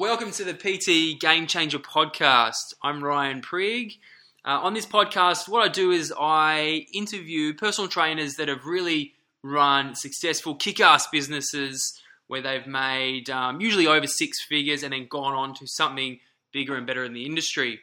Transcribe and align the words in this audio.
Welcome 0.00 0.30
to 0.30 0.44
the 0.44 0.54
PT 0.54 1.20
Game 1.20 1.46
Changer 1.46 1.78
podcast. 1.78 2.72
I'm 2.82 3.04
Ryan 3.04 3.42
Prigg. 3.42 3.92
Uh, 4.46 4.58
on 4.62 4.72
this 4.72 4.86
podcast, 4.86 5.46
what 5.46 5.62
I 5.62 5.68
do 5.70 5.90
is 5.90 6.10
I 6.18 6.86
interview 6.94 7.52
personal 7.52 7.86
trainers 7.86 8.36
that 8.36 8.48
have 8.48 8.64
really 8.64 9.12
run 9.42 9.94
successful 9.94 10.54
kick 10.54 10.80
ass 10.80 11.06
businesses 11.08 12.00
where 12.28 12.40
they've 12.40 12.66
made 12.66 13.28
um, 13.28 13.60
usually 13.60 13.86
over 13.86 14.06
six 14.06 14.42
figures 14.42 14.82
and 14.82 14.94
then 14.94 15.06
gone 15.06 15.34
on 15.34 15.52
to 15.56 15.66
something 15.66 16.18
bigger 16.50 16.76
and 16.76 16.86
better 16.86 17.04
in 17.04 17.12
the 17.12 17.26
industry. 17.26 17.80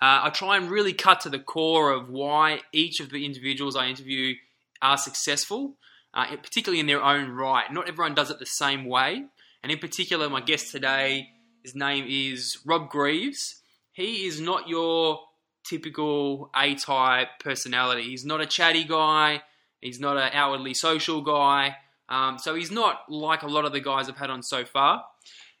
Uh, 0.00 0.22
I 0.22 0.30
try 0.30 0.56
and 0.56 0.70
really 0.70 0.92
cut 0.92 1.22
to 1.22 1.28
the 1.28 1.40
core 1.40 1.90
of 1.90 2.08
why 2.08 2.60
each 2.70 3.00
of 3.00 3.10
the 3.10 3.26
individuals 3.26 3.74
I 3.74 3.88
interview 3.88 4.36
are 4.80 4.96
successful, 4.96 5.74
uh, 6.14 6.36
particularly 6.36 6.78
in 6.78 6.86
their 6.86 7.02
own 7.02 7.30
right. 7.30 7.64
Not 7.72 7.88
everyone 7.88 8.14
does 8.14 8.30
it 8.30 8.38
the 8.38 8.46
same 8.46 8.84
way. 8.84 9.24
And 9.62 9.70
in 9.70 9.78
particular, 9.78 10.28
my 10.28 10.40
guest 10.40 10.72
today, 10.72 11.30
his 11.62 11.74
name 11.74 12.04
is 12.08 12.58
Rob 12.66 12.88
Greaves. 12.88 13.62
He 13.92 14.26
is 14.26 14.40
not 14.40 14.68
your 14.68 15.20
typical 15.64 16.50
A 16.56 16.74
type 16.74 17.28
personality. 17.38 18.02
He's 18.02 18.24
not 18.24 18.40
a 18.40 18.46
chatty 18.46 18.84
guy, 18.84 19.42
he's 19.80 20.00
not 20.00 20.16
an 20.16 20.30
outwardly 20.32 20.74
social 20.74 21.20
guy. 21.20 21.76
Um, 22.08 22.38
so 22.38 22.54
he's 22.54 22.70
not 22.70 23.02
like 23.08 23.42
a 23.42 23.46
lot 23.46 23.64
of 23.64 23.72
the 23.72 23.80
guys 23.80 24.08
I've 24.08 24.18
had 24.18 24.30
on 24.30 24.42
so 24.42 24.64
far. 24.64 25.04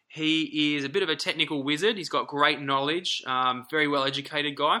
He 0.08 0.76
is 0.76 0.84
a 0.84 0.90
bit 0.90 1.02
of 1.02 1.08
a 1.08 1.16
technical 1.16 1.62
wizard. 1.62 1.96
He's 1.96 2.10
got 2.10 2.26
great 2.26 2.60
knowledge, 2.60 3.22
um, 3.26 3.66
very 3.70 3.88
well 3.88 4.04
educated 4.04 4.56
guy. 4.56 4.80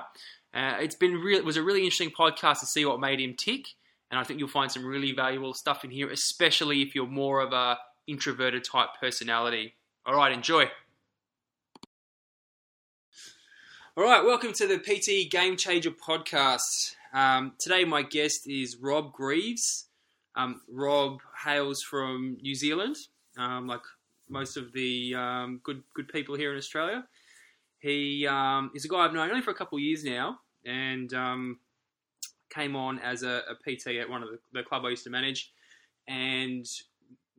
Uh, 0.52 0.76
it's 0.80 0.96
been 0.96 1.14
real. 1.14 1.38
It 1.38 1.44
was 1.44 1.56
a 1.56 1.62
really 1.62 1.80
interesting 1.80 2.10
podcast 2.10 2.60
to 2.60 2.66
see 2.66 2.84
what 2.84 3.00
made 3.00 3.20
him 3.20 3.34
tick, 3.34 3.68
and 4.10 4.20
I 4.20 4.24
think 4.24 4.38
you'll 4.38 4.48
find 4.48 4.70
some 4.70 4.84
really 4.84 5.12
valuable 5.12 5.54
stuff 5.54 5.84
in 5.84 5.90
here, 5.90 6.10
especially 6.10 6.82
if 6.82 6.94
you're 6.94 7.06
more 7.06 7.40
of 7.40 7.54
a 7.54 7.78
introverted 8.06 8.64
type 8.64 8.90
personality. 9.00 9.74
All 10.04 10.14
right, 10.14 10.32
enjoy. 10.32 10.70
All 13.96 14.04
right, 14.04 14.24
welcome 14.24 14.52
to 14.54 14.66
the 14.66 14.78
PT 14.78 15.30
Game 15.30 15.56
Changer 15.56 15.90
podcast. 15.90 16.96
Um, 17.12 17.52
today, 17.58 17.84
my 17.84 18.02
guest 18.02 18.48
is 18.48 18.76
Rob 18.76 19.12
Greaves. 19.12 19.86
Um, 20.34 20.62
Rob 20.66 21.20
hails 21.44 21.82
from 21.82 22.38
New 22.40 22.54
Zealand, 22.54 22.96
um, 23.36 23.66
like 23.66 23.82
most 24.30 24.56
of 24.56 24.72
the 24.72 25.14
um, 25.14 25.60
good 25.62 25.82
good 25.94 26.08
people 26.08 26.36
here 26.36 26.52
in 26.52 26.58
Australia. 26.58 27.04
He 27.80 28.26
um, 28.26 28.70
is 28.74 28.84
a 28.84 28.88
guy 28.88 28.98
I've 28.98 29.12
known 29.12 29.28
only 29.28 29.42
for 29.42 29.50
a 29.50 29.54
couple 29.54 29.76
of 29.76 29.82
years 29.82 30.04
now, 30.04 30.38
and 30.64 31.12
um, 31.12 31.58
came 32.48 32.76
on 32.76 32.98
as 33.00 33.22
a, 33.22 33.42
a, 33.50 33.54
PT 33.56 33.88
at 33.98 34.08
one 34.08 34.22
of 34.22 34.30
the, 34.30 34.38
the 34.52 34.62
club 34.62 34.84
I 34.84 34.90
used 34.90 35.04
to 35.04 35.10
manage, 35.10 35.52
and 36.08 36.64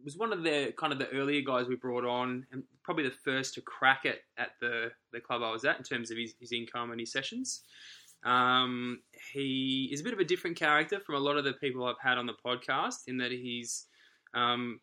was 0.03 0.17
one 0.17 0.33
of 0.33 0.43
the 0.43 0.73
kind 0.77 0.93
of 0.93 0.99
the 0.99 1.09
earlier 1.09 1.41
guys 1.41 1.67
we 1.67 1.75
brought 1.75 2.05
on, 2.05 2.45
and 2.51 2.63
probably 2.83 3.03
the 3.03 3.15
first 3.23 3.53
to 3.55 3.61
crack 3.61 4.05
it 4.05 4.23
at 4.37 4.51
the, 4.59 4.91
the 5.11 5.19
club 5.19 5.41
I 5.43 5.51
was 5.51 5.65
at 5.65 5.77
in 5.77 5.83
terms 5.83 6.11
of 6.11 6.17
his, 6.17 6.33
his 6.39 6.51
income 6.51 6.91
and 6.91 6.99
his 6.99 7.11
sessions. 7.11 7.61
Um, 8.23 9.01
he 9.33 9.89
is 9.91 10.01
a 10.01 10.03
bit 10.03 10.13
of 10.13 10.19
a 10.19 10.25
different 10.25 10.57
character 10.57 10.99
from 10.99 11.15
a 11.15 11.19
lot 11.19 11.37
of 11.37 11.43
the 11.43 11.53
people 11.53 11.85
I've 11.85 11.95
had 12.01 12.17
on 12.17 12.25
the 12.25 12.33
podcast 12.45 13.03
in 13.07 13.17
that 13.17 13.31
he's 13.31 13.85
um, 14.33 14.79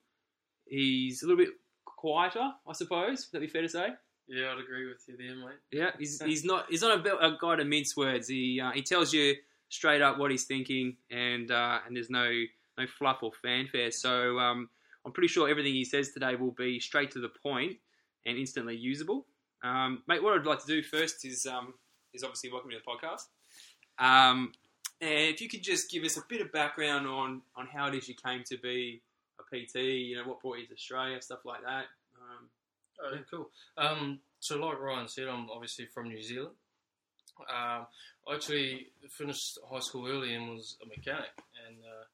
he's 0.67 1.23
a 1.23 1.27
little 1.27 1.43
bit 1.43 1.55
quieter, 1.85 2.53
I 2.69 2.73
suppose. 2.73 3.29
Would 3.33 3.41
that 3.41 3.41
be 3.41 3.51
fair 3.51 3.63
to 3.63 3.69
say? 3.69 3.89
Yeah, 4.29 4.53
I'd 4.53 4.61
agree 4.61 4.87
with 4.87 5.03
you 5.09 5.17
there, 5.17 5.37
mate. 5.37 5.59
Yeah, 5.73 5.91
he's, 5.99 6.23
he's 6.23 6.45
not 6.45 6.67
he's 6.69 6.83
not 6.83 7.05
a, 7.05 7.27
a 7.27 7.39
guy 7.41 7.57
to 7.57 7.65
mince 7.65 7.97
words. 7.97 8.29
He 8.29 8.61
uh, 8.61 8.71
he 8.73 8.83
tells 8.83 9.13
you 9.13 9.35
straight 9.71 10.03
up 10.03 10.19
what 10.19 10.31
he's 10.31 10.45
thinking, 10.45 10.97
and 11.11 11.51
uh, 11.51 11.79
and 11.87 11.97
there's 11.97 12.11
no 12.11 12.31
no 12.79 12.87
fluff 12.87 13.23
or 13.23 13.33
fanfare. 13.43 13.91
So 13.91 14.39
um, 14.39 14.69
I'm 15.05 15.13
pretty 15.13 15.29
sure 15.29 15.49
everything 15.49 15.73
he 15.73 15.85
says 15.85 16.13
today 16.13 16.37
will 16.37 16.53
be 16.53 16.81
straight 16.81 17.11
to 17.13 17.21
the 17.21 17.31
point 17.43 17.77
and 18.27 18.37
instantly 18.39 18.77
usable. 18.77 19.27
Um, 19.63 20.03
mate, 20.07 20.23
what 20.23 20.39
I'd 20.39 20.47
like 20.47 20.61
to 20.61 20.67
do 20.67 20.83
first 20.83 21.25
is 21.25 21.47
um, 21.47 21.75
is 22.13 22.23
obviously 22.23 22.51
welcome 22.53 22.71
to 22.71 22.77
the 22.77 22.83
podcast. 22.83 23.27
Um, 23.99 24.53
and 25.01 25.35
if 25.35 25.41
you 25.41 25.49
could 25.49 25.63
just 25.63 25.91
give 25.91 26.05
us 26.05 26.17
a 26.17 26.23
bit 26.29 26.41
of 26.41 26.53
background 26.53 27.07
on, 27.07 27.43
on 27.57 27.67
how 27.67 27.89
it 27.89 27.95
is 27.95 28.09
you 28.09 28.15
came 28.15 28.43
to 28.45 28.59
be 28.59 29.03
a 29.39 29.57
PT, 29.57 29.77
you 29.77 30.17
know, 30.17 30.25
what 30.29 30.41
brought 30.41 30.59
you 30.59 30.67
to 30.67 30.75
Australia, 30.75 31.21
stuff 31.23 31.41
like 31.45 31.63
that. 31.63 31.85
Um, 32.21 32.49
oh, 33.03 33.15
yeah, 33.15 33.21
cool. 33.31 33.51
Um, 33.79 34.21
so, 34.41 34.59
like 34.59 34.79
Ryan 34.79 35.09
said, 35.09 35.29
I'm 35.29 35.49
obviously 35.51 35.87
from 35.87 36.09
New 36.09 36.23
Zealand. 36.23 36.55
Um, 37.41 37.87
I 38.29 38.35
actually 38.35 38.89
finished 39.09 39.59
high 39.71 39.81
school 39.81 40.07
early 40.07 40.35
and 40.35 40.51
was 40.51 40.77
a 40.83 40.87
mechanic, 40.87 41.31
and 41.67 41.77
uh, 41.83 42.05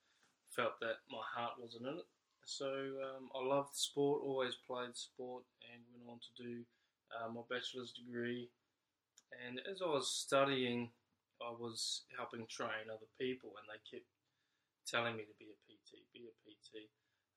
felt 0.51 0.79
that 0.81 0.99
my 1.11 1.23
heart 1.35 1.55
wasn't 1.61 1.87
in 1.87 1.95
it. 1.95 2.05
So 2.47 2.71
um, 3.03 3.29
I 3.35 3.45
loved 3.45 3.75
sport, 3.75 4.23
always 4.25 4.55
played 4.55 4.95
sport, 4.95 5.43
and 5.67 5.83
went 5.91 6.09
on 6.09 6.21
to 6.23 6.43
do 6.43 6.63
uh, 7.11 7.29
my 7.29 7.43
bachelor's 7.51 7.93
degree. 7.93 8.49
And 9.45 9.61
as 9.71 9.83
I 9.83 9.87
was 9.87 10.09
studying, 10.09 10.91
I 11.43 11.51
was 11.51 12.03
helping 12.17 12.47
train 12.47 12.87
other 12.89 13.11
people, 13.19 13.51
and 13.59 13.67
they 13.67 13.83
kept 13.91 14.07
telling 14.87 15.17
me 15.17 15.25
to 15.27 15.37
be 15.39 15.51
a 15.51 15.59
PT, 15.67 16.07
be 16.15 16.31
a 16.31 16.35
PT. 16.47 16.87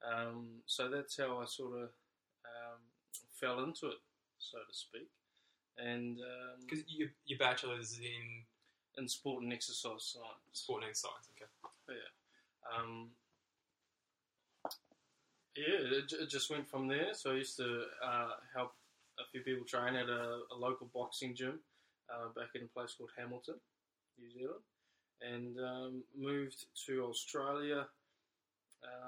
Um, 0.06 0.62
so 0.68 0.88
that's 0.90 1.18
how 1.18 1.40
I 1.42 1.46
sort 1.46 1.74
of 1.74 1.90
um, 2.46 2.82
fell 3.34 3.64
into 3.64 3.88
it, 3.88 4.02
so 4.38 4.60
to 4.60 4.76
speak. 4.78 5.10
And 5.78 6.20
because 6.62 6.80
um, 6.80 6.86
your 6.88 7.10
your 7.26 7.40
bachelor's 7.40 7.98
in 7.98 8.46
in 8.98 9.08
sport 9.08 9.42
and 9.42 9.52
exercise 9.52 10.14
science, 10.14 10.54
sport 10.54 10.84
and 10.84 10.90
exercise, 10.90 11.26
okay, 11.34 11.50
yeah. 11.90 12.78
Um, 12.78 13.10
yeah, 15.56 15.98
it, 15.98 16.14
it, 16.14 16.30
just 16.30 16.50
went 16.50 16.70
from 16.70 16.88
there. 16.88 17.14
So 17.14 17.32
I 17.32 17.36
used 17.36 17.58
to 17.58 17.84
uh, 18.04 18.32
help 18.56 18.74
a 19.20 19.24
few 19.32 19.42
people 19.42 19.66
train 19.66 19.96
at 19.96 20.08
a, 20.08 20.40
a 20.54 20.58
local 20.58 20.90
boxing 20.94 21.36
gym 21.36 21.60
uh, 22.10 22.30
back 22.36 22.50
in 22.56 22.64
a 22.64 22.68
place 22.68 22.96
called 22.98 23.12
Hamilton, 23.18 23.56
New 24.20 24.32
Zealand, 24.32 24.62
and 25.22 25.58
um, 25.60 26.04
moved 26.18 26.66
to 26.88 27.06
Australia 27.06 27.86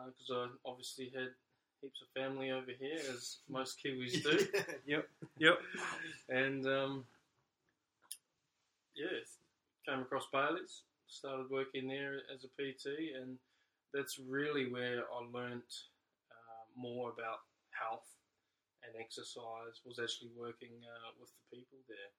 because 0.06 0.30
uh, 0.30 0.44
I 0.44 0.70
obviously 0.70 1.12
had 1.16 1.30
heaps 1.82 2.02
of 2.02 2.22
family 2.22 2.52
over 2.52 2.72
here, 2.78 3.00
as 3.14 3.38
most 3.50 3.80
Kiwis 3.84 4.22
do. 4.24 4.48
yep, 4.86 5.08
yep. 5.38 5.60
And 6.30 6.66
um, 6.68 7.06
yeah, 8.96 9.08
came 9.88 10.02
across 10.02 10.28
Bailey's, 10.32 10.82
started 11.08 11.50
working 11.50 11.88
there 11.88 12.22
as 12.34 12.44
a 12.44 12.48
PT, 12.48 13.16
and 13.20 13.38
that's 13.94 14.20
really 14.20 14.72
where 14.72 15.04
I 15.14 15.38
learnt 15.38 15.64
more 16.76 17.12
about 17.12 17.46
health 17.72 18.08
and 18.84 18.94
exercise 19.00 19.82
was 19.86 20.00
actually 20.02 20.30
working 20.36 20.74
uh, 20.84 21.12
with 21.20 21.30
the 21.30 21.58
people 21.58 21.78
there. 21.88 22.12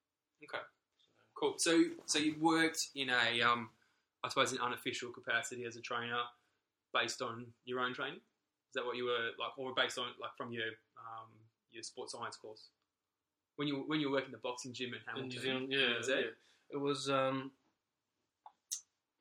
Okay, 0.45 0.63
so, 1.01 1.11
cool. 1.35 1.55
So, 1.59 1.85
so 2.07 2.19
you 2.19 2.37
worked 2.41 2.89
in 2.95 3.11
a, 3.11 3.43
um, 3.43 3.71
I 4.25 4.29
suppose, 4.29 4.53
an 4.53 4.59
unofficial 4.59 5.11
capacity 5.11 5.65
as 5.65 5.77
a 5.77 5.81
trainer, 5.81 6.23
based 6.93 7.23
on 7.23 7.47
your 7.65 7.81
own 7.81 7.95
training. 7.95 8.21
Is 8.21 8.75
that 8.75 8.85
what 8.85 8.97
you 8.97 9.05
were 9.05 9.31
like, 9.39 9.59
or 9.59 9.75
based 9.75 9.99
on 9.99 10.07
like 10.21 10.37
from 10.37 10.53
your 10.53 10.67
um, 10.97 11.29
your 11.71 11.83
sports 11.83 12.13
science 12.13 12.37
course? 12.37 12.69
When 13.57 13.69
you 13.69 13.85
when 13.87 14.01
you 14.01 14.11
were 14.11 14.17
working 14.17 14.33
the 14.33 14.39
boxing 14.39 14.73
gym 14.73 14.95
in 14.95 15.01
Hamilton, 15.07 15.37
in 15.37 15.43
Zealand, 15.43 15.67
yeah, 15.71 15.99
was 15.99 16.09
yeah. 16.09 16.17
it 16.71 16.81
was. 16.81 17.11
Um, 17.11 17.51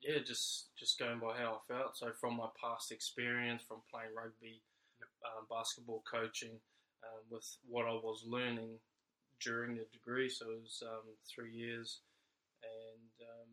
yeah, 0.02 0.18
just 0.24 0.74
just 0.76 0.98
going 0.98 1.20
by 1.20 1.36
how 1.38 1.60
I 1.60 1.72
felt. 1.72 1.96
So 1.96 2.10
from 2.20 2.36
my 2.36 2.48
past 2.60 2.90
experience, 2.90 3.62
from 3.66 3.78
playing 3.90 4.10
rugby, 4.16 4.62
um, 5.26 5.46
basketball 5.50 6.02
coaching 6.08 6.58
um, 7.04 7.22
with 7.30 7.46
what 7.66 7.86
I 7.86 7.94
was 7.94 8.24
learning 8.26 8.78
during 9.42 9.74
the 9.74 9.86
degree. 9.92 10.28
So 10.28 10.46
it 10.50 10.62
was 10.62 10.82
um, 10.86 11.06
three 11.26 11.52
years, 11.52 12.00
and 12.62 13.10
um, 13.26 13.50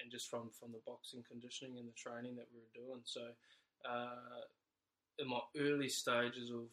and 0.00 0.10
just 0.10 0.30
from 0.30 0.50
from 0.54 0.72
the 0.72 0.82
boxing 0.86 1.24
conditioning 1.26 1.78
and 1.78 1.88
the 1.88 1.98
training 1.98 2.36
that 2.36 2.50
we 2.54 2.62
were 2.62 2.74
doing. 2.74 3.02
So 3.04 3.22
uh, 3.88 4.46
in 5.18 5.28
my 5.28 5.42
early 5.58 5.88
stages 5.88 6.50
of 6.50 6.70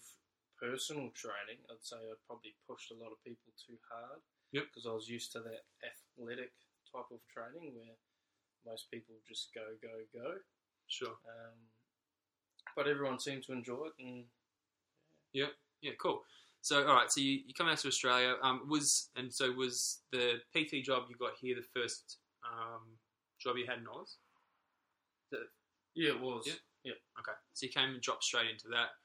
personal 0.62 1.10
training, 1.18 1.62
I'd 1.70 1.82
say 1.82 1.98
I 1.98 2.16
probably 2.30 2.54
pushed 2.70 2.94
a 2.94 3.00
lot 3.02 3.12
of 3.12 3.20
people 3.26 3.52
too 3.58 3.78
hard. 3.90 4.22
Yep. 4.54 4.72
Because 4.72 4.88
I 4.88 4.94
was 4.94 5.10
used 5.10 5.34
to 5.34 5.44
that 5.44 5.68
athletic 5.84 6.54
type 6.88 7.10
of 7.12 7.20
training 7.28 7.76
where 7.76 7.98
most 8.64 8.88
people 8.88 9.18
just 9.28 9.52
go, 9.52 9.66
go, 9.82 9.94
go. 10.14 10.40
Sure. 10.88 11.18
Um, 11.26 11.58
but 12.76 12.88
everyone 12.88 13.20
seemed 13.20 13.44
to 13.44 13.54
enjoy 13.54 13.86
it. 13.86 14.04
And 14.04 14.24
yeah, 15.34 15.48
yeah, 15.82 15.92
cool. 16.02 16.22
So, 16.62 16.88
all 16.88 16.96
right, 16.96 17.12
so 17.12 17.22
you, 17.22 17.42
you 17.46 17.54
come 17.56 17.68
out 17.68 17.78
to 17.80 17.88
Australia. 17.88 18.36
Um, 18.42 18.68
was 18.68 19.10
and 19.16 19.32
so 19.32 19.52
was 19.52 20.00
the 20.12 20.40
PT 20.56 20.84
job 20.84 21.04
you 21.10 21.16
got 21.16 21.34
here 21.40 21.56
the 21.56 21.80
first 21.80 22.18
um, 22.44 22.82
job 23.40 23.58
you 23.58 23.66
had 23.68 23.78
in 23.78 23.86
Oz? 23.88 24.18
yeah, 25.94 26.10
it 26.10 26.20
was. 26.20 26.44
Yeah, 26.48 26.54
yeah. 26.84 27.20
Okay, 27.20 27.38
so 27.54 27.66
you 27.66 27.72
came 27.72 27.90
and 27.90 28.02
dropped 28.02 28.24
straight 28.24 28.50
into 28.50 28.68
that. 28.70 28.98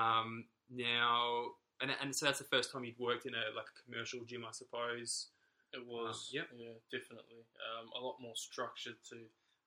Um, 0.00 0.46
now, 0.68 1.54
and 1.80 1.90
and 2.02 2.14
so 2.14 2.26
that's 2.26 2.38
the 2.38 2.50
first 2.50 2.72
time 2.72 2.84
you'd 2.84 2.98
worked 2.98 3.26
in 3.26 3.34
a 3.34 3.54
like 3.54 3.66
a 3.70 3.76
commercial 3.84 4.20
gym, 4.26 4.44
I 4.44 4.52
suppose. 4.52 5.28
It 5.72 5.86
was. 5.86 6.32
Um, 6.34 6.42
yeah, 6.58 6.74
definitely. 6.90 7.46
Um, 7.62 7.90
a 7.94 8.04
lot 8.04 8.16
more 8.20 8.34
structured 8.34 8.96
to 9.10 9.16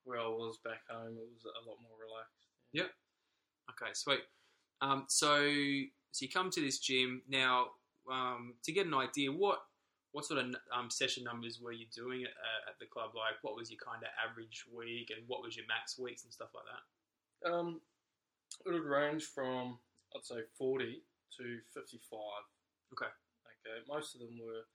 where 0.04 0.20
I 0.20 0.28
was 0.28 0.58
back 0.64 0.82
home. 0.90 1.16
It 1.16 1.30
was 1.32 1.46
a 1.46 1.64
lot 1.70 1.78
more 1.82 1.96
relaxed. 2.00 2.52
Yeah. 2.74 2.92
Okay, 3.70 3.92
sweet. 3.94 4.22
Um, 4.82 5.06
so, 5.08 5.38
so 6.12 6.24
you 6.26 6.30
come 6.30 6.50
to 6.52 6.62
this 6.62 6.80
gym 6.80 7.22
now. 7.30 7.68
um, 8.12 8.56
to 8.64 8.72
get 8.72 8.88
an 8.88 8.94
idea, 8.94 9.32
what 9.32 9.60
what 10.12 10.26
sort 10.26 10.42
of 10.42 10.56
um, 10.74 10.90
session 10.90 11.24
numbers 11.24 11.60
were 11.62 11.72
you 11.72 11.86
doing 11.94 12.24
at, 12.26 12.34
uh, 12.34 12.74
at 12.74 12.80
the 12.82 12.90
club? 12.90 13.14
Like, 13.14 13.38
what 13.44 13.54
was 13.56 13.70
your 13.70 13.78
kind 13.78 14.02
of 14.02 14.10
average 14.18 14.66
week, 14.74 15.14
and 15.14 15.22
what 15.30 15.44
was 15.44 15.56
your 15.56 15.70
max 15.70 16.00
weeks 16.00 16.24
and 16.24 16.34
stuff 16.34 16.50
like 16.58 16.66
that? 16.66 16.84
Um, 17.46 17.80
it 18.66 18.72
would 18.74 18.84
range 18.84 19.24
from 19.26 19.78
I'd 20.16 20.26
say 20.26 20.42
forty 20.58 21.04
to 21.38 21.46
fifty-five. 21.74 22.44
Okay. 22.94 23.14
Okay. 23.46 23.78
Most 23.88 24.16
of 24.16 24.22
them 24.22 24.40
were 24.42 24.66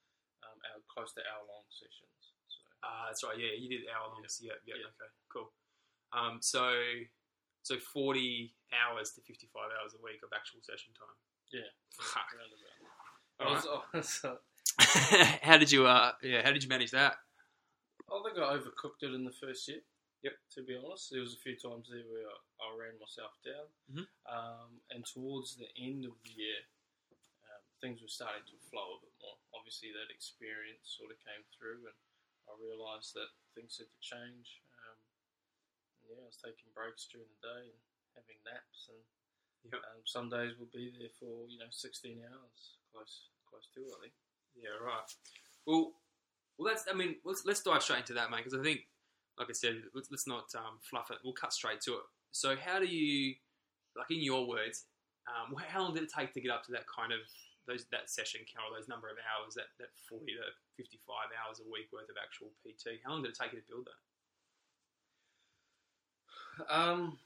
um, 0.47 0.59
hour, 0.71 0.81
close 0.87 1.11
to 1.19 1.21
hour-long 1.27 1.67
sessions. 1.73 2.21
So 2.47 2.63
Uh, 2.87 3.11
that's 3.11 3.25
right. 3.25 3.39
Yeah, 3.41 3.59
you 3.59 3.69
did 3.69 3.89
hour 3.91 4.15
longs. 4.15 4.39
Yeah, 4.41 4.55
yeah. 4.69 4.79
Yeah. 4.79 4.93
Okay, 4.95 5.11
cool. 5.33 5.51
Um, 6.15 6.39
so 6.41 6.63
so 7.65 7.81
forty 7.81 8.53
hours 8.71 9.11
to 9.17 9.21
fifty 9.25 9.49
five 9.53 9.73
hours 9.81 9.97
a 9.97 10.01
week 10.05 10.21
of 10.23 10.31
actual 10.37 10.61
session 10.61 10.93
time. 10.93 11.17
Yeah. 11.51 11.69
Fuck. 11.97 12.29
round 12.37 12.53
about. 12.53 12.77
All 13.41 13.51
was, 13.59 13.67
I, 13.67 13.97
was, 13.97 14.13
uh, 14.23 14.39
how 15.43 15.57
did 15.59 15.73
you? 15.73 15.89
Uh, 15.89 16.13
yeah, 16.23 16.45
how 16.45 16.53
did 16.53 16.63
you 16.63 16.69
manage 16.69 16.93
that? 16.93 17.17
I 18.07 18.21
think 18.23 18.39
I 18.39 18.53
overcooked 18.55 19.03
it 19.03 19.17
in 19.17 19.25
the 19.25 19.35
first 19.35 19.67
year. 19.67 19.81
Yep. 20.23 20.37
To 20.57 20.61
be 20.65 20.77
honest, 20.77 21.11
there 21.13 21.21
was 21.21 21.35
a 21.37 21.41
few 21.45 21.53
times 21.57 21.89
there 21.93 22.05
where 22.09 22.25
I, 22.25 22.37
I 22.65 22.69
ran 22.81 22.97
myself 22.97 23.37
down, 23.45 23.69
Mhm. 23.93 24.07
um, 24.25 24.71
and 24.93 25.05
towards 25.05 25.57
the 25.57 25.69
end 25.77 26.05
of 26.09 26.17
the 26.25 26.33
year, 26.33 26.65
um, 27.45 27.61
things 27.81 28.01
were 28.01 28.09
starting 28.13 28.45
to 28.49 28.57
flow 28.73 28.97
a 28.97 29.05
bit 29.05 29.13
more. 29.21 29.37
Obviously, 29.53 29.93
that 29.93 30.09
experience 30.13 30.97
sort 30.97 31.13
of 31.13 31.21
came 31.21 31.45
through, 31.53 31.85
and 31.85 31.99
I 32.49 32.57
realised 32.57 33.13
that 33.21 33.29
things 33.53 33.77
had 33.77 33.89
to 33.93 34.01
change. 34.01 34.65
Yeah, 36.09 36.21
I 36.23 36.29
was 36.29 36.39
taking 36.41 36.69
breaks 36.75 37.09
during 37.09 37.29
the 37.29 37.41
day 37.43 37.63
and 37.73 37.81
having 38.17 38.39
naps, 38.45 38.89
and 38.93 39.03
Yep. 39.73 39.81
um, 39.81 40.03
some 40.05 40.29
days 40.29 40.53
would 40.61 40.71
be 40.73 40.93
there 40.93 41.09
for 41.19 41.49
you 41.49 41.57
know 41.59 41.71
16 41.73 42.21
hours, 42.21 42.61
close 42.93 43.31
close 43.49 43.69
to 43.75 43.81
I 43.81 43.99
think. 44.03 44.15
Yeah, 44.55 44.77
right. 44.83 45.09
Well, 45.67 45.93
well, 46.59 46.69
that's. 46.71 46.85
I 46.91 46.95
mean, 46.95 47.17
let's 47.25 47.45
let's 47.45 47.63
dive 47.63 47.83
straight 47.83 48.05
into 48.07 48.15
that, 48.15 48.31
mate. 48.31 48.45
Because 48.45 48.59
I 48.59 48.63
think, 48.63 48.87
like 49.39 49.49
I 49.51 49.57
said, 49.57 49.83
let's, 49.95 50.11
let's 50.11 50.27
not 50.29 50.47
um, 50.55 50.79
fluff 50.85 51.11
it. 51.11 51.19
We'll 51.25 51.33
cut 51.35 51.53
straight 51.53 51.81
to 51.89 51.95
it. 51.95 52.07
So, 52.31 52.55
how 52.55 52.79
do 52.79 52.87
you, 52.87 53.35
like 53.97 54.11
in 54.11 54.23
your 54.23 54.47
words, 54.47 54.85
um, 55.27 55.55
how 55.57 55.83
long 55.83 55.95
did 55.95 56.05
it 56.05 56.13
take 56.13 56.33
to 56.35 56.41
get 56.41 56.51
up 56.53 56.63
to 56.67 56.73
that 56.73 56.85
kind 56.87 57.11
of 57.13 57.21
those 57.67 57.87
that 57.91 58.11
session, 58.11 58.43
Carol? 58.47 58.71
Those 58.77 58.87
number 58.87 59.09
of 59.09 59.17
hours, 59.25 59.55
that 59.55 59.73
that 59.81 59.91
forty 60.09 60.37
to 60.37 60.45
fifty-five 60.77 61.33
hours 61.35 61.59
a 61.59 61.67
week 61.67 61.89
worth 61.91 62.11
of 62.13 62.17
actual 62.21 62.53
PT. 62.63 63.01
How 63.03 63.17
long 63.17 63.23
did 63.25 63.33
it 63.33 63.39
take 63.41 63.53
you 63.57 63.59
to 63.59 63.67
build 63.67 63.87
that? 63.89 63.99
Um, 66.71 67.19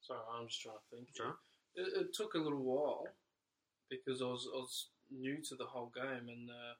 sorry, 0.00 0.20
I'm 0.38 0.48
just 0.48 0.62
trying 0.62 0.76
to 0.76 0.96
think. 0.96 1.08
Sure. 1.14 1.36
It, 1.74 2.06
it 2.06 2.14
took 2.14 2.34
a 2.34 2.38
little 2.38 2.62
while 2.62 3.06
because 3.90 4.22
I 4.22 4.26
was 4.26 4.48
I 4.52 4.58
was 4.58 4.88
new 5.10 5.36
to 5.48 5.54
the 5.54 5.66
whole 5.66 5.92
game, 5.94 6.28
and 6.28 6.50
uh, 6.50 6.74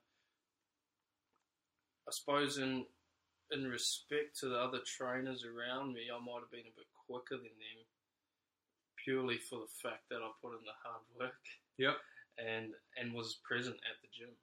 I 2.07 2.11
suppose 2.11 2.57
in 2.57 2.85
in 3.51 3.65
respect 3.65 4.37
to 4.39 4.49
the 4.49 4.57
other 4.57 4.79
trainers 4.85 5.45
around 5.45 5.93
me, 5.93 6.09
I 6.11 6.19
might 6.19 6.43
have 6.43 6.51
been 6.51 6.67
a 6.67 6.75
bit 6.75 6.87
quicker 7.07 7.37
than 7.37 7.55
them, 7.55 7.79
purely 9.03 9.37
for 9.37 9.59
the 9.59 9.71
fact 9.81 10.09
that 10.09 10.19
I 10.19 10.29
put 10.41 10.57
in 10.57 10.65
the 10.65 10.75
hard 10.83 11.03
work. 11.19 11.43
Yep. 11.77 11.97
And 12.37 12.73
and 12.97 13.13
was 13.13 13.39
present 13.47 13.77
at 13.87 14.01
the 14.01 14.09
gym. 14.13 14.35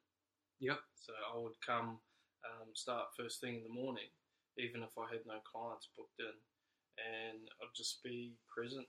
Yep. 0.61 0.81
So 0.97 1.13
I 1.13 1.39
would 1.39 1.61
come, 1.65 2.01
um, 2.43 2.69
start 2.75 3.15
first 3.17 3.41
thing 3.41 3.57
in 3.57 3.63
the 3.63 3.69
morning, 3.69 4.09
even 4.59 4.83
if 4.83 4.95
I 4.99 5.11
had 5.11 5.27
no 5.27 5.43
clients 5.43 5.89
booked 5.97 6.21
in, 6.21 6.37
and 6.99 7.51
I'd 7.61 7.75
just 7.75 8.03
be 8.03 8.35
present 8.47 8.87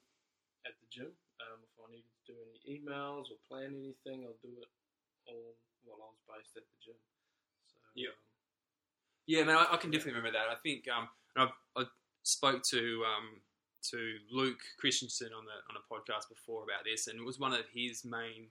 at 0.66 0.78
the 0.82 0.88
gym. 0.90 1.12
Um, 1.42 1.60
if 1.62 1.74
I 1.78 1.92
needed 1.92 2.10
to 2.10 2.24
do 2.32 2.38
any 2.40 2.80
emails 2.80 3.30
or 3.34 3.38
plan 3.50 3.76
anything, 3.76 4.24
I'll 4.26 4.40
do 4.42 4.56
it 4.62 4.70
all 5.28 5.58
while 5.84 6.02
I 6.02 6.10
was 6.14 6.24
based 6.30 6.56
at 6.58 6.64
the 6.64 6.78
gym. 6.82 7.00
So 7.68 7.78
Yep. 7.96 8.10
um, 8.10 8.20
Yeah, 9.28 9.44
man, 9.44 9.58
I, 9.58 9.74
I 9.74 9.78
can 9.78 9.92
definitely 9.92 10.18
remember 10.18 10.38
that. 10.38 10.50
I 10.50 10.58
think 10.62 10.86
um, 10.88 11.10
and 11.36 11.50
I, 11.50 11.82
I 11.82 11.84
spoke 12.24 12.64
to 12.72 13.04
um, 13.06 13.42
to 13.92 14.18
Luke 14.32 14.62
Christensen 14.80 15.30
on 15.34 15.46
the 15.46 15.58
on 15.70 15.78
a 15.78 15.86
podcast 15.86 16.30
before 16.30 16.64
about 16.64 16.86
this, 16.86 17.08
and 17.08 17.20
it 17.20 17.26
was 17.26 17.40
one 17.40 17.54
of 17.54 17.66
his 17.74 18.06
main 18.06 18.50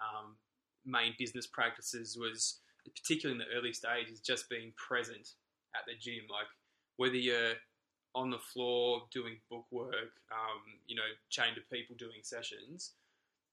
um, 0.00 0.36
main 0.84 1.14
business 1.18 1.46
practices 1.46 2.16
was, 2.18 2.60
particularly 2.84 3.40
in 3.40 3.46
the 3.46 3.56
early 3.56 3.72
stages, 3.72 4.20
just 4.20 4.48
being 4.48 4.72
present 4.76 5.30
at 5.74 5.84
the 5.86 5.94
gym. 5.98 6.24
Like 6.30 6.48
whether 6.96 7.16
you're 7.16 7.54
on 8.14 8.30
the 8.30 8.38
floor 8.38 9.02
doing 9.10 9.36
book 9.50 9.66
work, 9.70 10.14
um, 10.30 10.62
you 10.86 10.94
know, 10.94 11.08
chatting 11.30 11.54
to 11.56 11.62
people 11.72 11.96
doing 11.98 12.22
sessions, 12.22 12.94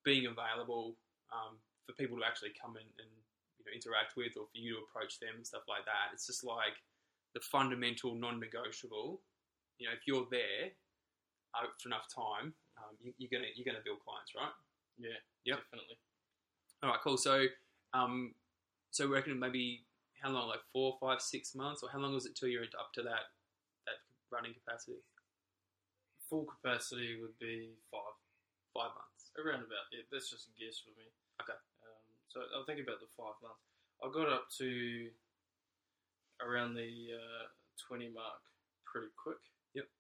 being 0.06 0.28
available 0.28 0.96
um, 1.34 1.58
for 1.86 1.94
people 1.94 2.18
to 2.18 2.26
actually 2.26 2.54
come 2.54 2.78
in 2.78 2.86
and 3.02 3.10
you 3.58 3.66
know, 3.66 3.74
interact 3.74 4.14
with 4.16 4.38
or 4.38 4.46
for 4.46 4.58
you 4.58 4.78
to 4.78 4.82
approach 4.86 5.20
them 5.20 5.34
and 5.36 5.46
stuff 5.46 5.66
like 5.68 5.86
that. 5.86 6.14
It's 6.14 6.28
just 6.28 6.44
like 6.46 6.78
the 7.34 7.42
fundamental 7.42 8.14
non-negotiable. 8.16 9.22
You 9.80 9.88
know, 9.88 9.94
if 9.94 10.06
you're 10.06 10.28
there 10.30 10.70
uh, 11.58 11.68
for 11.82 11.90
enough 11.90 12.06
time, 12.14 12.54
um, 12.78 12.94
you, 13.02 13.14
you're 13.18 13.34
gonna 13.34 13.50
you're 13.56 13.66
gonna 13.66 13.84
build 13.84 14.00
clients, 14.06 14.34
right? 14.36 14.54
yeah, 15.00 15.18
Yep. 15.46 15.58
definitely. 15.66 15.98
All 16.84 16.90
right, 16.90 17.00
cool. 17.04 17.18
So, 17.18 17.46
um, 17.94 18.34
so 18.92 19.08
we 19.08 19.14
reckon 19.14 19.40
maybe 19.40 19.86
how 20.22 20.30
long? 20.30 20.48
Like 20.48 20.64
four, 20.72 20.98
five, 21.02 21.22
six 21.22 21.56
months, 21.56 21.84
or 21.84 21.90
how 21.90 22.00
long 22.00 22.14
was 22.14 22.26
it 22.26 22.36
till 22.36 22.50
you're 22.50 22.64
up 22.80 22.94
to 22.94 23.02
that 23.04 23.34
that 23.86 24.00
running 24.32 24.54
capacity? 24.54 25.02
Full 26.30 26.46
capacity 26.46 27.20
would 27.20 27.38
be 27.40 27.76
five, 27.92 28.16
Five 28.72 28.96
months. 28.96 29.36
around 29.36 29.68
about. 29.68 29.92
Yeah, 29.92 30.08
that's 30.08 30.32
just 30.32 30.48
a 30.48 30.54
guess 30.56 30.80
for 30.80 30.96
me. 30.96 31.04
Okay. 31.44 31.60
Um, 31.84 32.08
so 32.32 32.40
I'll 32.56 32.64
think 32.64 32.80
about 32.80 33.04
the 33.04 33.12
five 33.20 33.36
months. 33.44 33.60
I 34.00 34.08
got 34.08 34.32
up 34.32 34.48
to 34.64 35.12
around 36.40 36.74
the 36.74 36.90
uh, 37.14 37.46
20 37.88 38.10
mark 38.16 38.42
pretty 38.88 39.12
quick. 39.20 39.44
Yep. 39.76 39.92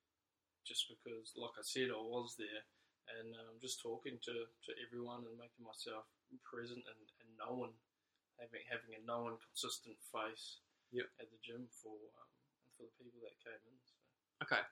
Just 0.64 0.88
because, 0.88 1.36
like 1.36 1.54
I 1.60 1.66
said, 1.68 1.92
I 1.92 2.00
was 2.00 2.40
there 2.40 2.64
and 3.20 3.36
um, 3.36 3.60
just 3.60 3.84
talking 3.84 4.16
to, 4.24 4.34
to 4.48 4.72
everyone 4.88 5.28
and 5.28 5.36
making 5.36 5.68
myself 5.68 6.08
present 6.48 6.80
and, 6.88 7.02
and 7.22 7.30
known, 7.36 7.76
having 8.42 8.66
having 8.66 8.98
a 8.98 9.02
known, 9.06 9.38
consistent 9.38 9.96
face 10.10 10.66
Yep. 10.92 11.08
at 11.24 11.32
the 11.32 11.40
gym 11.40 11.70
for 11.72 11.96
um, 12.20 12.32
for 12.76 12.84
the 12.84 12.96
people 13.00 13.22
that 13.24 13.38
came 13.40 13.62
in. 13.64 13.78
So. 13.86 13.96
Okay. 14.44 14.64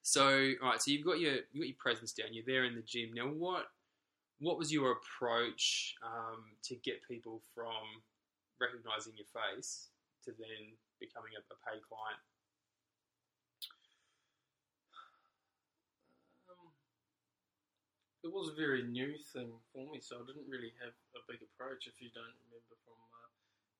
So, 0.00 0.24
all 0.62 0.70
right. 0.72 0.80
So 0.80 0.90
you've 0.94 1.04
got 1.04 1.20
your 1.20 1.44
you 1.52 1.60
got 1.60 1.68
your 1.68 1.82
presence 1.82 2.14
down. 2.14 2.32
You're 2.32 2.48
there 2.48 2.64
in 2.64 2.74
the 2.78 2.86
gym 2.86 3.12
now. 3.12 3.28
What 3.28 3.68
what 4.40 4.56
was 4.56 4.72
your 4.72 4.96
approach 4.96 5.94
um, 6.00 6.56
to 6.70 6.76
get 6.80 7.02
people 7.04 7.42
from 7.54 8.00
recognizing 8.62 9.12
your 9.18 9.28
face 9.28 9.90
to 10.24 10.30
then 10.38 10.78
becoming 11.02 11.34
a, 11.36 11.42
a 11.42 11.56
paid 11.66 11.82
client? 11.84 12.22
It 18.24 18.32
was 18.32 18.50
a 18.50 18.58
very 18.58 18.82
new 18.82 19.14
thing 19.32 19.52
for 19.72 19.86
me, 19.90 20.00
so 20.00 20.16
I 20.18 20.26
didn't 20.26 20.48
really 20.50 20.72
have 20.82 20.94
a 21.14 21.22
big 21.30 21.38
approach. 21.42 21.86
If 21.86 22.00
you 22.02 22.10
don't 22.14 22.34
remember 22.50 22.74
from 22.82 22.98
uh, 22.98 23.30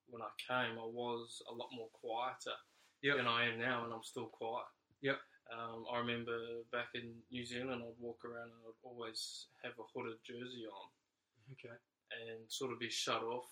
when 0.07 0.21
I 0.23 0.31
came, 0.39 0.79
I 0.79 0.87
was 0.87 1.41
a 1.51 1.53
lot 1.53 1.69
more 1.75 1.89
quieter 1.93 2.55
Yep. 3.01 3.15
than 3.17 3.27
I 3.27 3.47
am 3.47 3.59
now, 3.59 3.85
and 3.85 3.93
I'm 3.93 4.03
still 4.03 4.27
quiet. 4.27 4.67
Yep. 5.01 5.19
Um, 5.51 5.85
I 5.91 5.97
remember 5.99 6.35
back 6.71 6.91
in 6.95 7.15
New 7.31 7.45
Zealand, 7.45 7.81
I'd 7.81 7.97
walk 7.99 8.23
around 8.25 8.51
and 8.51 8.61
I'd 8.67 8.83
always 8.83 9.47
have 9.63 9.73
a 9.79 9.87
hooded 9.93 10.19
jersey 10.23 10.67
on 10.67 10.87
Okay. 11.55 11.73
and 12.11 12.43
sort 12.51 12.71
of 12.71 12.79
be 12.79 12.89
shut 12.89 13.23
off 13.23 13.47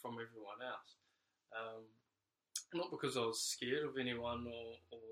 from 0.00 0.14
everyone 0.22 0.62
else. 0.64 0.96
Um, 1.52 1.84
not 2.72 2.90
because 2.90 3.16
I 3.18 3.26
was 3.26 3.42
scared 3.42 3.84
of 3.84 3.98
anyone 3.98 4.46
or, 4.48 4.68
or 4.96 5.04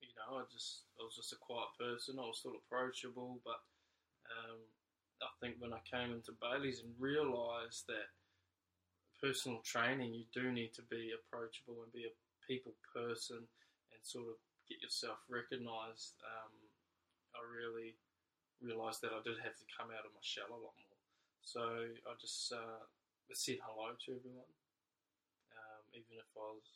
you 0.00 0.12
know, 0.14 0.38
I 0.38 0.44
just 0.52 0.86
I 1.00 1.02
was 1.02 1.16
just 1.16 1.32
a 1.32 1.40
quiet 1.40 1.72
person. 1.80 2.20
I 2.20 2.22
was 2.28 2.38
still 2.38 2.54
approachable, 2.54 3.40
but 3.44 3.58
um, 4.42 4.58
I 5.22 5.30
think 5.40 5.56
when 5.58 5.72
I 5.72 5.82
came 5.86 6.12
into 6.12 6.34
Bailey's 6.42 6.82
and 6.82 6.92
realised 6.98 7.86
that 7.88 8.10
personal 9.22 9.60
training, 9.64 10.12
you 10.12 10.28
do 10.34 10.52
need 10.52 10.74
to 10.74 10.84
be 10.90 11.14
approachable 11.14 11.80
and 11.82 11.92
be 11.92 12.04
a 12.04 12.14
people 12.44 12.76
person 12.92 13.40
and 13.40 14.00
sort 14.02 14.28
of 14.28 14.36
get 14.68 14.82
yourself 14.84 15.16
recognised. 15.30 16.18
Um, 16.20 16.52
I 17.32 17.40
really 17.40 17.96
realised 18.60 19.00
that 19.02 19.16
I 19.16 19.20
did 19.24 19.40
have 19.40 19.56
to 19.56 19.66
come 19.72 19.88
out 19.88 20.04
of 20.04 20.12
my 20.12 20.24
shell 20.24 20.52
a 20.52 20.60
lot 20.60 20.76
more. 20.76 21.00
So 21.44 21.60
I 22.08 22.12
just 22.20 22.52
uh, 22.52 22.84
said 23.32 23.60
hello 23.64 23.92
to 23.92 24.08
everyone, 24.16 24.52
um, 25.52 25.82
even 25.92 26.20
if 26.20 26.28
I 26.36 26.48
was 26.52 26.68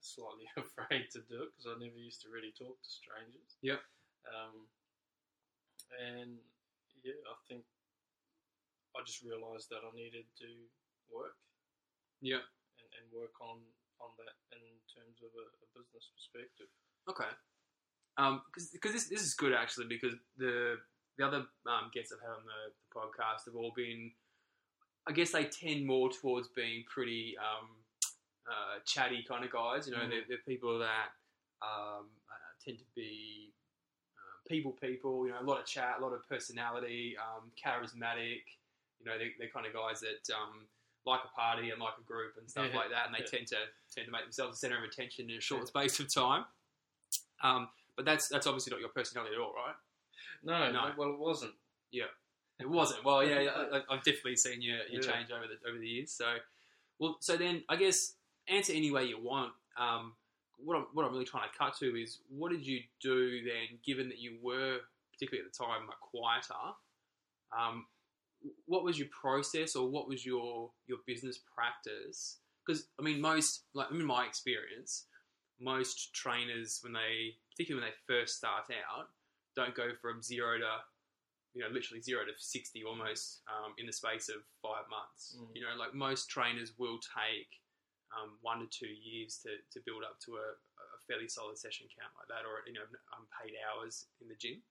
slightly 0.00 0.48
afraid 0.56 1.08
to 1.12 1.20
do 1.28 1.48
it 1.48 1.52
because 1.52 1.68
I 1.68 1.76
never 1.80 1.98
used 1.98 2.24
to 2.24 2.32
really 2.32 2.52
talk 2.52 2.76
to 2.76 2.90
strangers. 2.90 3.56
Yep. 3.60 3.80
Um, 4.28 4.56
and 5.96 6.40
yeah, 7.06 7.14
I 7.30 7.36
think 7.46 7.62
I 8.98 9.04
just 9.06 9.22
realised 9.22 9.70
that 9.70 9.86
I 9.86 9.90
needed 9.94 10.26
to 10.42 10.48
work 11.12 11.36
Yeah. 12.20 12.42
and, 12.80 12.88
and 12.98 13.04
work 13.14 13.38
on, 13.40 13.62
on 14.02 14.10
that 14.18 14.34
in 14.56 14.74
terms 14.90 15.22
of 15.22 15.30
a, 15.38 15.46
a 15.46 15.66
business 15.76 16.10
perspective. 16.16 16.66
Okay. 17.08 17.30
Um, 18.18 18.42
because 18.50 18.92
this 18.96 19.08
this 19.12 19.20
is 19.22 19.34
good 19.34 19.52
actually 19.52 19.86
because 19.92 20.14
the 20.38 20.76
the 21.18 21.24
other 21.26 21.44
um, 21.68 21.90
guests 21.92 22.12
I've 22.16 22.24
had 22.24 22.32
on 22.32 22.44
the, 22.48 22.72
the 22.72 22.88
podcast 22.96 23.44
have 23.44 23.54
all 23.54 23.72
been 23.76 24.10
I 25.06 25.12
guess 25.12 25.30
they 25.32 25.44
tend 25.44 25.84
more 25.86 26.08
towards 26.10 26.48
being 26.48 26.82
pretty 26.88 27.36
um, 27.38 27.68
uh, 28.48 28.80
chatty 28.86 29.22
kind 29.28 29.44
of 29.44 29.52
guys. 29.52 29.86
You 29.86 29.92
know, 29.94 30.00
Mm. 30.02 30.10
they're, 30.10 30.24
they're 30.28 30.48
people 30.48 30.78
that 30.80 31.12
um, 31.62 32.08
uh, 32.32 32.50
tend 32.64 32.78
to 32.78 32.84
be 32.96 33.52
people 34.48 34.72
people. 34.72 35.26
You 35.26 35.32
know, 35.32 35.40
a 35.40 35.44
lot 35.48 35.60
of 35.60 35.66
chat, 35.66 35.96
a 35.98 36.02
lot 36.02 36.12
of 36.12 36.26
personality, 36.28 37.16
um, 37.18 37.50
charismatic. 37.62 38.42
You 39.00 39.06
know, 39.06 39.18
they're, 39.18 39.30
they're 39.38 39.48
kind 39.48 39.66
of 39.66 39.72
guys 39.72 40.00
that 40.00 40.32
um, 40.34 40.66
like 41.04 41.20
a 41.24 41.34
party 41.38 41.70
and 41.70 41.80
like 41.80 41.94
a 42.00 42.04
group 42.04 42.34
and 42.38 42.48
stuff 42.50 42.66
Yeah, 42.72 42.78
like 42.78 42.90
that, 42.90 43.06
and 43.06 43.14
they 43.14 43.20
yeah. 43.20 43.30
tend 43.38 43.46
to 43.48 43.56
tend 43.94 44.06
to 44.06 44.12
make 44.12 44.22
themselves 44.22 44.58
the 44.58 44.66
center 44.66 44.78
of 44.78 44.84
attention 44.84 45.30
in 45.30 45.36
a 45.36 45.40
short 45.40 45.68
space 45.68 45.98
of 46.00 46.12
time. 46.12 46.44
Um, 47.42 47.68
but 47.96 48.04
that's 48.04 48.28
that's 48.28 48.46
obviously 48.46 48.70
not 48.72 48.80
your 48.80 48.88
personality 48.90 49.34
at 49.34 49.40
all, 49.40 49.52
right? 49.54 49.74
No, 50.42 50.70
No. 50.72 50.92
well, 50.96 51.10
it 51.10 51.18
wasn't. 51.18 51.52
Yeah, 51.90 52.04
it 52.58 52.68
wasn't. 52.68 53.04
Well, 53.04 53.24
yeah, 53.24 53.40
yeah 53.40 53.50
I, 53.72 53.94
I've 53.94 54.02
definitely 54.04 54.36
seen 54.36 54.62
your, 54.62 54.78
your 54.90 55.02
Yeah. 55.02 55.12
change 55.12 55.30
over 55.30 55.44
the 55.46 55.68
over 55.68 55.78
the 55.78 55.88
years. 55.88 56.10
So, 56.12 56.36
well, 56.98 57.16
so 57.20 57.36
then 57.36 57.62
I 57.68 57.76
guess 57.76 58.14
answer 58.48 58.72
any 58.72 58.90
way 58.90 59.04
you 59.06 59.18
want. 59.20 59.52
Um, 59.78 60.14
what 60.58 60.76
I'm 60.76 60.86
what 60.92 61.04
I'm 61.04 61.12
really 61.12 61.24
trying 61.24 61.48
to 61.48 61.58
cut 61.58 61.76
to 61.78 62.00
is 62.00 62.20
what 62.28 62.50
did 62.50 62.66
you 62.66 62.80
do 63.00 63.42
then, 63.44 63.78
given 63.84 64.08
that 64.08 64.18
you 64.18 64.36
were 64.42 64.78
particularly 65.12 65.46
at 65.46 65.52
the 65.52 65.64
time 65.64 65.86
like 65.86 66.00
quieter? 66.00 66.54
Um, 67.56 67.86
what 68.66 68.84
was 68.84 68.98
your 68.98 69.08
process, 69.08 69.76
or 69.76 69.88
what 69.88 70.08
was 70.08 70.24
your 70.24 70.70
your 70.86 70.98
business 71.06 71.38
practice? 71.54 72.38
Because 72.66 72.88
I 72.98 73.02
mean, 73.02 73.20
most 73.20 73.64
like 73.74 73.90
in 73.90 74.04
my 74.04 74.24
experience, 74.24 75.04
most 75.60 76.14
trainers 76.14 76.80
when 76.82 76.92
they, 76.92 77.34
particularly 77.50 77.84
when 77.84 77.92
they 77.92 78.14
first 78.14 78.36
start 78.36 78.64
out, 78.70 79.08
don't 79.54 79.74
go 79.74 79.88
from 80.00 80.22
zero 80.22 80.58
to 80.58 80.64
you 81.56 81.62
know, 81.62 81.72
literally 81.72 82.02
zero 82.02 82.20
to 82.26 82.32
60 82.36 82.84
almost 82.84 83.40
um, 83.48 83.72
in 83.78 83.86
the 83.86 83.92
space 83.92 84.28
of 84.28 84.44
five 84.60 84.84
months. 84.90 85.38
Mm. 85.40 85.56
You 85.56 85.62
know, 85.62 85.74
like 85.78 85.94
most 85.94 86.28
trainers 86.28 86.72
will 86.76 86.98
take 87.00 87.48
um, 88.16 88.40
one 88.40 88.64
to 88.64 88.66
two 88.66 88.90
years 88.90 89.38
to, 89.44 89.60
to 89.70 89.84
build 89.84 90.02
up 90.02 90.18
to 90.24 90.40
a, 90.40 90.48
a 90.56 90.86
fairly 91.06 91.28
solid 91.28 91.60
session 91.60 91.86
count 91.92 92.10
like 92.16 92.28
that 92.32 92.48
or, 92.48 92.64
you 92.66 92.72
know, 92.72 92.88
unpaid 93.14 93.54
hours 93.62 94.08
in 94.20 94.28
the 94.28 94.34
gym. 94.40 94.64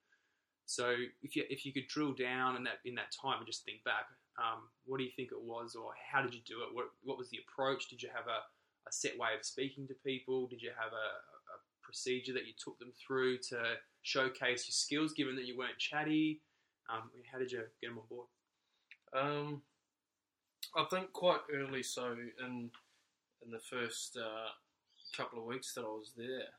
So 0.66 0.98
if 1.22 1.36
you, 1.36 1.46
if 1.50 1.66
you 1.66 1.72
could 1.72 1.88
drill 1.88 2.14
down 2.14 2.58
in 2.58 2.64
that, 2.66 2.82
in 2.86 2.96
that 2.96 3.14
time 3.14 3.38
and 3.38 3.46
just 3.46 3.64
think 3.64 3.84
back, 3.86 4.10
um, 4.42 4.68
what 4.86 4.98
do 4.98 5.06
you 5.06 5.14
think 5.16 5.30
it 5.32 5.42
was 5.42 5.76
or 5.78 5.94
how 5.96 6.22
did 6.22 6.34
you 6.34 6.42
do 6.46 6.66
it? 6.66 6.74
What, 6.74 6.90
what 7.04 7.18
was 7.18 7.30
the 7.30 7.40
approach? 7.46 7.88
Did 7.88 8.02
you 8.02 8.10
have 8.10 8.26
a, 8.26 8.42
a 8.90 8.92
set 8.92 9.18
way 9.18 9.38
of 9.38 9.46
speaking 9.46 9.88
to 9.88 9.96
people? 10.06 10.48
Did 10.48 10.62
you 10.62 10.74
have 10.74 10.92
a, 10.92 11.08
a 11.54 11.58
procedure 11.86 12.34
that 12.34 12.48
you 12.48 12.54
took 12.58 12.78
them 12.80 12.92
through 12.98 13.38
to 13.50 13.78
showcase 14.02 14.66
your 14.66 14.74
skills 14.74 15.14
given 15.14 15.36
that 15.36 15.46
you 15.46 15.58
weren't 15.58 15.78
chatty? 15.78 16.42
Um, 16.90 17.10
how 17.32 17.40
did 17.40 17.52
you 17.52 17.62
get 17.82 17.90
them 17.90 18.00
on 18.00 18.10
board? 18.10 18.28
Um, 19.14 19.62
I 20.76 20.84
think 20.90 21.14
quite 21.14 21.40
early, 21.54 21.84
so 21.84 22.16
in 22.44 22.70
in 23.44 23.52
the 23.52 23.60
first 23.60 24.18
uh, 24.18 24.52
couple 25.16 25.40
of 25.40 25.46
weeks 25.46 25.74
that 25.74 25.82
I 25.84 25.92
was 25.92 26.14
there, 26.16 26.50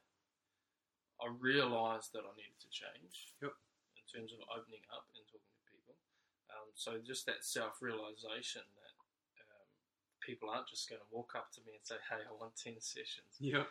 I 1.21 1.27
realised 1.41 2.13
that 2.13 2.25
I 2.29 2.33
needed 2.37 2.61
to 2.61 2.71
change 2.71 3.33
Yep. 3.41 3.53
in 3.97 4.05
terms 4.09 4.33
of 4.37 4.41
opening 4.53 4.85
up 4.93 5.09
and 5.17 5.25
talking 5.29 5.49
to 5.57 5.65
people. 5.73 5.97
Um, 6.53 6.69
so 6.75 7.01
just 7.01 7.25
that 7.27 7.41
self 7.45 7.81
realisation 7.81 8.63
that 8.77 8.95
um, 9.41 9.67
people 10.21 10.51
aren't 10.53 10.69
just 10.69 10.89
going 10.89 11.01
to 11.01 11.09
walk 11.11 11.33
up 11.37 11.51
to 11.57 11.61
me 11.65 11.73
and 11.77 11.85
say, 11.85 11.97
"Hey, 12.11 12.21
I 12.29 12.33
want 12.37 12.57
ten 12.57 12.77
sessions." 12.81 13.37
Yeah, 13.41 13.65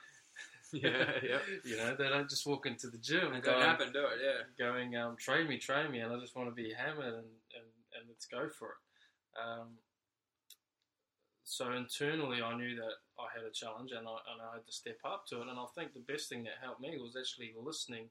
yeah, 0.74 1.12
yeah. 1.24 1.39
you 1.63 1.77
know, 1.77 1.95
they 1.95 2.09
don't 2.09 2.29
just 2.29 2.45
walk 2.45 2.65
into 2.65 2.88
the 2.89 2.97
gym 2.97 3.31
It 3.31 3.35
and 3.35 3.43
don't 3.43 3.62
happen, 3.62 3.93
do 3.93 4.03
it? 4.03 4.19
Yeah. 4.19 4.43
going, 4.59 4.97
um, 4.97 5.15
train 5.15 5.47
me, 5.47 5.57
train 5.57 5.91
me, 5.91 6.00
and 6.00 6.12
I 6.12 6.19
just 6.19 6.35
want 6.35 6.50
to 6.50 6.55
be 6.55 6.74
hammered 6.74 7.13
and, 7.13 7.31
and, 7.55 7.67
and 7.95 8.03
let's 8.09 8.25
go 8.25 8.50
for 8.50 8.75
it. 8.75 9.39
Um, 9.39 9.77
so 11.45 11.71
internally, 11.73 12.41
I 12.41 12.57
knew 12.57 12.75
that 12.75 12.97
I 13.21 13.29
had 13.29 13.45
a 13.45 13.53
challenge 13.53 13.93
and 13.93 14.09
I, 14.09 14.17
and 14.33 14.41
I 14.41 14.57
had 14.57 14.65
to 14.65 14.73
step 14.73 14.97
up 15.05 15.29
to 15.29 15.45
it. 15.45 15.47
And 15.47 15.61
I 15.61 15.69
think 15.77 15.93
the 15.93 16.01
best 16.01 16.27
thing 16.27 16.41
that 16.49 16.57
helped 16.57 16.81
me 16.81 16.97
was 16.97 17.13
actually 17.13 17.53
listening 17.53 18.09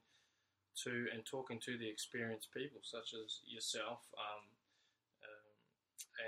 to 0.87 1.11
and 1.11 1.19
talking 1.27 1.59
to 1.67 1.77
the 1.77 1.87
experienced 1.87 2.55
people, 2.55 2.79
such 2.81 3.11
as 3.11 3.43
yourself 3.43 4.07
um, 4.15 4.47
um, 5.27 5.51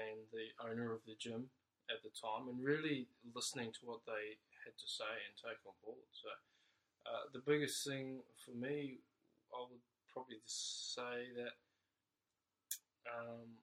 and 0.03 0.19
the 0.35 0.51
owner 0.59 0.91
of 0.91 0.99
the 1.07 1.15
gym 1.15 1.47
at 1.87 2.03
the 2.03 2.11
time, 2.11 2.51
and 2.51 2.59
really 2.59 3.07
listening 3.33 3.71
to 3.71 3.87
what 3.87 4.03
they 4.03 4.35
had 4.67 4.75
to 4.75 4.87
say 4.91 5.07
and 5.07 5.33
take 5.39 5.63
on 5.63 5.79
board. 5.87 6.11
So 6.11 6.27
uh, 7.07 7.31
the 7.31 7.39
biggest 7.39 7.87
thing 7.87 8.19
for 8.43 8.51
me, 8.51 8.99
I 9.55 9.63
would 9.63 9.83
probably 10.11 10.43
just 10.43 10.91
say 10.93 11.31
that 11.39 11.55
um, 13.07 13.55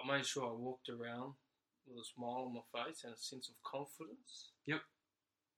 I 0.00 0.08
made 0.08 0.24
sure 0.24 0.48
I 0.48 0.56
walked 0.56 0.88
around 0.88 1.36
with 1.90 2.04
a 2.04 2.08
smile 2.14 2.46
on 2.46 2.54
my 2.54 2.66
face 2.72 3.04
and 3.04 3.12
a 3.12 3.18
sense 3.18 3.50
of 3.50 3.56
confidence. 3.62 4.50
Yep. 4.66 4.80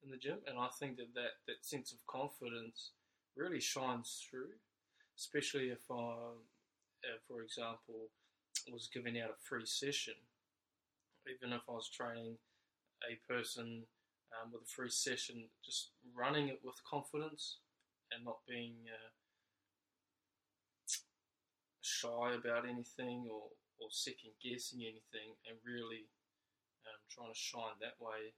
In 0.05 0.11
the 0.11 0.17
gym, 0.17 0.39
and 0.49 0.59
I 0.59 0.67
think 0.81 0.97
that 0.97 1.15
that, 1.15 1.39
that 1.47 1.63
sense 1.63 1.93
of 1.93 1.99
confidence 2.09 2.91
really 3.37 3.61
shines 3.61 4.27
through, 4.29 4.51
especially 5.17 5.69
if 5.69 5.79
I, 5.89 5.95
uh, 5.95 7.21
for 7.29 7.43
example, 7.43 8.11
was 8.73 8.91
giving 8.93 9.21
out 9.21 9.31
a 9.31 9.43
free 9.49 9.65
session. 9.65 10.15
Even 11.29 11.53
if 11.55 11.63
I 11.69 11.73
was 11.73 11.89
training 11.89 12.37
a 13.09 13.15
person 13.33 13.85
um, 14.35 14.51
with 14.53 14.63
a 14.63 14.67
free 14.75 14.91
session, 14.91 15.45
just 15.65 15.91
running 16.15 16.49
it 16.49 16.61
with 16.65 16.83
confidence 16.89 17.59
and 18.11 18.25
not 18.25 18.39
being 18.49 18.75
uh, 18.91 19.11
shy 21.81 22.35
about 22.35 22.69
anything 22.69 23.27
or, 23.31 23.51
or 23.79 23.89
second 23.91 24.33
guessing 24.43 24.81
anything 24.83 25.35
and 25.49 25.59
really 25.65 26.11
um, 26.89 27.01
trying 27.11 27.33
to 27.33 27.39
shine 27.39 27.77
that 27.81 27.97
way. 28.01 28.33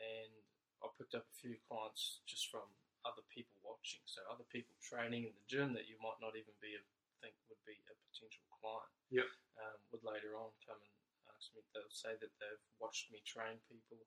And 0.00 0.32
I 0.80 0.88
picked 0.96 1.14
up 1.14 1.28
a 1.28 1.36
few 1.36 1.60
clients 1.68 2.24
just 2.24 2.48
from 2.48 2.64
other 3.04 3.24
people 3.32 3.56
watching, 3.64 4.00
so 4.04 4.20
other 4.28 4.44
people 4.52 4.76
training 4.80 5.24
in 5.28 5.32
the 5.32 5.46
gym 5.48 5.72
that 5.76 5.88
you 5.88 5.96
might 6.04 6.20
not 6.20 6.36
even 6.36 6.52
be 6.60 6.76
a, 6.76 6.82
think 7.20 7.32
would 7.48 7.60
be 7.68 7.76
a 7.88 7.94
potential 8.12 8.44
client. 8.60 8.92
Yep. 9.12 9.28
Um, 9.60 9.76
would 9.92 10.04
later 10.04 10.36
on 10.40 10.52
come 10.64 10.80
and 10.80 10.92
ask 11.36 11.52
me. 11.52 11.60
They'll 11.72 11.92
say 11.92 12.16
that 12.16 12.32
they've 12.40 12.64
watched 12.80 13.12
me 13.12 13.20
train 13.24 13.60
people 13.68 14.00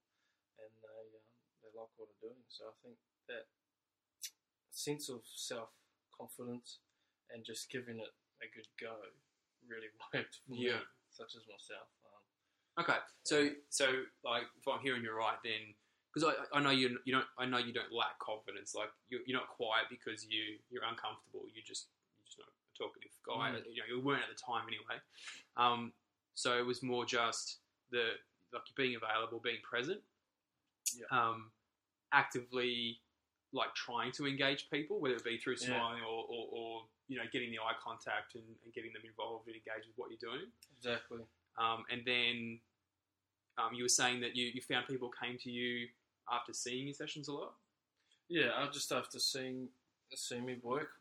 and 0.58 0.72
they 0.82 1.04
um, 1.14 1.26
they 1.62 1.70
like 1.78 1.90
what 1.98 2.10
I'm 2.10 2.22
doing. 2.22 2.42
So 2.50 2.70
I 2.70 2.76
think 2.82 2.98
that 3.30 3.46
sense 4.74 5.10
of 5.10 5.22
self 5.30 5.70
confidence 6.10 6.82
and 7.30 7.46
just 7.46 7.70
giving 7.70 8.02
it 8.02 8.14
a 8.42 8.48
good 8.50 8.70
go 8.82 8.94
really 9.66 9.90
worked 10.14 10.42
for 10.46 10.54
Yeah. 10.58 10.82
me, 10.82 10.90
such 11.14 11.38
as 11.38 11.46
myself. 11.46 11.90
Okay, 12.80 12.98
so 13.24 13.50
so 13.70 13.86
like 14.26 14.44
if 14.60 14.68
I'm 14.68 14.80
hearing 14.82 15.04
you 15.04 15.14
right, 15.16 15.38
then 15.44 15.74
because 16.14 16.30
I, 16.30 16.58
I 16.58 16.62
know 16.62 16.72
you 16.72 16.98
you 17.06 17.14
don't 17.14 17.26
I 17.38 17.46
know 17.46 17.58
you 17.60 17.74
don't 17.74 17.92
lack 17.94 18.18
confidence. 18.20 18.74
Like 18.76 18.90
you're, 19.10 19.22
you're 19.28 19.38
not 19.38 19.50
quiet 19.50 19.86
because 19.90 20.26
you 20.28 20.58
you're 20.72 20.84
uncomfortable. 20.84 21.46
You 21.54 21.62
just 21.66 21.88
you're 22.18 22.26
just 22.26 22.40
not 22.40 22.50
a 22.50 22.74
talkative 22.78 23.14
guy. 23.26 23.54
Mm. 23.54 23.66
You 23.74 23.82
know 23.82 23.90
you 23.98 24.02
weren't 24.04 24.24
at 24.24 24.30
the 24.34 24.42
time 24.42 24.66
anyway. 24.68 24.98
Um, 25.56 25.94
so 26.34 26.58
it 26.58 26.66
was 26.66 26.82
more 26.82 27.06
just 27.06 27.60
the 27.92 28.18
like 28.52 28.64
being 28.76 28.96
available, 28.96 29.40
being 29.44 29.62
present, 29.64 30.02
Yeah. 30.98 31.06
um, 31.14 31.52
actively 32.12 33.00
like 33.52 33.74
trying 33.76 34.12
to 34.14 34.26
engage 34.26 34.70
people, 34.72 35.00
whether 35.00 35.16
it 35.16 35.24
be 35.24 35.38
through 35.38 35.58
Yeah. 35.62 35.68
smiling 35.78 36.02
or, 36.04 36.26
or, 36.26 36.48
or 36.52 36.70
you 37.08 37.18
know 37.18 37.26
getting 37.32 37.52
the 37.52 37.60
eye 37.60 37.78
contact 37.84 38.34
and, 38.34 38.44
and 38.64 38.74
getting 38.74 38.94
them 38.94 39.04
involved 39.06 39.46
and 39.48 39.56
engaged 39.56 39.88
with 39.88 39.98
what 39.98 40.10
you're 40.10 40.18
doing. 40.34 40.50
exactly. 40.78 41.20
Um, 41.58 41.84
and 41.92 42.02
then 42.06 42.60
um, 43.58 43.74
you 43.74 43.84
were 43.84 43.90
saying 43.90 44.22
that 44.22 44.36
you, 44.36 44.50
you 44.54 44.62
found 44.62 44.88
people 44.88 45.12
came 45.14 45.38
to 45.40 45.50
you 45.50 45.88
after 46.32 46.54
seeing 46.54 46.88
your 46.88 46.96
sessions 46.96 47.28
a 47.28 47.34
lot. 47.34 47.54
Yeah, 48.30 48.56
I 48.58 48.66
just 48.72 48.90
have 48.90 49.10
to 49.10 49.20
see 49.20 49.70
see 50.14 50.40
me 50.40 50.62
work 50.62 50.94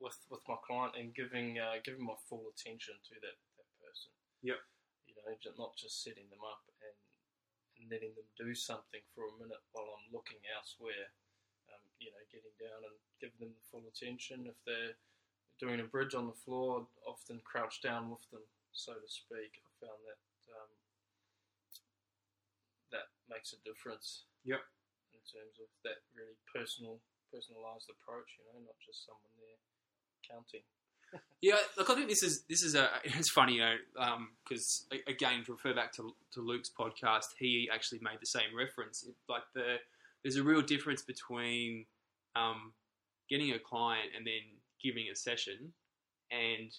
with 0.00 0.16
with 0.30 0.40
my 0.48 0.56
client 0.66 0.94
and 0.98 1.14
giving 1.14 1.58
uh, 1.58 1.78
giving 1.84 2.02
my 2.02 2.16
full 2.28 2.50
attention 2.50 2.94
to 2.98 3.14
that, 3.20 3.36
that 3.58 3.70
person. 3.78 4.10
Yep. 4.42 4.58
You 5.06 5.14
know, 5.14 5.30
not 5.58 5.76
just 5.76 6.02
setting 6.02 6.26
them 6.32 6.42
up 6.42 6.64
and, 6.80 6.96
and 7.78 7.84
letting 7.92 8.16
them 8.16 8.26
do 8.38 8.54
something 8.56 9.04
for 9.14 9.28
a 9.28 9.36
minute 9.36 9.60
while 9.70 9.92
I'm 9.92 10.08
looking 10.10 10.40
elsewhere. 10.48 11.12
Um, 11.68 11.84
you 12.00 12.10
know, 12.10 12.24
getting 12.32 12.56
down 12.58 12.80
and 12.82 12.98
giving 13.20 13.38
them 13.38 13.54
the 13.54 13.68
full 13.68 13.84
attention. 13.86 14.48
If 14.48 14.58
they're 14.64 14.96
doing 15.60 15.78
a 15.84 15.86
bridge 15.86 16.16
on 16.16 16.26
the 16.26 16.40
floor, 16.42 16.82
I'd 16.82 16.90
often 17.04 17.44
crouch 17.44 17.84
down 17.84 18.08
with 18.08 18.24
them, 18.32 18.42
so 18.72 18.94
to 18.94 19.08
speak. 19.08 19.60
I 19.62 19.70
found 19.86 20.00
that 20.06 20.20
um, 20.54 20.70
that 22.92 23.06
makes 23.28 23.52
a 23.52 23.60
difference 23.66 24.24
Yep. 24.44 24.60
in 25.14 25.20
terms 25.26 25.56
of 25.60 25.68
that 25.84 26.02
really 26.14 26.38
personal, 26.48 27.00
personalized 27.32 27.90
approach. 27.90 28.28
You 28.38 28.44
know, 28.50 28.66
not 28.66 28.78
just 28.84 29.06
someone 29.06 29.34
there 29.38 29.60
counting. 30.26 30.64
Yeah, 31.42 31.56
look, 31.78 31.88
I 31.88 31.94
think 31.94 32.08
this 32.08 32.22
is 32.22 32.44
this 32.48 32.62
is 32.62 32.74
a 32.74 32.88
it's 33.02 33.30
funny, 33.30 33.54
you 33.54 33.60
know, 33.60 33.76
because 34.44 34.86
again, 35.08 35.42
to 35.46 35.52
refer 35.52 35.74
back 35.74 35.90
to 35.94 36.14
to 36.34 36.40
Luke's 36.40 36.70
podcast, 36.70 37.32
he 37.38 37.68
actually 37.72 37.98
made 38.02 38.18
the 38.20 38.26
same 38.26 38.54
reference. 38.56 39.02
It, 39.04 39.14
like 39.28 39.42
the 39.54 39.76
there's 40.22 40.36
a 40.36 40.42
real 40.42 40.60
difference 40.60 41.02
between 41.02 41.86
um, 42.36 42.74
getting 43.28 43.52
a 43.52 43.58
client 43.58 44.10
and 44.14 44.26
then 44.26 44.42
giving 44.82 45.06
a 45.10 45.16
session 45.16 45.72
and 46.30 46.70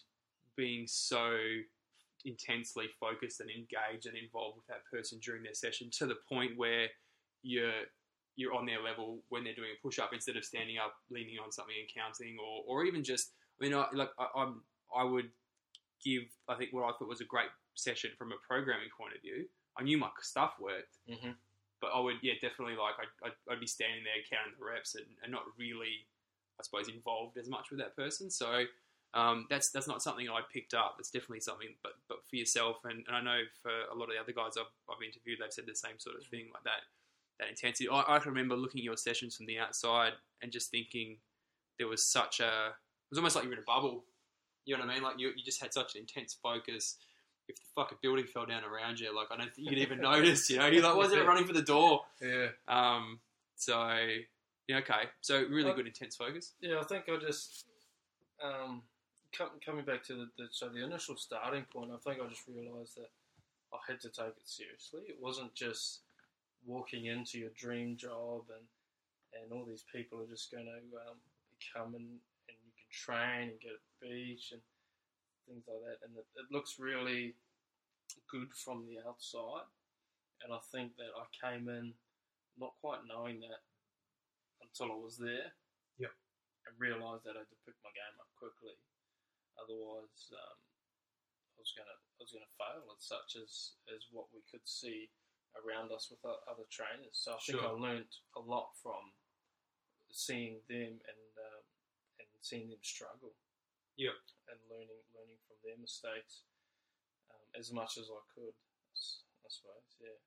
being 0.55 0.85
so 0.87 1.37
intensely 2.25 2.85
focused 2.99 3.39
and 3.39 3.49
engaged 3.49 4.05
and 4.05 4.17
involved 4.17 4.57
with 4.57 4.67
that 4.67 4.85
person 4.91 5.19
during 5.23 5.43
their 5.43 5.53
session 5.53 5.89
to 5.91 6.05
the 6.05 6.15
point 6.29 6.57
where 6.57 6.87
you're 7.43 7.85
you're 8.37 8.53
on 8.53 8.65
their 8.65 8.81
level 8.81 9.19
when 9.29 9.43
they're 9.43 9.53
doing 9.55 9.69
a 9.77 9.81
push 9.81 9.99
up 9.99 10.11
instead 10.13 10.37
of 10.37 10.45
standing 10.45 10.77
up, 10.77 10.93
leaning 11.09 11.35
on 11.43 11.51
something 11.51 11.75
and 11.79 11.89
counting, 11.93 12.37
or 12.39 12.63
or 12.67 12.85
even 12.85 13.03
just 13.03 13.31
I 13.59 13.65
mean, 13.65 13.73
I, 13.73 13.85
like 13.93 14.09
I, 14.17 14.27
I'm 14.39 14.61
I 14.95 15.03
would 15.03 15.29
give 16.03 16.23
I 16.47 16.55
think 16.55 16.71
what 16.73 16.83
I 16.83 16.91
thought 16.97 17.07
was 17.09 17.21
a 17.21 17.25
great 17.25 17.49
session 17.75 18.11
from 18.17 18.31
a 18.31 18.39
programming 18.47 18.89
point 18.97 19.13
of 19.15 19.21
view. 19.21 19.45
I 19.77 19.83
knew 19.83 19.97
my 19.97 20.09
stuff 20.21 20.53
worked, 20.59 20.97
Mm-hmm. 21.09 21.31
but 21.81 21.91
I 21.93 21.99
would 21.99 22.17
yeah 22.21 22.33
definitely 22.41 22.75
like 22.75 22.95
I'd, 22.99 23.27
I'd, 23.27 23.53
I'd 23.53 23.59
be 23.59 23.67
standing 23.67 24.03
there 24.03 24.21
counting 24.29 24.53
the 24.57 24.65
reps 24.65 24.95
and, 24.95 25.05
and 25.23 25.31
not 25.31 25.43
really 25.57 26.07
I 26.59 26.63
suppose 26.63 26.87
involved 26.89 27.37
as 27.37 27.49
much 27.49 27.69
with 27.71 27.79
that 27.79 27.95
person. 27.95 28.29
So 28.29 28.65
um, 29.13 29.45
that's 29.49 29.69
that's 29.71 29.87
not 29.87 30.01
something 30.01 30.29
I 30.29 30.39
picked 30.53 30.73
up. 30.73 30.95
It's 30.99 31.11
definitely 31.11 31.41
something, 31.41 31.69
but 31.83 31.93
but 32.07 32.19
for 32.29 32.35
yourself 32.35 32.77
and, 32.85 33.03
and 33.07 33.15
I 33.15 33.21
know 33.21 33.41
for 33.61 33.71
a 33.91 33.95
lot 33.97 34.05
of 34.05 34.15
the 34.15 34.21
other 34.21 34.31
guys 34.31 34.57
I've, 34.57 34.71
I've 34.89 35.03
interviewed, 35.03 35.39
they've 35.41 35.51
said 35.51 35.65
the 35.67 35.75
same 35.75 35.99
sort 35.99 36.15
of 36.15 36.25
thing 36.27 36.49
like 36.53 36.63
that 36.63 36.81
that 37.39 37.49
intensity. 37.49 37.89
I, 37.89 38.03
I 38.07 38.19
can 38.19 38.31
remember 38.31 38.55
looking 38.55 38.79
at 38.79 38.85
your 38.85 38.97
sessions 38.97 39.35
from 39.35 39.47
the 39.47 39.59
outside 39.59 40.13
and 40.41 40.51
just 40.51 40.71
thinking 40.71 41.17
there 41.77 41.87
was 41.87 42.05
such 42.05 42.39
a 42.39 42.45
it 42.69 43.09
was 43.09 43.17
almost 43.17 43.35
like 43.35 43.43
you 43.43 43.49
were 43.49 43.55
in 43.55 43.61
a 43.61 43.65
bubble. 43.65 44.05
You 44.65 44.77
know 44.77 44.85
what 44.85 44.91
I 44.91 44.93
mean? 44.93 45.03
Like 45.03 45.19
you, 45.19 45.29
you 45.35 45.43
just 45.43 45.61
had 45.61 45.73
such 45.73 45.95
an 45.95 46.01
intense 46.01 46.37
focus. 46.41 46.97
If 47.47 47.55
the 47.57 47.65
fucking 47.75 47.97
building 48.01 48.25
fell 48.25 48.45
down 48.45 48.63
around 48.63 48.99
you, 48.99 49.13
like 49.13 49.27
I 49.31 49.37
don't 49.37 49.53
think 49.53 49.69
you'd 49.69 49.79
even 49.79 49.99
notice. 50.01 50.49
You 50.49 50.59
know, 50.59 50.67
you're 50.67 50.83
like, 50.83 50.95
wasn't 50.95 51.21
it 51.21 51.25
running 51.27 51.45
for 51.45 51.53
the 51.53 51.63
door? 51.63 52.01
Yeah. 52.21 52.47
Um, 52.67 53.19
so 53.55 53.97
yeah, 54.67 54.77
okay. 54.77 55.09
So 55.19 55.39
really 55.41 55.65
Well- 55.65 55.75
good 55.75 55.87
intense 55.87 56.15
focus. 56.15 56.53
Yeah, 56.61 56.79
I 56.79 56.83
think 56.83 57.05
I 57.09 57.17
just 57.17 57.65
um, 58.41 58.83
com- 59.37 59.59
coming 59.65 59.85
back 59.85 60.03
to 60.05 60.13
the, 60.13 60.27
the 60.37 60.47
so 60.51 60.69
the 60.69 60.83
initial 60.83 61.17
starting 61.17 61.65
point. 61.73 61.91
I 61.93 61.97
think 61.97 62.21
I 62.21 62.27
just 62.29 62.47
realised 62.47 62.95
that 62.97 63.11
I 63.73 63.79
had 63.87 63.99
to 64.01 64.09
take 64.09 64.35
it 64.37 64.45
seriously. 64.47 65.01
It 65.07 65.17
wasn't 65.19 65.53
just 65.53 66.01
walking 66.65 67.05
into 67.05 67.39
your 67.39 67.51
dream 67.57 67.97
job 67.97 68.43
and 68.49 68.65
and 69.33 69.51
all 69.51 69.65
these 69.65 69.85
people 69.93 70.19
are 70.19 70.29
just 70.29 70.51
going 70.51 70.65
to 70.65 70.81
um, 71.07 71.17
come 71.73 71.95
and 71.95 72.19
and 72.49 72.57
you 72.65 72.73
can 72.75 72.91
train 72.91 73.49
and 73.49 73.59
get 73.59 73.79
at 73.79 73.85
the 73.87 74.07
beach 74.07 74.51
and 74.51 74.61
things 75.47 75.63
like 75.67 75.81
that. 75.87 76.05
And 76.05 76.15
it, 76.17 76.27
it 76.35 76.51
looks 76.51 76.75
really 76.79 77.35
good 78.29 78.53
from 78.53 78.85
the 78.87 78.99
outside. 79.07 79.67
And 80.43 80.51
I 80.51 80.59
think 80.73 80.97
that 80.97 81.13
I 81.15 81.25
came 81.31 81.69
in 81.69 81.93
not 82.59 82.73
quite 82.81 83.05
knowing 83.07 83.39
that 83.39 83.61
until 84.61 84.91
I 84.91 84.99
was 84.99 85.17
there 85.17 85.53
and 86.65 86.73
realised 86.77 87.25
that 87.25 87.35
I 87.35 87.43
had 87.43 87.51
to 87.51 87.63
pick 87.65 87.77
my 87.83 87.91
game 87.93 88.15
up 88.21 88.29
quickly. 88.37 88.75
Otherwise, 89.61 90.33
um, 90.33 90.57
I 91.55 91.57
was 91.61 91.73
gonna 91.77 91.97
I 92.17 92.19
was 92.21 92.33
gonna 92.33 92.57
fail 92.57 92.83
as 92.91 93.03
such 93.05 93.37
as 93.37 93.77
as 93.93 94.09
what 94.09 94.27
we 94.33 94.41
could 94.49 94.65
see 94.65 95.13
around 95.53 95.91
us 95.91 96.09
with 96.09 96.23
other 96.23 96.65
trainers. 96.71 97.13
So 97.13 97.35
I 97.35 97.39
think 97.43 97.61
I 97.61 97.71
learnt 97.71 98.11
a 98.35 98.41
lot 98.41 98.73
from 98.81 99.13
seeing 100.11 100.63
them 100.67 100.99
and 101.05 101.31
um, 101.37 101.63
and 102.19 102.27
seeing 102.41 102.69
them 102.69 102.81
struggle. 102.81 103.35
Yep. 103.97 104.17
And 104.49 104.59
learning 104.71 105.03
learning 105.13 105.39
from 105.45 105.59
their 105.63 105.77
mistakes 105.77 106.47
um, 107.29 107.45
as 107.53 107.71
much 107.71 107.97
as 107.99 108.07
I 108.09 108.21
could. 108.33 108.55
I 108.55 109.49
suppose, 109.49 109.89
yeah. 109.99 110.19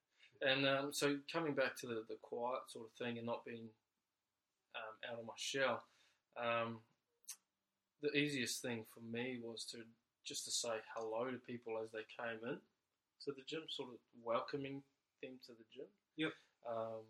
And 0.45 0.67
um, 0.67 0.93
so 0.93 1.17
coming 1.33 1.55
back 1.55 1.77
to 1.81 1.87
the, 1.87 2.05
the 2.09 2.19
quiet 2.21 2.69
sort 2.69 2.87
of 2.87 2.93
thing 2.99 3.17
and 3.17 3.27
not 3.27 3.45
being 3.45 3.69
um, 4.75 4.95
out 5.09 5.19
of 5.19 5.25
my 5.25 5.37
shell, 5.37 5.83
um, 6.37 6.81
the 8.05 8.13
easiest 8.13 8.61
thing 8.61 8.85
for 8.93 9.01
me 9.01 9.41
was 9.41 9.65
to 9.73 9.81
just 10.29 10.45
to 10.45 10.53
say 10.53 10.77
hello 10.93 11.33
to 11.33 11.41
people 11.49 11.81
as 11.81 11.89
they 11.89 12.05
came 12.13 12.37
in 12.45 12.61
to 13.25 13.33
the 13.33 13.45
gym, 13.49 13.65
sort 13.73 13.97
of 13.97 14.01
welcoming 14.21 14.85
them 15.25 15.41
to 15.49 15.57
the 15.57 15.65
gym. 15.73 15.89
Yep. 16.21 16.33
Um, 16.69 17.05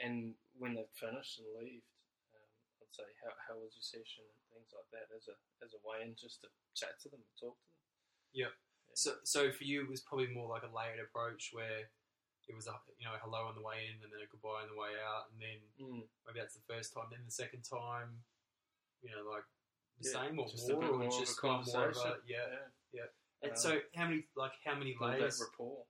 and 0.00 0.32
when 0.56 0.72
they'd 0.72 0.96
finished 0.96 1.36
and 1.36 1.48
left, 1.52 1.84
um, 2.32 2.48
I'd 2.80 2.92
say, 2.96 3.08
how, 3.20 3.32
"How 3.44 3.54
was 3.60 3.76
your 3.76 3.84
session?" 3.84 4.24
and 4.24 4.40
things 4.56 4.72
like 4.72 4.88
that, 4.96 5.12
as 5.12 5.28
a 5.28 5.36
as 5.60 5.76
a 5.76 5.80
way 5.84 6.00
in 6.00 6.16
just 6.16 6.40
to 6.44 6.48
chat 6.72 6.96
to 7.04 7.12
them 7.12 7.20
and 7.20 7.36
talk 7.36 7.56
to 7.60 7.68
them. 7.68 7.80
Yep. 8.32 8.52
So, 8.96 9.10
so 9.24 9.52
for 9.52 9.64
you, 9.64 9.84
it 9.84 9.92
was 9.92 10.00
probably 10.00 10.32
more 10.32 10.48
like 10.48 10.64
a 10.64 10.72
layered 10.72 11.00
approach 11.00 11.52
where 11.52 11.88
it 12.48 12.54
was 12.56 12.68
a 12.68 12.76
you 12.96 13.04
know 13.04 13.16
a 13.16 13.20
hello 13.20 13.48
on 13.48 13.56
the 13.56 13.64
way 13.64 13.84
in 13.88 14.00
and 14.00 14.08
then 14.12 14.24
a 14.24 14.28
goodbye 14.32 14.64
on 14.64 14.72
the 14.72 14.80
way 14.80 14.96
out, 15.00 15.28
and 15.32 15.40
then 15.40 15.60
Mm. 15.76 16.08
maybe 16.24 16.40
that's 16.40 16.56
the 16.56 16.64
first 16.68 16.92
time. 16.96 17.08
Then 17.12 17.24
the 17.24 17.32
second 17.32 17.64
time, 17.64 18.24
you 19.04 19.12
know, 19.12 19.24
like 19.28 19.44
the 20.02 20.08
Yeah, 20.10 20.22
same 20.26 20.38
or 20.38 20.48
just 20.48 20.68
a 20.68 20.74
more, 20.74 20.84
or 20.84 20.98
more 20.98 21.06
of 21.08 21.14
a 21.14 21.18
just 21.20 21.40
kind 21.40 21.52
more 21.52 21.60
of 21.62 21.68
a 21.68 21.72
conversation. 21.94 22.22
yeah. 22.26 22.68
Yeah. 22.92 23.08
And 23.42 23.52
Um, 23.52 23.56
so, 23.56 23.80
how 23.96 24.04
many 24.08 24.26
like 24.36 24.52
how 24.64 24.74
many 24.74 24.94
Build 24.98 25.10
layers? 25.18 25.38
that 25.38 25.44
rapport. 25.46 25.86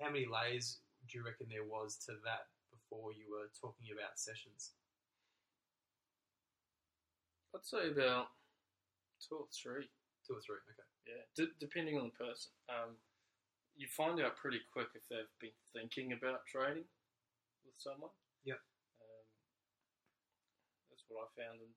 How 0.00 0.08
many 0.10 0.26
layers 0.26 0.80
do 1.08 1.18
you 1.18 1.24
reckon 1.24 1.48
there 1.48 1.64
was 1.64 1.96
to 2.06 2.12
that 2.24 2.48
before 2.70 3.12
you 3.12 3.30
were 3.30 3.48
talking 3.60 3.88
about 3.92 4.18
sessions? 4.18 4.72
I'd 7.54 7.64
say 7.66 7.90
about 7.90 8.28
two 9.20 9.36
or 9.36 9.48
three. 9.50 9.90
Two 10.26 10.34
or 10.38 10.40
three. 10.40 10.56
Okay. 10.70 10.88
Yeah, 11.06 11.24
D- 11.34 11.56
depending 11.58 11.98
on 11.98 12.04
the 12.12 12.16
person. 12.24 12.52
Um, 12.68 12.96
you 13.74 13.88
find 13.88 14.20
out 14.20 14.36
pretty 14.36 14.60
quick 14.72 14.88
if 14.94 15.02
they've 15.08 15.34
been 15.40 15.56
thinking 15.72 16.12
about 16.12 16.46
trading 16.46 16.86
with 17.64 17.74
someone. 17.76 18.10
Yep. 18.44 18.60
Um, 19.00 19.26
that's 20.90 21.04
what 21.08 21.26
I 21.26 21.28
found. 21.42 21.60
And 21.60 21.74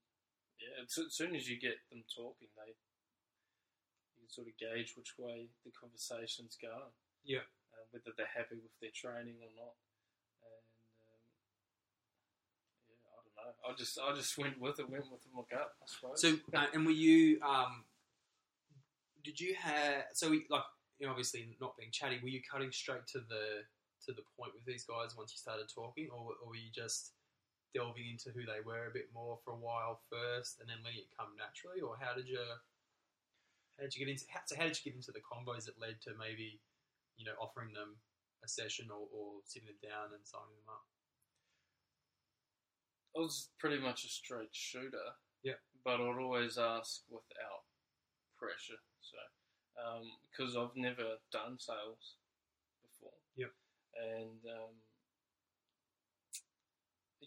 yeah, 0.59 0.83
as 0.83 1.13
soon 1.13 1.35
as 1.35 1.49
you 1.49 1.59
get 1.59 1.77
them 1.91 2.03
talking, 2.09 2.49
they 2.55 2.73
you 2.73 4.25
can 4.25 4.29
sort 4.29 4.47
of 4.47 4.57
gauge 4.57 4.93
which 4.95 5.17
way 5.17 5.49
the 5.65 5.71
conversation's 5.71 6.57
going. 6.59 6.93
Yeah. 7.23 7.45
Uh, 7.73 7.85
whether 7.91 8.13
they're 8.15 8.29
happy 8.29 8.59
with 8.61 8.73
their 8.81 8.93
training 8.93 9.41
or 9.41 9.51
not. 9.55 9.75
And 10.43 10.63
um, 11.01 11.21
yeah, 12.87 13.01
I 13.09 13.17
don't 13.23 13.35
know. 13.37 13.53
I 13.65 13.71
just 13.75 13.99
I 13.99 14.15
just 14.15 14.37
went 14.37 14.59
with 14.59 14.79
it. 14.79 14.89
Went 14.89 15.09
with 15.11 15.25
my 15.33 15.43
gut. 15.49 15.73
I 15.81 15.85
suppose. 15.87 16.21
So, 16.21 16.37
uh, 16.53 16.67
and 16.73 16.85
were 16.85 16.91
you? 16.91 17.41
Um, 17.41 17.85
did 19.23 19.39
you 19.39 19.55
have? 19.55 20.03
So, 20.13 20.29
we, 20.29 20.45
like, 20.49 20.67
you 20.99 21.07
know, 21.07 21.11
obviously 21.11 21.55
not 21.59 21.77
being 21.77 21.91
chatty. 21.91 22.19
Were 22.21 22.29
you 22.29 22.41
cutting 22.43 22.71
straight 22.71 23.07
to 23.13 23.19
the 23.19 23.63
to 24.05 24.11
the 24.11 24.23
point 24.37 24.51
with 24.53 24.65
these 24.65 24.83
guys 24.83 25.15
once 25.15 25.31
you 25.31 25.39
started 25.39 25.71
talking, 25.73 26.09
or, 26.11 26.35
or 26.43 26.49
were 26.49 26.59
you 26.59 26.71
just 26.75 27.13
delving 27.73 28.07
into 28.07 28.29
who 28.29 28.45
they 28.45 28.61
were 28.61 28.87
a 28.87 28.95
bit 28.95 29.09
more 29.13 29.41
for 29.43 29.53
a 29.53 29.59
while 29.59 30.01
first, 30.09 30.61
and 30.61 30.69
then 30.69 30.81
letting 30.85 31.03
it 31.03 31.17
come 31.17 31.33
naturally? 31.35 31.81
Or 31.81 31.97
how 31.99 32.13
did 32.13 32.29
you? 32.29 32.39
How 33.77 33.89
did 33.89 33.97
you 33.97 34.05
get 34.05 34.11
into? 34.13 34.25
How, 34.29 34.45
so, 34.45 34.55
how 34.55 34.69
did 34.69 34.77
you 34.77 34.85
get 34.91 34.97
into 34.97 35.11
the 35.11 35.25
combos 35.25 35.65
that 35.65 35.81
led 35.81 36.01
to 36.05 36.13
maybe, 36.17 36.61
you 37.17 37.25
know, 37.25 37.37
offering 37.41 37.73
them 37.73 37.97
a 38.45 38.47
session 38.47 38.93
or, 38.93 39.09
or 39.09 39.41
sitting 39.43 39.67
them 39.67 39.81
down 39.81 40.13
and 40.13 40.21
signing 40.23 40.57
them 40.61 40.69
up? 40.69 40.85
I 43.15 43.21
was 43.21 43.49
pretty 43.59 43.79
much 43.79 44.05
a 44.05 44.09
straight 44.09 44.53
shooter. 44.53 45.17
Yeah. 45.43 45.61
But 45.85 46.01
I'd 46.01 46.17
always 46.17 46.57
ask 46.57 47.03
without 47.09 47.67
pressure. 48.39 48.79
So, 49.01 49.19
because 50.31 50.55
I've 50.55 50.75
never 50.75 51.19
done 51.31 51.59
sales 51.59 52.17
before. 52.81 53.17
Yeah. 53.35 53.51
And 53.99 54.39
um, 54.49 54.73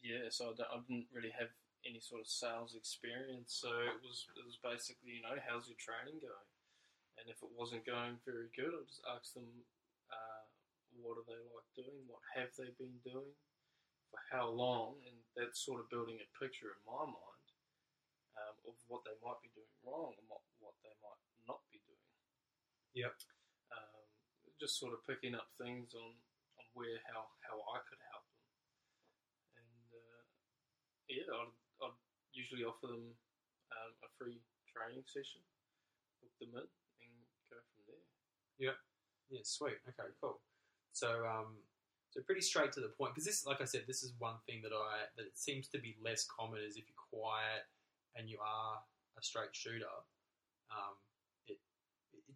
yeah, 0.07 0.31
so 0.31 0.55
I, 0.55 0.63
I 0.71 0.79
didn't 0.87 1.11
really 1.11 1.35
have 1.35 1.51
any 1.83 1.99
sort 1.99 2.23
of 2.23 2.31
sales 2.31 2.79
experience. 2.79 3.59
So 3.59 3.71
it 3.71 3.99
was 3.99 4.31
it 4.39 4.47
was 4.47 4.59
basically 4.63 5.19
you 5.19 5.25
know 5.27 5.35
how's 5.43 5.67
your 5.67 5.79
training 5.83 6.23
going, 6.23 6.51
and 7.19 7.27
if 7.27 7.43
it 7.43 7.51
wasn't 7.51 7.83
going 7.83 8.23
very 8.23 8.49
good, 8.55 8.71
I'd 8.71 8.87
just 8.87 9.03
ask 9.11 9.35
them 9.35 9.51
uh, 10.09 10.45
what 11.03 11.19
are 11.19 11.27
they 11.27 11.43
like 11.51 11.69
doing, 11.75 12.07
what 12.07 12.23
have 12.39 12.55
they 12.55 12.71
been 12.79 13.03
doing, 13.03 13.35
for 14.11 14.21
how 14.31 14.49
long, 14.49 15.03
and 15.05 15.17
that's 15.35 15.61
sort 15.61 15.83
of 15.83 15.91
building 15.91 16.23
a 16.23 16.29
picture 16.39 16.73
in 16.73 16.81
my 16.87 17.05
mind 17.05 17.47
um, 18.41 18.57
of 18.69 18.77
what 18.89 19.05
they 19.05 19.17
might 19.21 19.41
be 19.43 19.53
doing 19.53 19.75
wrong 19.85 20.15
and 20.17 20.27
what, 20.29 20.45
what 20.61 20.77
they 20.85 20.93
might 21.01 21.23
not 21.49 21.61
be 21.73 21.81
doing. 21.85 22.09
Yep. 22.97 23.17
Um, 23.73 24.05
just 24.57 24.81
sort 24.81 24.97
of 24.97 25.05
picking 25.05 25.37
up 25.37 25.53
things 25.61 25.93
on, 25.93 26.13
on 26.57 26.67
where 26.73 27.01
how, 27.13 27.29
how 27.45 27.57
I 27.77 27.81
could 27.85 28.01
help 28.13 28.25
them. 28.33 28.47
And 29.61 29.89
uh, 29.93 30.25
yeah, 31.09 31.27
I'd, 31.31 31.55
I'd 31.83 31.99
usually 32.33 32.65
offer 32.65 32.87
them 32.87 33.15
um, 33.73 33.93
a 34.05 34.09
free 34.19 34.41
training 34.71 35.05
session, 35.07 35.41
book 36.23 36.33
them 36.41 36.53
in, 36.55 36.67
and 37.03 37.13
go 37.51 37.57
from 37.75 37.83
there. 37.87 38.07
Yeah, 38.59 38.77
Yeah. 39.31 39.45
sweet. 39.45 39.79
Okay, 39.89 40.11
cool. 40.21 40.41
So, 40.93 41.27
um, 41.27 41.61
so 42.11 42.23
pretty 42.25 42.41
straight 42.41 42.73
to 42.73 42.81
the 42.81 42.93
point 42.97 43.15
because 43.15 43.27
this, 43.27 43.45
like 43.45 43.61
I 43.61 43.69
said, 43.69 43.85
this 43.87 44.03
is 44.03 44.15
one 44.19 44.41
thing 44.47 44.63
that 44.63 44.73
I 44.73 45.07
that 45.17 45.27
it 45.27 45.37
seems 45.37 45.69
to 45.69 45.79
be 45.79 45.97
less 46.03 46.25
common 46.25 46.61
is 46.65 46.77
if 46.77 46.85
you're 46.89 47.09
quiet 47.21 47.69
and 48.17 48.29
you 48.29 48.39
are 48.41 48.81
a 49.19 49.23
straight 49.23 49.53
shooter, 49.53 49.93
um, 50.73 50.97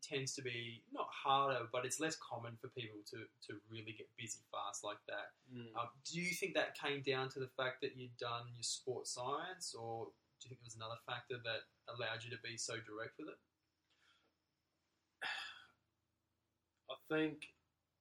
tends 0.03 0.35
to 0.35 0.43
be 0.43 0.83
not 0.93 1.09
harder, 1.11 1.69
but 1.73 1.85
it's 1.85 2.01
less 2.01 2.17
common 2.17 2.57
for 2.61 2.69
people 2.69 2.99
to 3.11 3.19
to 3.47 3.61
really 3.71 3.93
get 3.97 4.09
busy 4.17 4.41
fast 4.51 4.85
like 4.85 4.99
that. 5.09 5.33
Um, 5.77 5.89
do 6.05 6.21
you 6.21 6.33
think 6.35 6.55
that 6.55 6.79
came 6.79 7.03
down 7.03 7.29
to 7.31 7.41
the 7.41 7.51
fact 7.57 7.81
that 7.83 7.97
you'd 7.97 8.17
done 8.19 8.49
your 8.55 8.63
sports 8.63 9.15
science, 9.15 9.75
or 9.75 10.07
do 10.41 10.47
you 10.47 10.49
think 10.51 10.61
there 10.61 10.71
was 10.73 10.77
another 10.77 11.01
factor 11.07 11.37
that 11.45 11.69
allowed 11.93 12.25
you 12.25 12.31
to 12.31 12.41
be 12.43 12.57
so 12.57 12.75
direct 12.81 13.19
with 13.19 13.29
it? 13.29 13.41
I 16.91 16.97
think 17.13 17.53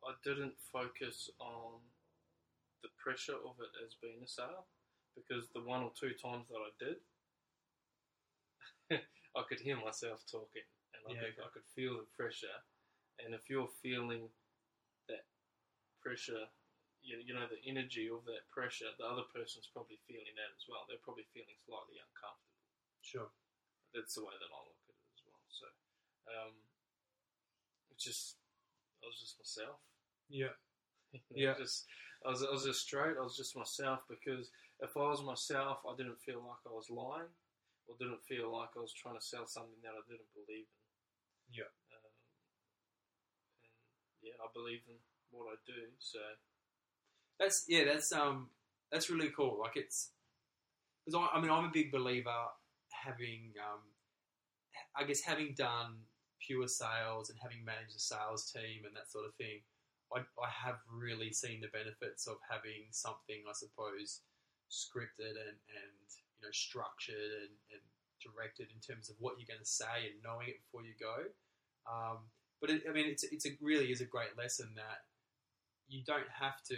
I 0.08 0.14
didn't 0.24 0.56
focus 0.72 1.30
on 1.40 1.84
the 2.82 2.90
pressure 2.96 3.36
of 3.36 3.60
it 3.60 3.72
as 3.84 4.00
being 4.02 4.24
a 4.24 4.28
sale 4.28 4.68
because 5.16 5.50
the 5.54 5.62
one 5.62 5.84
or 5.84 5.92
two 6.00 6.16
times 6.16 6.48
that 6.48 6.64
I 6.64 6.72
did, 6.80 6.98
I 9.36 9.42
could 9.50 9.60
hear 9.60 9.76
myself 9.76 10.24
talking 10.32 10.64
and 11.00 11.08
I, 11.08 11.16
Yeah, 11.16 11.32
could, 11.32 11.40
okay. 11.40 11.48
I 11.48 11.50
could 11.56 11.70
feel 11.76 11.98
the 11.98 12.08
pressure. 12.16 12.58
And 13.24 13.34
if 13.36 13.50
you're 13.50 13.72
feeling 13.82 14.30
that 15.08 15.26
pressure, 16.04 16.48
you, 17.02 17.18
you 17.24 17.34
know, 17.34 17.48
the 17.48 17.60
energy 17.68 18.08
of 18.12 18.24
that 18.28 18.48
pressure, 18.52 18.92
the 19.00 19.08
other 19.08 19.28
person's 19.34 19.68
probably 19.72 20.00
feeling 20.08 20.36
that 20.36 20.52
as 20.56 20.66
well. 20.68 20.84
They're 20.88 21.04
probably 21.04 21.28
feeling 21.32 21.56
slightly 21.66 22.00
uncomfortable 22.00 22.48
Sure. 23.02 23.32
that's 23.96 24.16
the 24.16 24.24
way 24.24 24.36
that 24.38 24.52
I 24.52 24.60
look 24.68 24.82
at 24.88 24.96
it 24.96 25.08
as 25.16 25.22
well. 25.26 25.44
So, 25.50 25.68
um, 26.30 26.54
it's 27.92 28.04
just 28.04 28.38
I 29.04 29.08
was 29.08 29.20
just 29.20 29.40
myself. 29.40 29.80
Yeah. 30.30 30.54
Yeah. 31.34 31.56
Just 31.58 31.86
I 32.26 32.30
was 32.30 32.44
I 32.44 32.52
was 32.52 32.66
just 32.66 32.82
straight. 32.86 33.18
I 33.18 33.24
was 33.24 33.38
just 33.38 33.56
myself 33.58 34.02
because 34.10 34.52
if 34.82 34.96
I 34.98 35.08
was 35.10 35.24
myself, 35.24 35.80
I 35.90 35.96
didn't 35.98 36.22
feel 36.22 36.44
like 36.46 36.62
I 36.68 36.74
was 36.74 36.90
lying, 36.90 37.32
or 37.88 37.96
didn't 37.98 38.24
feel 38.28 38.52
like 38.54 38.70
I 38.78 38.82
was 38.84 38.94
trying 38.94 39.18
to 39.18 39.24
sell 39.26 39.48
something 39.48 39.80
that 39.84 39.96
I 39.98 40.04
didn't 40.08 40.30
believe 40.36 40.68
in. 40.70 40.79
Yeah. 41.52 41.70
Um, 41.94 42.14
and 43.66 43.76
yeah, 44.22 44.38
I 44.42 44.48
believe 44.54 44.82
in 44.88 45.00
what 45.32 45.48
I 45.52 45.58
do. 45.66 45.90
So 46.00 46.20
That's 47.40 47.66
yeah. 47.68 47.86
That's 47.86 48.12
um. 48.12 48.50
That's 48.92 49.10
really 49.10 49.30
cool. 49.36 49.60
Like 49.62 49.78
it's 49.78 50.12
because 51.06 51.20
I, 51.20 51.38
I 51.38 51.42
mean 51.42 51.52
I'm 51.52 51.66
a 51.66 51.72
big 51.74 51.92
believer 51.92 52.42
having 53.06 53.54
um. 53.60 53.82
I 54.96 55.04
guess 55.04 55.22
having 55.22 55.54
done 55.58 56.06
pure 56.42 56.68
sales 56.68 57.30
and 57.30 57.40
having 57.42 57.64
managed 57.66 57.96
a 57.96 58.00
sales 58.00 58.52
team 58.52 58.86
and 58.88 58.96
that 58.96 59.12
sort 59.12 59.26
of 59.26 59.36
thing, 59.36 59.62
I, 60.16 60.20
I 60.40 60.50
have 60.50 60.80
really 60.90 61.32
seen 61.34 61.62
the 61.62 61.70
benefits 61.74 62.28
of 62.28 62.38
having 62.50 62.90
something 62.92 63.44
I 63.48 63.54
suppose 63.54 64.22
scripted 64.72 65.36
and, 65.38 65.58
and 65.58 65.94
you 66.36 66.42
know 66.42 66.54
structured 66.54 67.32
and, 67.46 67.56
and 67.74 67.84
directed 68.22 68.68
in 68.74 68.80
terms 68.80 69.10
of 69.10 69.16
what 69.20 69.36
you're 69.40 69.50
going 69.50 69.64
to 69.64 69.68
say 69.68 70.12
and 70.12 70.22
knowing 70.24 70.48
it 70.50 70.60
before 70.64 70.84
you 70.84 70.94
go. 71.00 71.28
Um, 71.90 72.30
but 72.62 72.70
it, 72.70 72.84
I 72.88 72.92
mean, 72.92 73.08
it's 73.08 73.24
it's 73.24 73.46
a 73.46 73.56
really 73.62 73.92
is 73.92 74.02
a 74.02 74.06
great 74.06 74.38
lesson 74.38 74.76
that 74.76 75.08
you 75.88 76.04
don't 76.06 76.30
have 76.30 76.62
to. 76.70 76.78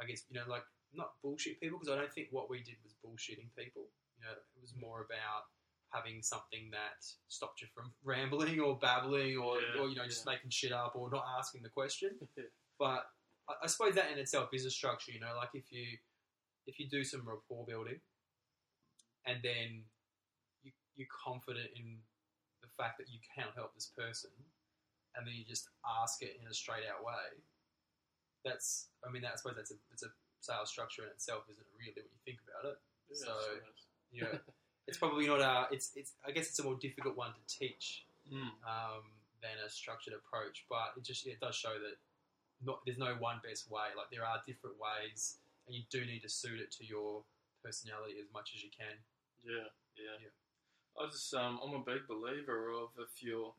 I 0.00 0.04
guess 0.06 0.24
you 0.28 0.38
know, 0.38 0.46
like 0.48 0.66
not 0.92 1.14
bullshit 1.22 1.60
people 1.60 1.78
because 1.78 1.92
I 1.92 1.98
don't 1.98 2.12
think 2.12 2.28
what 2.30 2.50
we 2.50 2.58
did 2.62 2.76
was 2.82 2.94
bullshitting 3.04 3.54
people. 3.56 3.86
You 4.18 4.26
know, 4.26 4.34
it 4.34 4.60
was 4.60 4.74
more 4.78 5.06
about 5.06 5.46
having 5.90 6.22
something 6.22 6.70
that 6.72 6.98
stopped 7.28 7.62
you 7.62 7.68
from 7.74 7.92
rambling 8.04 8.58
or 8.60 8.78
babbling 8.78 9.38
or, 9.38 9.58
Yeah, 9.62 9.82
or 9.82 9.88
you 9.88 9.96
know 9.96 10.04
just 10.04 10.26
yeah. 10.26 10.32
making 10.32 10.50
shit 10.50 10.72
up 10.72 10.94
or 10.96 11.10
not 11.10 11.24
asking 11.38 11.62
the 11.62 11.70
question. 11.70 12.10
Yeah. 12.36 12.44
But 12.76 13.06
I, 13.48 13.54
I 13.62 13.66
suppose 13.68 13.94
that 13.94 14.10
in 14.10 14.18
itself 14.18 14.48
is 14.52 14.64
a 14.64 14.70
structure. 14.70 15.12
You 15.12 15.20
know, 15.20 15.34
like 15.36 15.50
if 15.54 15.70
you 15.70 15.96
if 16.66 16.80
you 16.80 16.88
do 16.88 17.04
some 17.04 17.22
rapport 17.26 17.64
building 17.66 18.00
and 19.26 19.38
then 19.42 19.82
you, 20.62 20.72
you're 20.96 21.10
confident 21.10 21.68
in 21.76 21.98
the 22.62 22.68
fact 22.76 22.98
that 22.98 23.08
you 23.08 23.18
can 23.22 23.48
help 23.54 23.74
this 23.74 23.90
person 23.96 24.30
and 25.16 25.26
then 25.26 25.34
you 25.34 25.44
just 25.44 25.68
ask 26.02 26.22
it 26.22 26.36
in 26.40 26.46
a 26.48 26.54
straight 26.54 26.84
out 26.90 27.04
way 27.04 27.40
that's 28.44 28.88
I 29.06 29.10
mean 29.10 29.22
that, 29.22 29.32
I 29.32 29.36
suppose 29.36 29.56
that's 29.56 29.70
a 29.72 29.78
it's 29.92 30.02
a 30.02 30.12
sales 30.40 30.68
structure 30.68 31.02
in 31.04 31.10
itself 31.10 31.44
isn't 31.48 31.64
it 31.64 31.72
really 31.78 31.96
when 31.96 32.12
you 32.12 32.20
think 32.24 32.40
about 32.44 32.72
it. 32.72 32.78
Yeah, 33.08 33.16
So- 33.24 33.40
so, 33.40 33.52
yeah 34.12 34.38
it's 34.86 34.98
probably 34.98 35.26
not 35.26 35.40
a 35.40 35.72
it's 35.72 35.92
it's 35.96 36.12
I 36.26 36.30
guess 36.30 36.48
it's 36.48 36.58
a 36.60 36.64
more 36.64 36.76
difficult 36.76 37.16
one 37.16 37.32
to 37.32 37.42
teach 37.48 38.04
mm, 38.28 38.52
um, 38.68 39.04
than 39.40 39.56
a 39.64 39.68
structured 39.70 40.12
approach 40.12 40.66
but 40.68 40.92
it 40.96 41.04
just 41.04 41.26
it 41.26 41.40
does 41.40 41.56
show 41.56 41.72
that 41.72 41.96
not 42.62 42.80
there's 42.84 42.98
no 43.00 43.16
one 43.18 43.40
best 43.42 43.70
way 43.70 43.88
like 43.96 44.08
there 44.12 44.24
are 44.24 44.40
different 44.46 44.76
ways 44.76 45.36
and 45.66 45.74
you 45.74 45.82
do 45.90 46.04
need 46.04 46.20
to 46.20 46.28
suit 46.28 46.60
it 46.60 46.70
to 46.70 46.84
your 46.84 47.24
personality 47.64 48.20
as 48.20 48.28
much 48.32 48.52
as 48.54 48.62
you 48.62 48.68
can 48.76 48.92
yeah, 49.44 49.68
yeah, 49.96 50.16
Yeah. 50.20 50.34
I 50.94 51.10
just 51.10 51.34
um, 51.34 51.58
I'm 51.62 51.74
a 51.74 51.84
big 51.84 52.06
believer 52.06 52.70
of 52.70 52.90
if 52.98 53.22
you're 53.22 53.54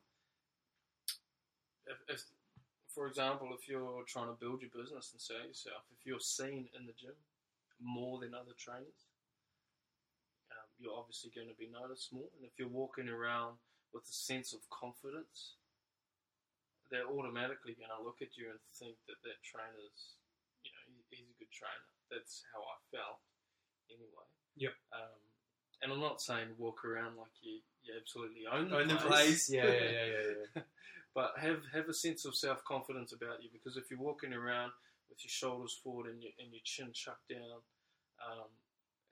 if, 1.87 1.97
if 2.07 2.21
for 2.95 3.07
example, 3.07 3.51
if 3.51 3.67
you're 3.67 4.07
trying 4.07 4.31
to 4.31 4.39
build 4.39 4.63
your 4.63 4.71
business 4.71 5.11
and 5.11 5.19
sell 5.19 5.43
yourself, 5.43 5.83
if 5.91 6.07
you're 6.07 6.23
seen 6.23 6.71
in 6.71 6.87
the 6.87 6.95
gym 6.95 7.19
more 7.83 8.23
than 8.23 8.31
other 8.31 8.55
trainers, 8.55 9.11
um, 10.55 10.67
you're 10.79 10.95
obviously 10.95 11.27
going 11.35 11.51
to 11.51 11.59
be 11.59 11.67
noticed 11.67 12.15
more. 12.15 12.31
And 12.39 12.47
if 12.47 12.55
you're 12.55 12.71
walking 12.71 13.11
around 13.11 13.59
with 13.91 14.07
a 14.07 14.15
sense 14.15 14.55
of 14.55 14.63
confidence, 14.71 15.59
they're 16.87 17.03
automatically 17.11 17.75
going 17.75 17.91
to 17.91 17.99
look 17.99 18.23
at 18.23 18.39
you 18.39 18.47
and 18.47 18.63
think 18.79 18.95
that 19.11 19.19
that 19.27 19.43
trainer's, 19.43 20.15
you 20.63 20.71
know, 20.71 20.83
he's 21.11 21.27
a 21.27 21.35
good 21.35 21.51
trainer. 21.51 21.91
That's 22.07 22.47
how 22.55 22.63
I 22.63 22.77
felt, 22.95 23.19
anyway. 23.91 24.29
Yep. 24.55 24.75
Um, 24.95 25.24
and 25.85 25.93
I'm 25.93 26.01
not 26.01 26.17
saying 26.17 26.57
walk 26.57 26.81
around 26.81 27.13
like 27.13 27.37
you, 27.45 27.61
you 27.85 27.93
absolutely 27.93 28.49
own 28.49 28.73
the 28.73 28.81
own 28.81 28.89
the 28.89 28.97
place. 28.97 29.45
place 29.45 29.53
yeah 29.53 29.69
yeah 29.69 29.85
yeah 29.85 30.07
yeah, 30.09 30.33
yeah. 30.57 30.61
but 31.15 31.37
have 31.37 31.61
have 31.69 31.85
a 31.85 31.93
sense 31.93 32.25
of 32.25 32.33
self 32.33 32.65
confidence 32.65 33.13
about 33.13 33.45
you 33.45 33.53
because 33.53 33.77
if 33.77 33.93
you're 33.93 34.01
walking 34.01 34.33
around 34.33 34.73
with 35.13 35.21
your 35.21 35.29
shoulders 35.29 35.77
forward 35.77 36.09
and 36.09 36.25
your 36.25 36.33
and 36.41 36.49
your 36.49 36.65
chin 36.65 36.89
chucked 36.89 37.29
down, 37.29 37.61
um, 38.17 38.49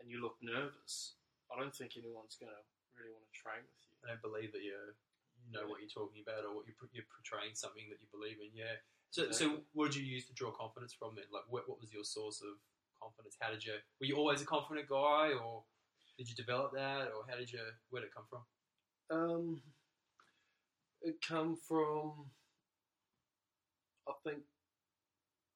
and 0.01 0.09
you 0.09 0.17
look 0.17 0.41
nervous, 0.41 1.13
I 1.53 1.61
don't 1.61 1.77
think 1.77 1.93
anyone's 1.93 2.41
going 2.41 2.49
to 2.49 2.61
really 2.97 3.13
want 3.13 3.29
to 3.29 3.37
train 3.37 3.61
with 3.61 3.77
you. 3.85 3.93
I 4.01 4.17
don't 4.17 4.25
believe 4.25 4.49
that 4.57 4.65
you 4.65 4.73
you 5.45 5.53
know 5.53 5.69
what 5.69 5.77
you're 5.77 5.93
talking 5.93 6.25
about 6.25 6.41
or 6.41 6.57
what 6.57 6.65
you're, 6.65 6.89
you're 6.89 7.11
portraying 7.13 7.53
something 7.53 7.85
that 7.93 8.01
you 8.01 8.09
believe 8.09 8.41
in. 8.41 8.49
Yeah. 8.57 8.81
So, 9.13 9.29
so 9.29 9.61
what 9.77 9.93
did 9.93 10.01
you 10.01 10.09
use 10.09 10.25
to 10.25 10.33
draw 10.33 10.49
confidence 10.49 10.89
from 10.89 11.13
then? 11.13 11.29
Like, 11.29 11.45
what, 11.45 11.69
what 11.69 11.77
was 11.77 11.93
your 11.93 12.01
source 12.01 12.41
of 12.41 12.57
confidence? 12.97 13.37
How 13.37 13.53
did 13.53 13.61
you? 13.61 13.77
Were 14.01 14.09
you 14.09 14.17
always 14.17 14.41
a 14.41 14.47
confident 14.49 14.89
guy, 14.89 15.37
or 15.37 15.61
did 16.17 16.29
you 16.29 16.35
develop 16.35 16.73
that, 16.73 17.09
or 17.15 17.25
how 17.29 17.37
did 17.37 17.51
you? 17.51 17.59
Where 17.89 18.01
did 18.01 18.07
it 18.07 18.15
come 18.15 18.25
from? 18.29 18.43
Um, 19.09 19.61
it 21.01 21.15
come 21.27 21.57
from, 21.67 22.29
I 24.07 24.13
think, 24.23 24.43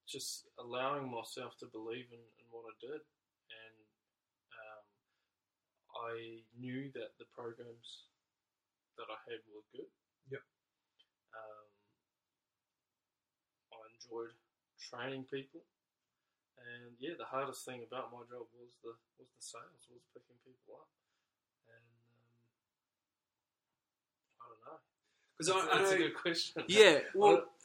just 0.08 0.48
allowing 0.60 1.10
myself 1.10 1.58
to 1.60 1.68
believe 1.72 2.10
in, 2.12 2.20
in 2.20 2.46
what 2.50 2.66
I 2.68 2.76
did, 2.82 3.02
and 3.02 3.78
um, 4.52 4.86
I 6.10 6.14
knew 6.60 6.92
that 6.94 7.16
the 7.20 7.26
programs 7.36 8.10
that 8.98 9.08
I 9.08 9.20
had 9.30 9.40
were 9.54 9.64
good. 9.72 9.90
Yep. 10.32 10.42
Um, 11.38 11.68
I 13.72 13.82
enjoyed 13.94 14.36
training 14.82 15.26
people, 15.32 15.62
and 16.62 16.98
yeah, 17.00 17.14
the 17.18 17.30
hardest 17.30 17.64
thing 17.66 17.86
about 17.86 18.12
my 18.12 18.26
job 18.28 18.50
was 18.58 18.72
the 18.84 18.94
was 19.22 19.30
the 19.30 19.44
sales, 19.44 19.88
was 19.90 20.04
picking 20.14 20.38
people 20.44 20.82
up, 20.82 20.90
and 21.70 21.86
um, 21.86 22.28
I 24.42 24.46
don't 24.50 24.64
know. 24.66 24.80
Because 25.38 25.50
I, 25.54 25.58
I 25.58 25.78
That's 25.78 25.94
a 25.94 26.02
good 26.02 26.18
question. 26.18 26.64
Yeah, 26.68 27.06
I 27.06 27.16
well, 27.16 27.46
don't, 27.46 27.58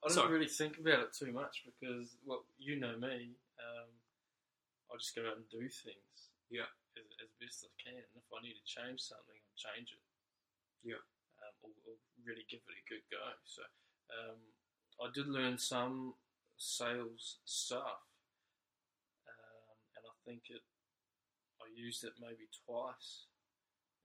I 0.00 0.08
don't 0.14 0.32
really 0.32 0.48
think 0.48 0.80
about 0.80 1.04
it 1.04 1.12
too 1.12 1.32
much 1.32 1.60
because, 1.68 2.16
well, 2.24 2.48
you 2.56 2.80
know 2.80 2.96
me. 2.96 3.36
Um, 3.60 3.90
I 4.88 4.96
just 4.96 5.12
go 5.12 5.28
out 5.28 5.36
and 5.36 5.48
do 5.52 5.68
things. 5.68 6.16
Yeah. 6.48 6.70
As, 6.96 7.06
as 7.20 7.30
best 7.36 7.68
I 7.68 7.70
can. 7.76 8.00
And 8.00 8.16
if 8.16 8.28
I 8.32 8.40
need 8.40 8.56
to 8.56 8.64
change 8.64 9.04
something, 9.04 9.36
I'll 9.36 9.60
change 9.60 9.92
it. 9.92 10.02
Yeah. 10.82 11.04
Um, 11.44 11.54
or, 11.68 11.72
or 11.84 11.94
really 12.24 12.48
give 12.48 12.64
it 12.64 12.80
a 12.80 12.84
good 12.88 13.04
go. 13.12 13.20
So, 13.44 13.62
um, 14.16 14.40
I 15.04 15.12
did 15.12 15.28
learn 15.28 15.60
some 15.60 16.16
sales 16.56 17.40
stuff, 17.44 18.00
I 18.04 18.09
think 20.26 20.48
it. 20.50 20.64
I 21.60 21.68
used 21.72 22.04
it 22.04 22.16
maybe 22.16 22.48
twice, 22.64 23.28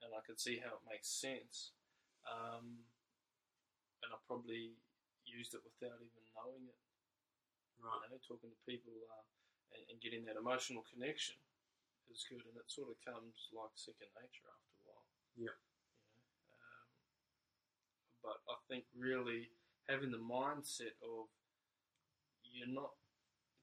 and 0.04 0.12
I 0.12 0.21
could 0.28 0.39
see 0.39 0.60
how 0.60 0.75
it 0.80 0.88
makes 0.88 1.08
sense. 1.08 1.71
Um, 2.28 2.84
and 4.04 4.12
I 4.12 4.17
probably 4.28 4.75
used 5.23 5.56
it 5.56 5.63
without 5.63 5.97
even 6.01 6.23
knowing 6.36 6.67
it. 6.67 6.82
Right. 7.80 8.08
You 8.08 8.17
know, 8.17 8.21
talking 8.23 8.51
to 8.51 8.62
people 8.69 8.95
uh, 9.12 9.25
and, 9.75 9.84
and 9.93 9.97
getting 10.01 10.23
that 10.25 10.39
emotional 10.39 10.84
connection 10.88 11.36
is 12.10 12.25
good, 12.28 12.43
and 12.45 12.56
it 12.58 12.69
sort 12.69 12.91
of 12.91 12.97
comes 13.01 13.49
like 13.51 13.73
second 13.75 14.10
nature 14.15 14.47
after 14.47 14.73
a 14.78 14.84
while. 14.86 15.08
Yeah. 15.36 15.41
You 15.41 15.49
know, 15.51 15.60
um, 16.56 16.88
but 18.23 18.38
I 18.47 18.58
think 18.69 18.86
really 18.95 19.51
having 19.89 20.12
the 20.13 20.21
mindset 20.21 20.97
of 21.01 21.30
you're 22.45 22.71
not 22.71 22.95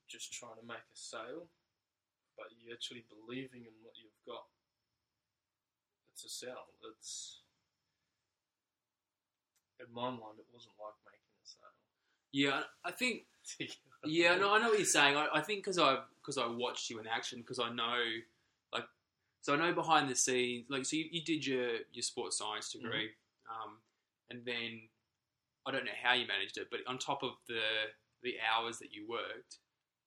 just 0.07 0.31
trying 0.31 0.59
to 0.61 0.65
make 0.67 0.85
a 0.85 0.97
sale, 0.97 1.49
but 2.37 2.47
you're 2.57 2.73
actually 2.73 3.05
believing 3.09 3.65
in 3.65 3.75
what 3.83 3.95
you've 3.97 4.21
got. 4.27 4.45
It's 6.13 6.25
a 6.25 6.29
sell. 6.29 6.69
It's 6.89 7.41
in 9.79 9.93
my 9.93 10.09
mind, 10.09 10.39
it 10.39 10.47
wasn't 10.53 10.75
like 10.79 10.95
making 11.03 11.33
a 11.43 11.47
sale. 11.47 11.75
yeah, 12.31 12.61
I 12.85 12.91
think 12.91 13.25
Yeah, 14.05 14.35
no, 14.35 14.53
I 14.53 14.59
know 14.59 14.69
what 14.69 14.77
you're 14.77 14.85
saying. 14.85 15.15
I, 15.15 15.27
I 15.33 15.41
think 15.41 15.59
because 15.59 15.79
I 15.79 15.97
because 16.21 16.37
I 16.37 16.47
watched 16.47 16.89
you 16.89 16.99
in 16.99 17.07
action, 17.07 17.39
because 17.39 17.59
I 17.59 17.69
know, 17.69 17.99
like, 18.73 18.83
so 19.41 19.53
I 19.53 19.57
know 19.57 19.73
behind 19.73 20.09
the 20.09 20.15
scenes. 20.15 20.65
Like, 20.69 20.85
so 20.85 20.97
you, 20.97 21.05
you 21.11 21.23
did 21.23 21.45
your 21.45 21.69
your 21.91 22.03
sports 22.03 22.37
science 22.37 22.71
degree, 22.71 23.09
um, 23.49 23.77
and 24.29 24.45
then 24.45 24.89
I 25.65 25.71
don't 25.71 25.85
know 25.85 25.91
how 26.01 26.13
you 26.13 26.27
managed 26.27 26.57
it, 26.57 26.67
but 26.69 26.81
on 26.87 26.97
top 26.97 27.23
of 27.23 27.31
the 27.47 27.61
the 28.23 28.35
hours 28.43 28.79
that 28.79 28.93
you 28.93 29.07
worked, 29.07 29.59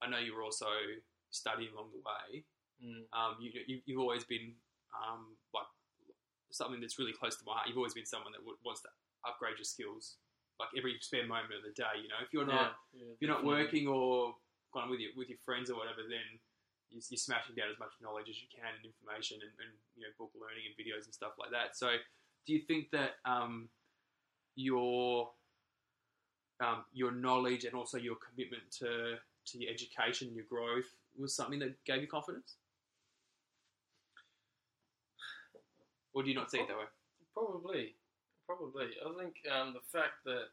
I 0.02 0.08
know 0.08 0.18
you 0.18 0.34
were 0.34 0.42
also 0.42 0.66
studying 1.36 1.72
along 1.72 1.92
the 1.92 2.02
way. 2.02 2.44
Mm. 2.82 3.04
Um, 3.12 3.32
you, 3.40 3.52
you 3.66 3.80
you've 3.86 4.00
always 4.00 4.24
been 4.24 4.52
um, 4.96 5.36
like 5.52 5.68
something 6.50 6.80
that's 6.80 6.98
really 6.98 7.12
close 7.12 7.36
to 7.36 7.44
my 7.46 7.52
heart. 7.52 7.68
You've 7.68 7.76
always 7.76 7.94
been 7.94 8.08
someone 8.08 8.32
that 8.32 8.40
w- 8.44 8.58
wants 8.64 8.80
to 8.82 8.90
upgrade 9.28 9.56
your 9.60 9.68
skills, 9.68 10.16
like 10.60 10.68
every 10.76 10.96
spare 11.00 11.26
moment 11.26 11.52
of 11.56 11.64
the 11.64 11.72
day. 11.76 12.00
You 12.00 12.08
know, 12.08 12.20
if 12.24 12.32
you're 12.32 12.48
not 12.48 12.76
yeah, 12.92 13.04
yeah, 13.04 13.12
if 13.14 13.18
you're 13.20 13.32
not 13.32 13.44
working 13.44 13.88
or 13.88 14.34
going 14.72 14.88
with 14.90 15.00
your 15.00 15.12
with 15.16 15.28
your 15.28 15.40
friends 15.44 15.70
or 15.70 15.76
whatever, 15.76 16.02
then 16.04 16.40
you- 16.90 17.02
you're 17.10 17.18
smashing 17.18 17.54
down 17.56 17.68
as 17.72 17.78
much 17.78 17.92
knowledge 18.00 18.28
as 18.30 18.38
you 18.40 18.48
can 18.48 18.70
and 18.76 18.84
information 18.84 19.40
and, 19.42 19.52
and 19.60 19.72
you 19.96 20.02
know 20.04 20.12
book 20.18 20.30
learning 20.38 20.64
and 20.68 20.74
videos 20.78 21.04
and 21.04 21.12
stuff 21.14 21.32
like 21.38 21.50
that. 21.50 21.76
So, 21.76 21.96
do 22.46 22.52
you 22.52 22.60
think 22.60 22.90
that 22.92 23.16
um, 23.24 23.68
your 24.54 25.32
um, 26.60 26.84
your 26.92 27.12
knowledge 27.12 27.64
and 27.64 27.74
also 27.74 27.98
your 27.98 28.16
commitment 28.16 28.62
to 28.80 29.16
to 29.46 29.58
your 29.58 29.70
education, 29.72 30.34
your 30.34 30.44
growth, 30.48 30.88
was 31.18 31.34
something 31.34 31.58
that 31.60 31.82
gave 31.84 32.00
you 32.02 32.08
confidence, 32.08 32.56
or 36.14 36.22
do 36.22 36.28
you 36.28 36.34
not 36.34 36.50
see 36.50 36.58
it 36.58 36.68
that 36.68 36.76
way? 36.76 36.84
Probably, 37.34 37.94
probably. 38.46 38.88
I 39.04 39.12
think 39.18 39.36
um, 39.52 39.74
the 39.74 39.84
fact 39.92 40.24
that 40.24 40.48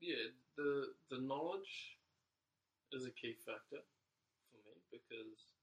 yeah, 0.00 0.28
the 0.56 0.92
the 1.10 1.20
knowledge 1.20 1.96
is 2.92 3.06
a 3.06 3.10
key 3.10 3.34
factor 3.46 3.80
for 4.50 4.58
me 4.66 4.76
because 4.90 5.56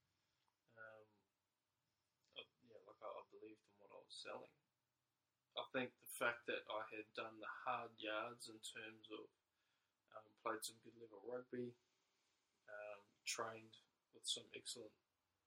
um, 0.77 1.05
I, 2.37 2.41
yeah, 2.65 2.81
like 2.87 3.01
I, 3.03 3.09
I 3.09 3.21
believed 3.29 3.61
in 3.61 3.73
what 3.77 3.93
I 3.93 3.99
was 4.01 4.15
selling. 4.15 4.56
I 5.57 5.65
think 5.73 5.89
the 5.97 6.13
fact 6.21 6.45
that 6.45 6.61
I 6.69 6.85
had 6.93 7.09
done 7.17 7.33
the 7.41 7.49
hard 7.65 7.91
yards 7.97 8.45
in 8.47 8.61
terms 8.61 9.09
of 9.09 9.25
um, 10.13 10.25
played 10.45 10.61
some 10.61 10.77
good 10.85 10.93
level 11.01 11.19
rugby, 11.25 11.73
um, 12.69 13.01
trained 13.25 13.81
with 14.13 14.23
some 14.23 14.45
excellent 14.53 14.93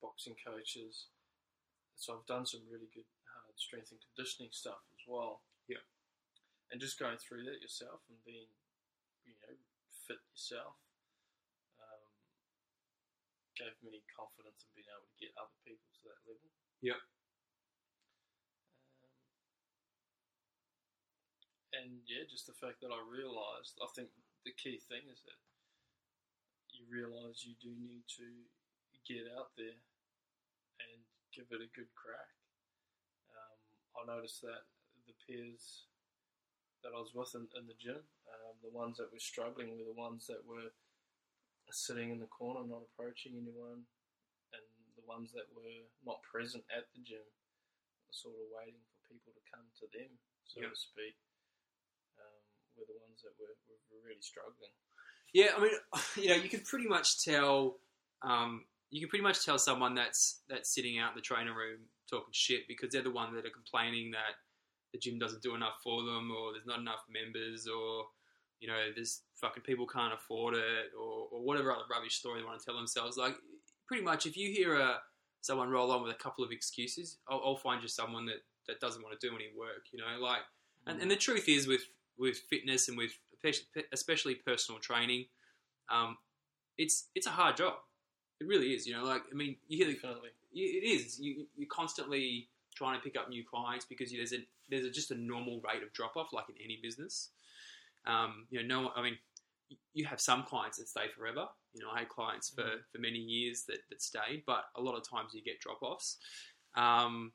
boxing 0.02 0.34
coaches. 0.42 1.14
So 1.94 2.16
I've 2.16 2.26
done 2.26 2.44
some 2.44 2.66
really 2.66 2.90
good 2.90 3.06
hard 3.30 3.54
strength 3.54 3.94
and 3.94 4.02
conditioning 4.10 4.50
stuff 4.50 4.82
as 4.98 5.02
well. 5.06 5.46
Yeah. 5.70 5.84
And 6.74 6.82
just 6.82 6.98
going 6.98 7.18
through 7.22 7.46
that 7.46 7.62
yourself 7.62 8.02
and 8.10 8.18
being, 8.26 8.50
you 9.22 9.34
know, 9.46 9.54
fit 10.06 10.22
yourself, 10.34 10.74
um, 11.78 12.04
gave 13.54 13.74
me 13.84 14.02
confidence 14.10 14.64
in 14.66 14.70
being 14.74 14.90
able 14.90 15.06
to 15.06 15.18
get 15.22 15.34
other 15.38 15.58
people 15.62 15.86
to 15.98 16.02
that 16.10 16.20
level. 16.26 16.50
Yep. 16.82 16.98
And 21.76 22.02
yeah, 22.06 22.26
just 22.26 22.46
the 22.46 22.56
fact 22.56 22.82
that 22.82 22.90
I 22.90 23.00
realised, 23.04 23.78
I 23.78 23.88
think 23.94 24.10
the 24.44 24.54
key 24.56 24.80
thing 24.90 25.06
is 25.10 25.22
that 25.26 25.38
you 26.74 26.86
realise 26.88 27.44
you 27.46 27.54
do 27.60 27.70
need 27.76 28.06
to 28.18 28.26
get 29.06 29.28
out 29.38 29.54
there 29.54 29.78
and 30.80 30.98
give 31.34 31.50
it 31.50 31.62
a 31.62 31.70
good 31.76 31.90
crack. 31.94 32.30
Um, 33.30 33.58
I 33.94 34.00
noticed 34.16 34.42
that 34.42 34.66
the 35.06 35.14
peers 35.26 35.86
that 36.82 36.96
I 36.96 37.00
was 37.00 37.12
with 37.12 37.34
in, 37.36 37.46
in 37.54 37.68
the 37.68 37.76
gym, 37.76 38.00
um, 38.00 38.54
the 38.64 38.72
ones 38.72 38.96
that 38.98 39.12
were 39.12 39.22
struggling 39.22 39.76
were 39.76 39.86
the 39.86 39.96
ones 39.96 40.26
that 40.26 40.42
were 40.46 40.72
sitting 41.70 42.10
in 42.10 42.18
the 42.18 42.30
corner, 42.30 42.66
not 42.66 42.82
approaching 42.82 43.36
anyone, 43.38 43.86
and 44.50 44.66
the 44.96 45.06
ones 45.06 45.30
that 45.36 45.46
were 45.54 45.86
not 46.02 46.24
present 46.26 46.64
at 46.72 46.90
the 46.96 47.02
gym, 47.04 47.22
sort 48.10 48.34
of 48.34 48.50
waiting 48.50 48.80
for 48.90 48.98
people 49.06 49.30
to 49.36 49.44
come 49.46 49.66
to 49.78 49.86
them, 49.94 50.18
so 50.48 50.58
Yep. 50.60 50.74
to 50.74 50.76
speak, 50.76 51.14
were 52.80 52.88
the 52.88 52.98
ones 52.98 53.20
that 53.22 53.36
were, 53.36 53.52
were 53.68 54.00
really 54.00 54.24
struggling. 54.24 54.72
Yeah, 55.36 55.52
I 55.56 55.60
mean, 55.60 55.76
you 56.16 56.28
know, 56.32 56.40
you 56.40 56.48
can 56.48 56.64
pretty 56.64 56.88
much 56.88 57.22
tell. 57.22 57.78
Um, 58.22 58.64
you 58.90 59.00
can 59.00 59.08
pretty 59.08 59.22
much 59.22 59.44
tell 59.44 59.58
someone 59.58 59.94
that's 59.94 60.42
that's 60.48 60.74
sitting 60.74 60.98
out 60.98 61.12
in 61.12 61.16
the 61.16 61.22
trainer 61.22 61.54
room 61.54 61.86
talking 62.08 62.32
shit 62.32 62.66
because 62.66 62.90
they're 62.90 63.06
the 63.06 63.10
one 63.10 63.34
that 63.34 63.46
are 63.46 63.54
complaining 63.54 64.10
that 64.10 64.34
the 64.92 64.98
gym 64.98 65.18
doesn't 65.18 65.42
do 65.42 65.54
enough 65.54 65.78
for 65.84 66.02
them, 66.02 66.30
or 66.30 66.52
there's 66.52 66.66
not 66.66 66.80
enough 66.80 67.04
members, 67.08 67.68
or 67.68 68.06
you 68.60 68.68
know, 68.68 68.76
there's 68.94 69.22
fucking 69.40 69.62
people 69.62 69.86
can't 69.86 70.12
afford 70.12 70.54
it, 70.54 70.92
or, 70.98 71.28
or 71.32 71.42
whatever 71.42 71.72
other 71.72 71.84
rubbish 71.90 72.16
story 72.16 72.40
they 72.40 72.46
want 72.46 72.58
to 72.58 72.64
tell 72.64 72.76
themselves. 72.76 73.16
Like, 73.16 73.34
pretty 73.86 74.04
much, 74.04 74.26
if 74.26 74.36
you 74.36 74.52
hear 74.52 74.78
a 74.78 74.98
someone 75.40 75.70
roll 75.70 75.90
on 75.90 76.02
with 76.02 76.12
a 76.12 76.22
couple 76.22 76.44
of 76.44 76.52
excuses, 76.52 77.18
I'll, 77.28 77.40
I'll 77.44 77.56
find 77.56 77.82
you 77.82 77.88
someone 77.88 78.26
that, 78.26 78.42
that 78.68 78.78
doesn't 78.78 79.02
want 79.02 79.18
to 79.18 79.26
do 79.26 79.34
any 79.34 79.46
work. 79.56 79.86
You 79.92 80.00
know, 80.00 80.22
like, 80.22 80.40
and, 80.86 81.00
and 81.00 81.10
the 81.10 81.16
truth 81.16 81.48
is 81.48 81.66
with 81.66 81.82
with 82.20 82.38
fitness 82.50 82.88
and 82.88 82.96
with 82.98 83.12
especially- 83.92 84.34
personal 84.46 84.78
training, 84.80 85.26
um, 85.88 86.18
it's 86.78 87.08
it's 87.14 87.26
a 87.26 87.30
hard 87.30 87.56
job. 87.56 87.74
It 88.40 88.46
really 88.46 88.74
is. 88.74 88.86
You 88.86 88.94
know, 88.94 89.04
like 89.04 89.22
I 89.32 89.34
mean, 89.34 89.56
you 89.68 89.78
hear 89.78 89.86
the, 89.88 89.94
Definitely. 89.94 90.30
it 90.54 90.84
is. 90.84 91.18
You 91.18 91.46
you're 91.56 91.68
constantly 91.68 92.48
trying 92.74 92.96
to 92.98 93.02
pick 93.02 93.16
up 93.18 93.28
new 93.28 93.44
clients 93.44 93.84
because 93.84 94.12
there's 94.12 94.32
a 94.32 94.46
there's 94.68 94.84
a, 94.84 94.90
just 94.90 95.10
a 95.10 95.14
normal 95.16 95.60
rate 95.66 95.82
of 95.82 95.92
drop 95.92 96.16
off, 96.16 96.32
like 96.32 96.48
in 96.48 96.56
any 96.64 96.78
business. 96.82 97.30
Um, 98.06 98.46
you 98.50 98.62
know, 98.62 98.82
no, 98.82 98.90
I 98.96 99.02
mean, 99.02 99.18
you 99.94 100.04
have 100.06 100.20
some 100.20 100.44
clients 100.44 100.78
that 100.78 100.88
stay 100.88 101.08
forever. 101.16 101.46
You 101.74 101.82
know, 101.82 101.90
I 101.94 102.00
had 102.00 102.08
clients 102.08 102.50
for, 102.50 102.62
Mhm. 102.62 102.82
for 102.92 102.98
many 102.98 103.18
years 103.18 103.64
that, 103.68 103.80
that 103.90 104.00
stayed, 104.02 104.44
but 104.46 104.64
a 104.76 104.80
lot 104.80 104.96
of 104.96 105.02
times 105.08 105.34
you 105.34 105.42
get 105.42 105.60
drop 105.60 105.82
offs. 105.82 106.16
Um, 106.76 107.32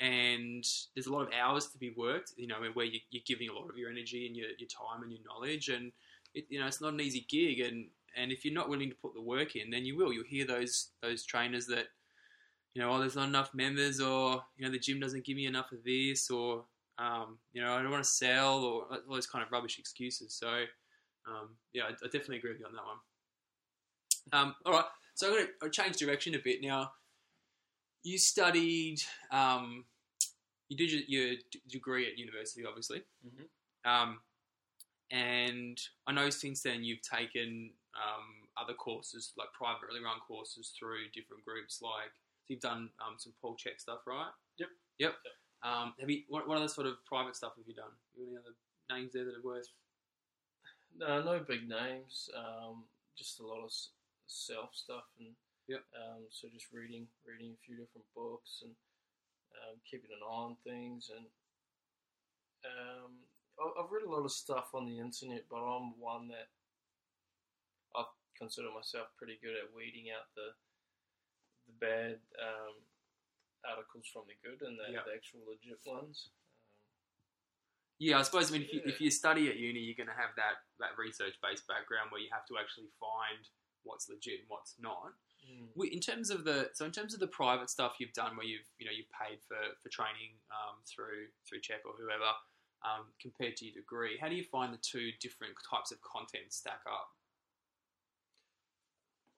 and 0.00 0.64
there's 0.94 1.06
a 1.06 1.12
lot 1.12 1.22
of 1.22 1.32
hours 1.32 1.66
to 1.68 1.78
be 1.78 1.92
worked, 1.96 2.32
you 2.36 2.46
know, 2.46 2.56
where 2.72 2.86
you, 2.86 3.00
you're 3.10 3.22
giving 3.26 3.48
a 3.48 3.52
lot 3.52 3.68
of 3.68 3.76
your 3.76 3.90
energy 3.90 4.26
and 4.26 4.36
your, 4.36 4.48
your 4.58 4.68
time 4.68 5.02
and 5.02 5.12
your 5.12 5.20
knowledge. 5.26 5.68
And, 5.68 5.92
it, 6.34 6.44
you 6.48 6.60
know, 6.60 6.66
it's 6.66 6.80
not 6.80 6.92
an 6.92 7.00
easy 7.00 7.26
gig. 7.28 7.60
And, 7.60 7.86
and 8.16 8.32
if 8.32 8.44
you're 8.44 8.54
not 8.54 8.68
willing 8.68 8.90
to 8.90 8.96
put 8.96 9.14
the 9.14 9.22
work 9.22 9.56
in, 9.56 9.70
then 9.70 9.84
you 9.84 9.96
will. 9.96 10.12
You'll 10.12 10.24
hear 10.24 10.46
those 10.46 10.90
those 11.02 11.24
trainers 11.24 11.66
that, 11.66 11.86
you 12.74 12.82
know, 12.82 12.90
oh, 12.92 12.98
there's 12.98 13.16
not 13.16 13.28
enough 13.28 13.54
members, 13.54 14.00
or 14.00 14.42
you 14.56 14.64
know, 14.64 14.70
the 14.70 14.78
gym 14.78 15.00
doesn't 15.00 15.24
give 15.24 15.36
me 15.36 15.46
enough 15.46 15.72
of 15.72 15.84
this, 15.84 16.30
or 16.30 16.64
um, 16.98 17.38
you 17.52 17.62
know, 17.62 17.74
I 17.74 17.82
don't 17.82 17.90
want 17.90 18.04
to 18.04 18.10
sell, 18.10 18.58
or 18.64 18.86
all 18.90 19.14
those 19.14 19.26
kind 19.26 19.44
of 19.44 19.52
rubbish 19.52 19.78
excuses. 19.78 20.34
So, 20.34 20.64
um, 21.26 21.50
yeah, 21.72 21.84
I, 21.84 21.90
I 21.90 22.06
definitely 22.06 22.38
agree 22.38 22.52
with 22.52 22.60
you 22.60 22.66
on 22.66 22.72
that 22.72 22.84
one. 22.84 22.98
Um, 24.32 24.54
all 24.66 24.72
right, 24.72 24.84
so 25.14 25.28
I'm 25.28 25.32
going 25.34 25.46
to 25.62 25.70
change 25.70 25.96
direction 25.96 26.34
a 26.34 26.38
bit 26.38 26.60
now. 26.62 26.90
You 28.08 28.16
studied, 28.16 29.00
um, 29.30 29.84
you 30.70 30.76
did 30.78 30.90
your, 30.90 31.02
your 31.06 31.36
d- 31.50 31.60
degree 31.68 32.06
at 32.10 32.16
university, 32.16 32.64
obviously. 32.66 33.02
Mhm. 33.26 33.44
Um, 33.84 34.20
and 35.10 35.78
I 36.06 36.12
know 36.12 36.30
since 36.30 36.62
then 36.62 36.84
you've 36.84 37.02
taken 37.02 37.70
um, 37.94 38.48
other 38.56 38.72
courses, 38.72 39.32
like 39.36 39.52
privately 39.52 40.00
run 40.02 40.20
courses 40.26 40.72
through 40.78 41.10
different 41.12 41.44
groups. 41.44 41.82
Like 41.82 42.12
so 42.44 42.46
you've 42.54 42.60
done 42.60 42.88
um, 43.04 43.16
some 43.18 43.34
Paul 43.42 43.56
Chek 43.56 43.78
stuff, 43.78 44.00
right? 44.06 44.32
Yep. 44.56 44.68
Yep. 44.98 45.14
Yep. 45.24 45.70
Um, 45.70 45.94
have 46.00 46.08
you? 46.08 46.22
What, 46.28 46.48
what 46.48 46.56
other 46.56 46.68
sort 46.68 46.86
of 46.86 46.94
private 47.04 47.36
stuff 47.36 47.52
have 47.58 47.66
you 47.68 47.74
done? 47.74 47.92
Any 48.16 48.36
other 48.36 48.54
names 48.90 49.12
there 49.12 49.24
that 49.26 49.36
are 49.36 49.42
worth? 49.42 49.68
No, 50.96 51.22
no 51.22 51.40
big 51.40 51.68
names. 51.68 52.30
Um, 52.34 52.84
just 53.18 53.40
a 53.40 53.46
lot 53.46 53.64
of 53.64 53.72
self 54.26 54.70
stuff, 54.72 55.04
and 55.18 55.28
Yep. 55.68 55.84
um, 56.00 56.24
so 56.32 56.48
just 56.48 56.72
reading, 56.72 57.06
reading 57.28 57.52
a 57.52 57.60
few 57.64 57.76
different 57.76 58.08
books, 58.16 58.64
and 58.64 58.72
um, 59.52 59.76
keeping 59.84 60.08
an 60.10 60.24
eye 60.24 60.32
on 60.48 60.56
things. 60.64 61.10
And 61.14 61.26
um, 62.64 63.12
I- 63.60 63.76
I've 63.80 63.92
read 63.92 64.04
a 64.06 64.10
lot 64.10 64.24
of 64.24 64.32
stuff 64.32 64.72
on 64.74 64.86
the 64.88 64.98
internet, 64.98 65.44
but 65.50 65.60
I'm 65.60 65.92
one 66.00 66.28
that 66.28 66.48
I 67.94 68.04
consider 68.36 68.68
myself 68.72 69.08
pretty 69.18 69.36
good 69.42 69.54
at 69.60 69.74
weeding 69.76 70.08
out 70.10 70.26
the 70.34 70.56
the 71.68 71.76
bad 71.84 72.16
um, 72.40 72.80
articles 73.68 74.08
from 74.08 74.24
the 74.24 74.32
good 74.40 74.64
and 74.64 74.80
the, 74.80 74.88
the 74.88 75.12
actual 75.12 75.44
legit 75.44 75.76
ones. 75.84 76.32
Um, 76.32 76.32
Yeah, 78.00 78.20
I 78.20 78.22
suppose. 78.24 78.48
I 78.48 78.56
mean, 78.56 78.62
if 78.64 78.72
you, 78.72 78.80
Yeah. 78.80 78.92
if 78.94 79.00
you 79.04 79.10
study 79.12 79.50
at 79.52 79.60
uni, 79.60 79.80
you're 79.84 79.98
going 80.00 80.08
to 80.08 80.16
have 80.16 80.32
that 80.40 80.64
that 80.80 80.96
research 80.96 81.36
based 81.44 81.68
background 81.68 82.08
where 82.08 82.22
you 82.24 82.32
have 82.32 82.46
to 82.48 82.56
actually 82.56 82.88
find 82.96 83.44
what's 83.84 84.08
legit 84.08 84.40
and 84.40 84.48
what's 84.48 84.80
not. 84.80 85.12
Mm. 85.48 85.68
We- 85.74 85.88
In 85.92 86.00
terms 86.00 86.30
of 86.30 86.44
the 86.44 86.70
so 86.74 86.84
in 86.84 86.92
terms 86.92 87.14
of 87.14 87.20
the 87.20 87.26
private 87.28 87.70
stuff 87.70 87.96
you've 87.98 88.12
done, 88.12 88.36
where 88.36 88.46
you've 88.46 88.68
you 88.78 88.86
know 88.86 88.92
you've 88.92 89.10
paid 89.10 89.40
for, 89.46 89.56
for 89.82 89.88
training 89.88 90.36
um, 90.50 90.76
through 90.86 91.28
through 91.46 91.60
Chek 91.60 91.84
or 91.86 91.92
whoever, 91.98 92.30
um, 92.84 93.06
compared 93.20 93.56
to 93.56 93.64
your 93.64 93.74
degree, 93.74 94.18
how 94.20 94.28
do 94.28 94.34
you 94.34 94.44
find 94.44 94.72
the 94.72 94.78
two 94.78 95.10
different 95.20 95.54
types 95.68 95.90
of 95.92 95.98
content 96.02 96.52
stack 96.52 96.80
up? 96.86 97.10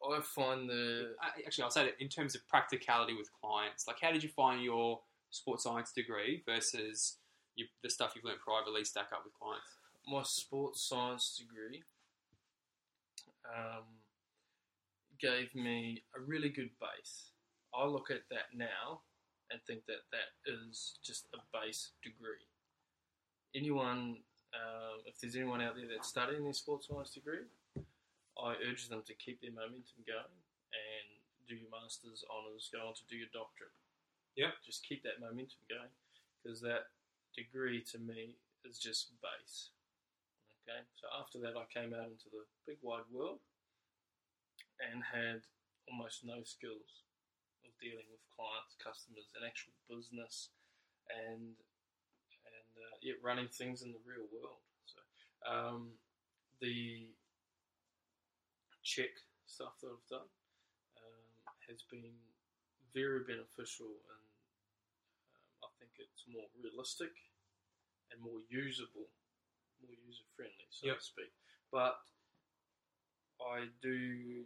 I 0.02 0.20
find 0.22 0.68
the 0.68 1.14
Actually, 1.46 1.64
I'll 1.64 1.70
say 1.70 1.84
that 1.84 2.00
in 2.00 2.08
terms 2.08 2.34
of 2.34 2.46
practicality 2.48 3.14
with 3.14 3.30
clients, 3.32 3.86
like 3.86 4.00
how 4.00 4.10
did 4.10 4.22
you 4.22 4.30
find 4.30 4.62
your 4.62 5.00
sports 5.30 5.62
science 5.64 5.92
degree 5.92 6.42
versus 6.46 7.18
you, 7.54 7.66
the 7.82 7.90
stuff 7.90 8.12
you've 8.16 8.24
learned 8.24 8.40
privately 8.40 8.84
stack 8.84 9.08
up 9.12 9.22
with 9.24 9.34
clients? 9.34 9.66
my 10.06 10.22
sports 10.22 10.80
science 10.88 11.36
degree 11.38 11.82
um, 13.44 13.84
gave 15.20 15.54
me 15.54 16.02
a 16.16 16.20
really 16.20 16.48
good 16.48 16.70
base. 16.80 17.32
I 17.74 17.84
look 17.84 18.10
at 18.10 18.26
that 18.30 18.50
now 18.54 19.02
and 19.50 19.60
think 19.66 19.86
that 19.86 20.08
that 20.10 20.30
is 20.46 20.98
just 21.04 21.26
a 21.34 21.38
base 21.52 21.92
degree. 22.02 22.48
Anyone, 23.54 24.22
um, 24.54 25.02
if 25.06 25.20
there's 25.20 25.36
anyone 25.36 25.60
out 25.60 25.76
there 25.76 25.86
that's 25.90 26.08
studying 26.08 26.44
their 26.44 26.54
sports 26.54 26.88
science 26.88 27.10
degree, 27.10 27.46
I 28.38 28.54
urge 28.66 28.88
them 28.88 29.02
to 29.06 29.14
keep 29.14 29.42
their 29.42 29.52
momentum 29.52 30.06
going 30.06 30.38
and 30.72 31.06
do 31.46 31.58
your 31.58 31.70
master's 31.70 32.24
honours, 32.30 32.70
go 32.72 32.86
on 32.86 32.94
to 32.94 33.04
do 33.10 33.18
your 33.18 33.30
doctorate. 33.34 33.74
Yep. 34.38 34.62
Just 34.64 34.86
keep 34.86 35.02
that 35.02 35.18
momentum 35.18 35.60
going 35.66 35.90
because 36.38 36.62
that 36.62 36.94
degree 37.34 37.82
to 37.90 37.98
me 37.98 38.38
is 38.64 38.78
just 38.78 39.10
base. 39.18 39.74
Okay, 40.62 40.80
so 40.94 41.10
after 41.18 41.42
that, 41.42 41.58
I 41.58 41.66
came 41.66 41.90
out 41.90 42.06
into 42.06 42.30
the 42.30 42.46
big 42.66 42.78
wide 42.82 43.08
world 43.10 43.42
and 44.80 45.04
had 45.04 45.44
almost 45.88 46.24
no 46.24 46.40
skills 46.44 47.04
of 47.64 47.70
dealing 47.80 48.08
with 48.08 48.22
clients, 48.32 48.76
customers, 48.80 49.28
and 49.36 49.44
actual 49.44 49.76
business, 49.88 50.50
and 51.12 51.52
and 52.48 52.70
uh, 52.80 52.96
yet 53.04 53.20
running 53.22 53.48
things 53.48 53.82
in 53.82 53.92
the 53.92 54.02
real 54.06 54.24
world. 54.32 54.64
So 54.88 55.00
um, 55.44 55.92
the 56.60 57.08
Chek 58.84 59.20
stuff 59.46 59.76
that 59.82 59.92
I've 59.92 60.08
done 60.08 60.30
um, 60.96 61.30
has 61.68 61.84
been 61.90 62.16
very 62.94 63.22
beneficial, 63.28 63.92
and 63.92 64.24
um, 65.36 65.68
I 65.68 65.70
think 65.78 65.92
it's 66.00 66.24
more 66.26 66.48
realistic 66.56 67.12
and 68.10 68.18
more 68.24 68.40
usable, 68.48 69.06
more 69.84 69.94
user 69.94 70.26
friendly, 70.34 70.66
so 70.70 70.86
Yep. 70.88 70.98
to 70.98 71.04
speak. 71.04 71.32
But 71.70 72.00
I 73.40 73.68
do 73.82 74.44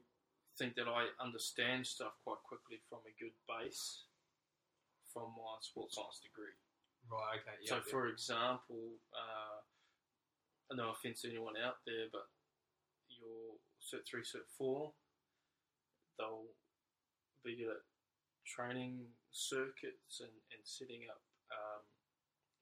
think 0.59 0.75
that 0.77 0.87
I 0.87 1.11
understand 1.23 1.87
stuff 1.87 2.15
quite 2.23 2.43
quickly 2.47 2.79
from 2.89 3.03
a 3.07 3.15
good 3.19 3.35
base 3.47 4.07
from 5.13 5.31
my 5.39 5.59
sports 5.63 5.95
science 5.95 6.19
degree. 6.23 6.55
Right. 7.07 7.39
Okay. 7.43 7.59
So, 7.67 7.77
yeah, 7.79 7.87
for 7.87 8.09
example, 8.09 8.99
uh, 9.15 9.63
no 10.75 10.91
offense 10.91 11.23
to 11.23 11.31
anyone 11.31 11.55
out 11.55 11.79
there, 11.87 12.11
but 12.11 12.27
your 13.09 13.61
Cert 13.79 14.03
3, 14.09 14.23
Cert 14.23 14.49
4, 14.59 14.91
they'll 16.19 16.51
be 17.45 17.57
good 17.57 17.71
at 17.71 17.85
training 18.47 19.07
circuits 19.31 20.21
and, 20.21 20.35
and 20.51 20.63
setting 20.65 21.07
up 21.11 21.23
um, 21.53 21.85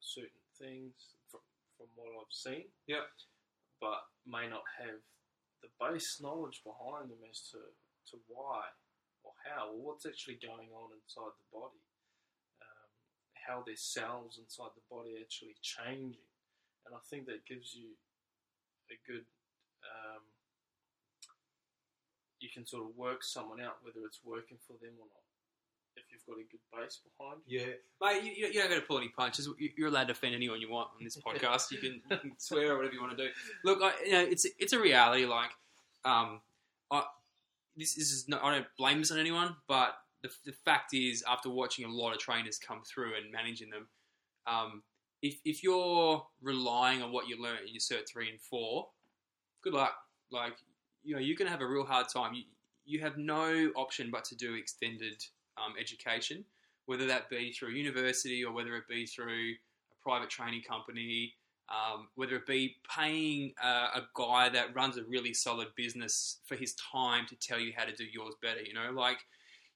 certain 0.00 0.44
things 0.59 1.16
from, 1.31 1.40
from 1.78 1.87
what 1.94 2.11
I've 2.12 2.35
seen. 2.35 2.68
Yep. 2.87 3.07
But 3.81 4.02
may 4.26 4.48
not 4.48 4.66
have 4.78 5.00
the 5.62 5.70
base 5.78 6.18
knowledge 6.20 6.62
behind 6.66 7.11
them 7.11 7.22
as 7.31 7.40
to, 7.55 7.59
to 8.11 8.17
why 8.27 8.67
or 9.23 9.33
how 9.47 9.71
or 9.71 9.79
what's 9.79 10.07
actually 10.07 10.38
going 10.43 10.69
on 10.75 10.91
inside 10.99 11.31
the 11.38 11.49
body 11.55 11.79
um, 12.61 12.88
how 13.47 13.62
their 13.62 13.79
cells 13.79 14.38
inside 14.43 14.75
the 14.75 14.83
body 14.91 15.15
are 15.19 15.23
actually 15.23 15.55
changing. 15.62 16.27
And 16.87 16.95
I 16.95 17.03
think 17.09 17.27
that 17.27 17.47
gives 17.47 17.75
you 17.75 17.95
a 18.91 18.97
good, 19.07 19.23
um, 19.87 20.23
you 22.41 22.49
can 22.53 22.67
sort 22.67 22.83
of 22.83 22.97
work 22.97 23.23
someone 23.23 23.61
out 23.61 23.79
whether 23.83 24.05
it's 24.07 24.21
working 24.25 24.59
for 24.67 24.73
them 24.83 24.95
or 24.99 25.07
not. 25.07 25.23
If 25.95 26.05
you've 26.11 26.25
got 26.27 26.41
a 26.41 26.47
good 26.51 26.61
base 26.73 27.01
behind 27.05 27.41
you. 27.47 27.61
yeah. 27.61 27.75
Mate, 28.01 28.25
you, 28.25 28.47
you 28.47 28.53
don't 28.61 28.71
got 28.71 28.77
to 28.77 28.81
pull 28.81 28.97
any 28.99 29.09
punches. 29.11 29.47
You- 29.59 29.71
You're 29.77 29.88
allowed 29.88 30.07
to 30.09 30.12
offend 30.12 30.35
anyone 30.35 30.61
you 30.61 30.71
want 30.71 30.88
on 30.99 31.05
this 31.05 31.17
podcast. 31.27 31.71
You 31.71 31.79
can, 31.79 32.01
you 32.11 32.17
can 32.17 32.33
swear 32.38 32.73
or 32.73 32.77
whatever 32.79 32.95
you 32.95 33.01
want 33.03 33.17
to 33.17 33.25
do. 33.27 33.31
Look, 33.65 33.81
I, 33.83 33.93
you 34.05 34.12
know, 34.12 34.21
it's 34.23 34.47
it's 34.59 34.73
a 34.73 34.81
reality. 34.81 35.27
Like, 35.27 35.51
um, 36.07 36.41
I 36.91 37.03
this, 37.77 37.95
this 37.95 38.13
is 38.13 38.29
not, 38.29 38.43
I 38.43 38.55
don't 38.55 38.67
blame 38.79 38.99
this 38.99 39.11
on 39.11 39.19
anyone, 39.19 39.57
but 39.69 39.95
the, 40.23 40.31
the 40.45 40.53
fact 40.53 40.95
is, 40.95 41.25
after 41.29 41.51
watching 41.51 41.85
a 41.85 41.89
lot 41.89 42.13
of 42.13 42.19
trainers 42.19 42.59
come 42.59 42.83
through 42.83 43.15
and 43.17 43.33
managing 43.33 43.71
them, 43.71 43.89
um, 44.47 44.83
if 45.23 45.39
if 45.45 45.63
you're 45.63 46.25
relying 46.41 47.03
on 47.03 47.13
what 47.13 47.29
you 47.29 47.41
learn 47.41 47.59
in 47.67 47.73
your 47.73 47.81
cert 47.81 48.09
three 48.09 48.29
and 48.29 48.41
four, 48.41 48.89
good 49.63 49.73
luck. 49.73 49.95
Like, 50.33 50.55
you 51.05 51.15
know, 51.15 51.21
you're 51.21 51.37
gonna 51.37 51.51
have 51.51 51.61
a 51.61 51.67
real 51.67 51.85
hard 51.85 52.07
time. 52.09 52.35
You 52.35 52.43
you 52.85 53.01
have 53.01 53.17
no 53.17 53.71
option 53.77 54.11
but 54.11 54.25
to 54.27 54.37
do 54.37 54.55
extended 54.55 55.23
um, 55.57 55.75
education 55.81 56.45
whether 56.87 57.07
that 57.07 57.31
be 57.31 57.53
through 57.53 57.71
university 57.71 58.45
or 58.45 58.53
whether 58.53 58.77
it 58.77 58.89
be 58.89 59.07
through 59.07 59.53
a 59.53 60.03
private 60.03 60.31
training 60.31 60.63
company, 60.69 61.33
um, 61.73 62.09
whether 62.17 62.37
it 62.37 62.47
be 62.47 62.77
paying 62.95 63.53
uh, 63.63 63.89
a 63.95 64.03
guy 64.15 64.51
that 64.51 64.75
runs 64.75 64.99
a 64.99 65.05
really 65.05 65.33
solid 65.33 65.69
business 65.75 66.41
for 66.45 66.55
his 66.55 66.75
time 66.75 67.25
to 67.29 67.37
tell 67.37 67.59
you 67.59 67.73
how 67.75 67.85
to 67.85 67.95
do 67.95 68.05
yours 68.05 68.35
better. 68.43 68.61
You 68.61 68.75
know, 68.75 68.91
like 68.93 69.19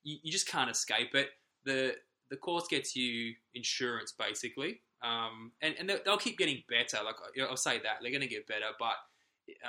you, 0.05 0.19
you 0.23 0.31
just 0.31 0.49
can't 0.49 0.71
escape 0.71 1.15
it. 1.15 1.31
The 1.65 1.95
the 2.29 2.37
course 2.37 2.67
gets 2.69 2.95
you 2.95 3.35
insurance 3.55 4.13
basically, 4.13 4.81
um, 5.03 5.53
and 5.63 5.75
and 5.79 5.91
they'll, 6.05 6.19
keep 6.19 6.39
getting 6.39 6.63
better. 6.69 6.99
Like 7.03 7.17
I'll 7.49 7.57
say 7.57 7.79
that 7.79 7.99
they're 8.03 8.11
going 8.11 8.21
to 8.21 8.27
get 8.29 8.47
better, 8.47 8.67
but 8.79 8.97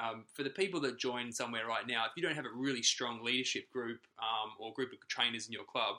um, 0.01 0.25
for 0.33 0.43
the 0.43 0.49
people 0.49 0.79
that 0.81 0.97
join 0.97 1.31
somewhere 1.31 1.67
right 1.67 1.87
now, 1.87 2.05
if 2.05 2.11
you 2.17 2.23
don't 2.23 2.35
have 2.35 2.45
a 2.45 2.53
really 2.53 2.81
strong 2.81 3.23
leadership 3.23 3.69
group 3.71 3.99
um, 4.19 4.51
or 4.59 4.73
group 4.73 4.91
of 4.91 5.07
trainers 5.07 5.45
in 5.47 5.53
your 5.53 5.63
club, 5.63 5.97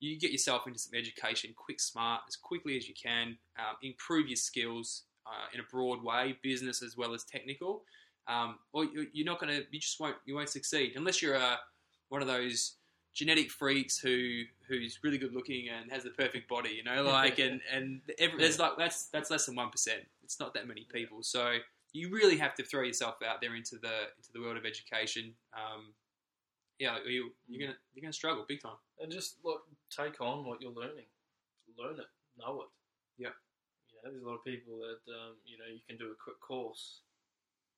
you 0.00 0.18
get 0.18 0.32
yourself 0.32 0.66
into 0.66 0.78
some 0.78 0.98
education 0.98 1.54
quick, 1.56 1.80
smart, 1.80 2.22
as 2.28 2.36
quickly 2.36 2.76
as 2.76 2.88
you 2.88 2.94
can. 3.00 3.38
Um, 3.58 3.76
improve 3.82 4.28
your 4.28 4.36
skills 4.36 5.04
uh, 5.26 5.46
in 5.54 5.60
a 5.60 5.64
broad 5.64 6.02
way, 6.02 6.36
business 6.42 6.82
as 6.82 6.96
well 6.96 7.14
as 7.14 7.24
technical. 7.24 7.84
Um, 8.28 8.58
or 8.72 8.84
you- 8.84 9.08
you're 9.12 9.26
not 9.26 9.40
going 9.40 9.52
to, 9.56 9.66
you 9.70 9.80
just 9.80 9.98
won't, 10.00 10.16
you 10.26 10.34
won't 10.34 10.48
succeed 10.48 10.92
unless 10.96 11.20
you're 11.22 11.34
a, 11.34 11.58
one 12.10 12.22
of 12.22 12.28
those 12.28 12.74
genetic 13.12 13.50
freaks 13.50 13.98
who 13.98 14.42
who's 14.68 15.00
really 15.02 15.18
good 15.18 15.34
looking 15.34 15.68
and 15.68 15.90
has 15.90 16.04
the 16.04 16.10
perfect 16.10 16.48
body. 16.48 16.70
You 16.70 16.84
know, 16.84 17.02
like 17.12 17.38
and 17.40 17.60
and 17.72 18.00
every, 18.18 18.38
there's 18.38 18.58
like 18.58 18.72
that's 18.78 19.06
that's 19.06 19.30
less 19.30 19.46
than 19.46 19.56
one 19.56 19.70
percent. 19.70 20.02
It's 20.22 20.38
not 20.38 20.54
that 20.54 20.68
many 20.68 20.86
people, 20.92 21.22
so 21.22 21.56
you 21.92 22.08
really 22.08 22.36
have 22.36 22.54
to 22.54 22.62
throw 22.62 22.82
yourself 22.82 23.16
out 23.26 23.40
there 23.40 23.56
into 23.56 23.76
the 23.76 23.88
into 24.16 24.30
the 24.32 24.40
world 24.40 24.56
of 24.56 24.64
education. 24.64 25.34
Um, 25.54 25.86
yeah, 26.78 26.98
you, 27.06 27.32
you're 27.48 27.66
gonna 27.66 27.76
you're 27.94 28.02
gonna 28.02 28.12
struggle 28.12 28.44
big 28.48 28.62
time. 28.62 28.76
And 29.00 29.10
just 29.10 29.36
look, 29.44 29.62
take 29.90 30.20
on 30.20 30.44
what 30.44 30.62
you're 30.62 30.70
learning, 30.72 31.06
learn 31.76 31.98
it, 31.98 32.06
know 32.38 32.62
it. 32.62 32.68
Yep. 33.22 33.32
Know, 34.00 34.10
there's 34.10 34.24
a 34.24 34.28
lot 34.28 34.40
of 34.40 34.44
people 34.44 34.80
that 34.80 35.04
um, 35.12 35.36
you 35.44 35.60
know 35.60 35.68
you 35.68 35.84
can 35.84 36.00
do 36.00 36.12
a 36.12 36.16
quick 36.16 36.40
course 36.40 37.04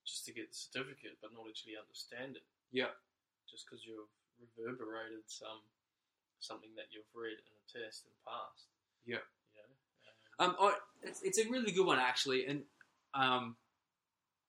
just 0.07 0.27
to 0.27 0.33
get 0.35 0.51
the 0.51 0.57
certificate, 0.57 1.19
but 1.23 1.35
not 1.35 1.47
actually 1.47 1.79
understand 1.79 2.37
it. 2.39 2.47
Yeah. 2.71 2.95
Just 3.47 3.67
because 3.67 3.85
you've 3.87 4.11
reverberated 4.39 5.27
some 5.27 5.63
something 6.41 6.71
that 6.75 6.91
you've 6.91 7.11
read 7.15 7.39
in 7.39 7.55
a 7.55 7.65
test 7.71 8.07
and 8.07 8.15
passed. 8.27 8.67
Yep. 9.07 9.23
You 9.55 9.63
know. 9.63 9.75
Um, 10.43 10.57
I, 10.59 10.75
it's, 11.03 11.23
it's 11.23 11.39
a 11.39 11.49
really 11.51 11.73
good 11.73 11.87
one 11.87 11.99
actually, 11.99 12.47
and 12.47 12.63
um, 13.15 13.57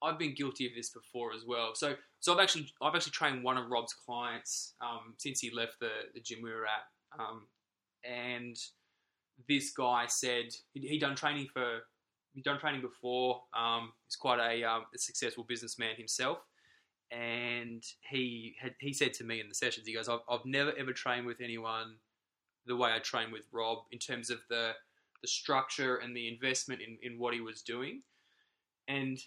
I've 0.01 0.19
been 0.19 0.33
guilty 0.33 0.65
of 0.65 0.73
this 0.75 0.89
before 0.89 1.33
as 1.33 1.45
well. 1.45 1.75
So, 1.75 1.95
so 2.19 2.33
I've 2.33 2.39
actually 2.39 2.67
I've 2.81 2.95
actually 2.95 3.11
trained 3.11 3.43
one 3.43 3.57
of 3.57 3.69
Rob's 3.69 3.93
clients 3.93 4.73
um, 4.81 5.13
since 5.17 5.39
he 5.39 5.51
left 5.51 5.79
the 5.79 5.91
the 6.13 6.19
gym 6.19 6.39
we 6.41 6.51
were 6.51 6.65
at, 6.65 7.19
um, 7.19 7.47
and 8.03 8.57
this 9.47 9.71
guy 9.71 10.05
said 10.07 10.55
he 10.73 10.87
he 10.87 10.99
done 10.99 11.15
training 11.15 11.47
for 11.53 11.81
he'd 12.33 12.43
done 12.43 12.59
training 12.59 12.81
before. 12.81 13.43
Um, 13.57 13.93
he's 14.07 14.15
quite 14.15 14.39
a, 14.39 14.63
um, 14.63 14.85
a 14.93 14.97
successful 14.97 15.45
businessman 15.47 15.95
himself, 15.95 16.39
and 17.11 17.83
he 18.09 18.55
had 18.59 18.75
he 18.79 18.93
said 18.93 19.13
to 19.15 19.23
me 19.23 19.39
in 19.39 19.49
the 19.49 19.55
sessions, 19.55 19.87
he 19.87 19.93
goes, 19.93 20.09
"I've, 20.09 20.21
I've 20.29 20.45
never 20.45 20.73
ever 20.77 20.93
trained 20.93 21.25
with 21.25 21.41
anyone 21.41 21.95
the 22.65 22.75
way 22.75 22.91
I 22.93 22.99
train 22.99 23.31
with 23.31 23.43
Rob 23.51 23.79
in 23.91 23.99
terms 23.99 24.29
of 24.29 24.39
the 24.49 24.73
the 25.23 25.27
structure 25.27 25.95
and 25.95 26.15
the 26.15 26.27
investment 26.27 26.81
in, 26.81 26.97
in 27.01 27.17
what 27.17 27.33
he 27.33 27.41
was 27.41 27.63
doing. 27.63 28.01
And 28.87 29.17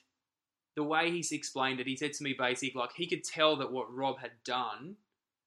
the 0.76 0.84
way 0.84 1.10
he's 1.10 1.32
explained 1.32 1.80
it, 1.80 1.86
he 1.86 1.96
said 1.96 2.12
to 2.12 2.22
me 2.22 2.36
basically 2.38 2.78
like 2.78 2.90
he 2.94 3.08
could 3.08 3.24
tell 3.24 3.56
that 3.56 3.72
what 3.72 3.92
Rob 3.92 4.18
had 4.20 4.32
done, 4.44 4.96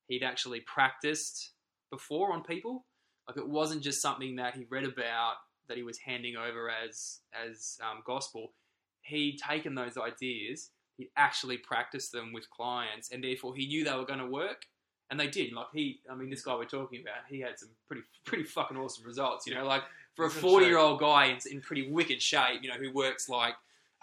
he'd 0.08 0.24
actually 0.24 0.62
practiced 0.62 1.52
before 1.92 2.34
on 2.34 2.44
people. 2.44 2.86
Like 3.30 3.38
it 3.38 3.48
wasn't 3.48 3.84
just 3.84 4.02
something 4.02 4.36
that 4.38 4.56
he 4.56 4.66
read 4.72 4.84
about 4.86 5.36
that 5.68 5.78
he 5.78 5.84
was 5.84 6.00
handing 6.00 6.36
over 6.36 6.70
as 6.70 7.20
as 7.48 7.78
um, 7.88 8.02
gospel. 8.06 8.54
He'd 9.02 9.38
taken 9.38 9.76
those 9.76 9.98
ideas, 9.98 10.72
he'd 10.98 11.10
actually 11.16 11.58
practiced 11.58 12.12
them 12.12 12.34
with 12.34 12.50
clients, 12.50 13.12
and 13.12 13.24
therefore 13.24 13.54
he 13.56 13.68
knew 13.68 13.84
they 13.84 13.94
were 13.94 14.06
going 14.06 14.20
to 14.20 14.26
work, 14.26 14.64
and 15.12 15.20
they 15.20 15.28
did. 15.28 15.54
Like 15.54 15.68
he, 15.74 16.00
I 16.12 16.16
mean, 16.16 16.32
this 16.32 16.42
guy 16.42 16.56
we're 16.56 16.66
talking 16.66 17.02
about, 17.02 17.26
he 17.30 17.40
had 17.40 17.60
some 17.60 17.70
pretty 17.88 18.02
pretty 18.26 18.46
fucking 18.46 18.78
awesome 18.78 19.06
results. 19.06 19.46
You 19.46 19.54
know, 19.54 19.66
like 19.66 19.84
for 20.16 20.26
a 20.26 20.30
forty 20.30 20.66
year 20.66 20.80
old 20.80 21.00
guy 21.00 21.26
in, 21.26 21.38
in 21.52 21.62
pretty 21.62 21.92
wicked 21.92 22.22
shape, 22.22 22.64
you 22.64 22.70
know, 22.70 22.76
who 22.76 22.92
works 22.92 23.30
like 23.30 23.54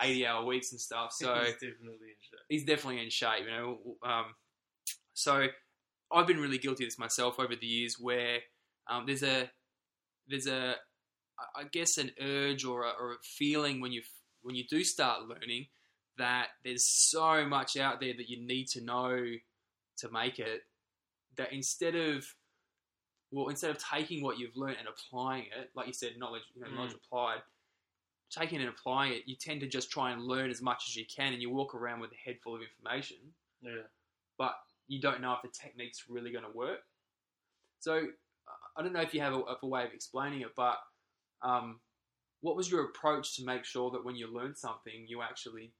eighty 0.00 0.24
hour 0.24 0.44
weeks 0.44 0.70
and 0.70 0.80
stuff. 0.80 1.12
So 1.12 1.34
He's 1.40 1.54
definitely 1.54 1.90
in 1.90 2.16
shape. 2.20 2.40
he's 2.48 2.64
definitely 2.64 3.02
in 3.02 3.10
shape, 3.10 3.44
you 3.44 3.50
know. 3.50 3.78
Um, 4.04 4.26
so 5.14 5.48
I've 6.12 6.26
been 6.28 6.38
really 6.38 6.58
guilty 6.58 6.84
of 6.84 6.90
this 6.90 6.98
myself 6.98 7.40
over 7.40 7.56
the 7.56 7.66
years, 7.66 7.98
where 7.98 8.38
um, 8.88 9.04
there's 9.06 9.22
a 9.22 9.50
there's 10.28 10.46
a 10.46 10.74
I 11.54 11.64
guess 11.70 11.98
an 11.98 12.10
urge 12.20 12.64
or 12.64 12.84
a, 12.84 12.90
or 12.98 13.12
a 13.12 13.16
feeling 13.22 13.80
when 13.80 13.92
you 13.92 14.02
when 14.42 14.54
you 14.54 14.64
do 14.68 14.82
start 14.84 15.28
learning 15.28 15.66
that 16.18 16.48
there's 16.64 16.86
so 17.10 17.44
much 17.46 17.76
out 17.76 18.00
there 18.00 18.14
that 18.16 18.28
you 18.28 18.44
need 18.46 18.66
to 18.68 18.80
know 18.82 19.22
to 19.98 20.10
make 20.10 20.38
it 20.38 20.62
that 21.36 21.52
instead 21.52 21.94
of 21.94 22.24
well, 23.32 23.48
instead 23.48 23.70
of 23.70 23.78
taking 23.78 24.22
what 24.22 24.38
you've 24.38 24.56
learned 24.56 24.76
and 24.78 24.86
applying 24.88 25.42
it, 25.46 25.70
like 25.74 25.88
you 25.88 25.92
said, 25.92 26.12
knowledge, 26.16 26.44
you 26.54 26.60
know, 26.62 26.68
Mm. 26.68 26.76
knowledge 26.76 26.94
applied, 26.94 27.42
taking 28.30 28.60
and 28.60 28.68
applying 28.68 29.12
it, 29.12 29.22
you 29.26 29.34
tend 29.34 29.60
to 29.62 29.66
just 29.66 29.90
try 29.90 30.12
and 30.12 30.22
learn 30.22 30.48
as 30.48 30.62
much 30.62 30.84
as 30.88 30.94
you 30.96 31.04
can, 31.06 31.32
and 31.32 31.42
you 31.42 31.50
walk 31.50 31.74
around 31.74 31.98
with 32.00 32.12
a 32.12 32.16
head 32.16 32.38
full 32.42 32.54
of 32.54 32.62
information, 32.62 33.34
Yeah. 33.60 33.82
but 34.38 34.54
you 34.86 35.00
don't 35.00 35.20
know 35.20 35.32
if 35.34 35.42
the 35.42 35.48
technique's 35.48 36.08
really 36.08 36.30
going 36.30 36.44
to 36.44 36.50
work. 36.50 36.86
So 37.80 38.06
I 38.76 38.82
don't 38.82 38.92
know 38.92 39.00
if 39.00 39.14
you 39.14 39.20
have 39.20 39.34
a, 39.34 39.42
a 39.62 39.66
way 39.66 39.84
of 39.84 39.92
explaining 39.92 40.42
it, 40.42 40.54
but 40.56 40.76
um, 41.42 41.80
what 42.40 42.56
was 42.56 42.70
your 42.70 42.84
approach 42.84 43.36
to 43.36 43.44
make 43.44 43.64
sure 43.64 43.90
that 43.90 44.04
when 44.04 44.16
you 44.16 44.32
learned 44.32 44.56
something, 44.56 45.06
you 45.06 45.22
actually, 45.22 45.72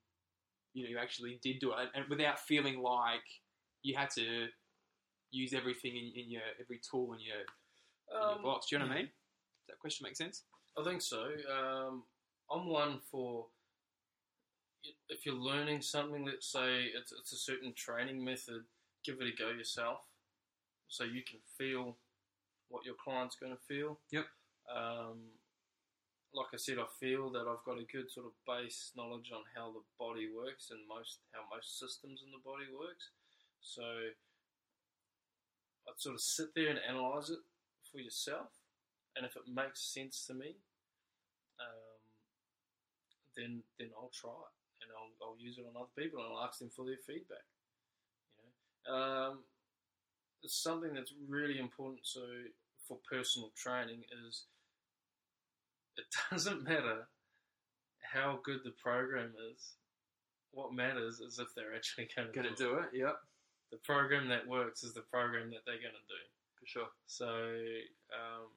you 0.75 0.85
know, 0.85 0.91
you 0.91 0.99
actually 0.99 1.39
did 1.43 1.59
do 1.61 1.73
it, 1.73 1.89
and 1.95 2.05
without 2.09 2.41
feeling 2.41 2.81
like 2.81 3.25
you 3.83 3.97
had 3.97 4.11
to 4.11 4.47
use 5.31 5.53
everything 5.53 5.97
in, 5.97 6.13
in 6.21 6.31
your 6.31 6.43
every 6.61 6.81
tool 6.89 7.13
in 7.13 7.21
your, 7.21 7.37
in 8.13 8.29
your 8.29 8.37
Um, 8.39 8.43
box. 8.43 8.67
Do 8.69 8.77
you 8.77 8.81
know 8.81 8.89
what 8.89 8.95
I 8.95 8.99
mean? 8.99 9.07
Does 9.07 9.69
that 9.69 9.79
question 9.79 10.05
make 10.05 10.17
sense? 10.17 10.45
I 10.79 10.85
think 10.85 11.03
so. 11.03 11.23
Um, 11.51 12.05
I'm 12.51 12.69
one 12.69 13.01
for 13.11 13.47
if 15.09 15.27
you're 15.27 15.35
learning 15.35 15.83
something. 15.83 16.25
Let's 16.25 16.51
say 16.51 16.85
it's 16.97 17.13
it's 17.13 17.33
a 17.33 17.37
certain 17.37 17.75
training 17.75 18.25
method. 18.25 18.63
Give 19.05 19.21
it 19.21 19.33
a 19.35 19.37
go 19.37 19.51
yourself, 19.51 20.01
so 20.89 21.05
you 21.05 21.23
can 21.23 21.41
feel 21.59 21.97
what 22.69 22.85
your 22.85 22.95
client's 22.95 23.37
going 23.37 23.53
to 23.53 23.63
feel. 23.69 23.99
Yep. 24.11 24.27
Um, 24.75 25.31
like 26.35 26.53
I 26.53 26.59
said, 26.59 26.79
I 26.79 26.87
feel 27.01 27.31
that 27.31 27.49
I've 27.49 27.65
got 27.65 27.79
a 27.79 27.87
good 27.89 28.11
sort 28.11 28.27
of 28.27 28.33
base 28.47 28.93
knowledge 28.97 29.33
on 29.33 29.43
how 29.55 29.73
the 29.73 29.81
body 29.99 30.29
works 30.29 30.69
and 30.71 30.81
most 30.89 31.21
how 31.33 31.41
most 31.49 31.79
systems 31.79 32.21
in 32.25 32.31
the 32.31 32.43
body 32.45 32.69
works. 32.69 33.09
So 33.63 33.83
I'd 35.89 35.99
sort 35.99 36.15
of 36.15 36.21
sit 36.21 36.55
there 36.55 36.69
and 36.69 36.81
analyze 36.83 37.31
it 37.31 37.41
for 37.91 38.01
yourself, 38.01 38.51
and 39.17 39.25
if 39.25 39.37
it 39.37 39.49
makes 39.49 39.81
sense 39.81 40.27
to 40.27 40.35
me, 40.35 40.57
um, 41.59 42.01
then 43.37 43.63
then 43.79 43.89
I'll 43.97 44.13
try 44.13 44.35
it 44.35 44.55
and 44.83 44.91
I'll, 44.93 45.13
I'll 45.25 45.41
use 45.41 45.57
it 45.59 45.65
on 45.65 45.73
other 45.73 45.95
people 45.97 46.21
and 46.21 46.29
I'll 46.33 46.45
ask 46.45 46.59
them 46.59 46.71
for 46.75 46.85
their 46.85 47.01
feedback. 47.07 47.47
You 48.37 48.45
know, 48.45 48.93
um, 48.93 49.35
something 50.55 50.95
that's 50.95 51.13
really 51.29 51.59
important. 51.59 52.01
So 52.03 52.21
for 52.87 52.99
personal 53.11 53.51
training 53.57 54.03
is 54.29 54.45
it 55.97 56.05
doesn't 56.31 56.63
matter 56.65 57.09
how 58.13 58.39
good 58.45 58.61
the 58.65 58.71
program 58.83 59.33
is. 59.53 59.73
What 60.53 60.73
matters 60.73 61.21
is 61.21 61.39
if 61.39 61.49
they're 61.55 61.75
actually 61.75 62.09
going 62.17 62.29
to 62.29 62.35
Going 62.35 62.49
do 62.55 62.55
to 62.57 62.65
it. 62.79 62.93
do 62.93 62.99
it? 62.99 63.01
Yep, 63.07 63.17
The 63.73 63.77
program 63.79 64.29
that 64.29 64.47
works 64.47 64.83
is 64.85 64.95
the 64.95 65.03
program 65.03 65.51
that 65.51 65.61
they're 65.67 65.75
going 65.81 65.93
to 65.93 66.09
do. 66.09 66.23
for 66.59 66.67
sure. 66.67 66.89
So, 67.07 67.29
um, 68.15 68.49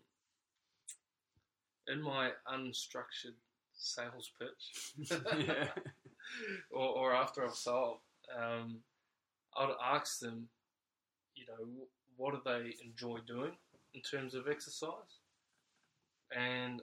in 1.87 2.01
my 2.01 2.31
unstructured 2.53 3.35
sales 3.73 4.31
pitch, 4.39 5.11
or, 6.71 6.87
or 6.87 7.13
after 7.15 7.43
I've 7.43 7.55
sold, 7.55 7.97
um, 8.37 8.77
I'd 9.57 9.73
ask 9.83 10.19
them, 10.19 10.47
you 11.39 11.45
know, 11.47 11.87
what 12.17 12.33
do 12.33 12.41
they 12.43 12.75
enjoy 12.85 13.19
doing 13.25 13.53
in 13.93 14.01
terms 14.01 14.35
of 14.35 14.47
exercise, 14.47 15.21
and 16.35 16.81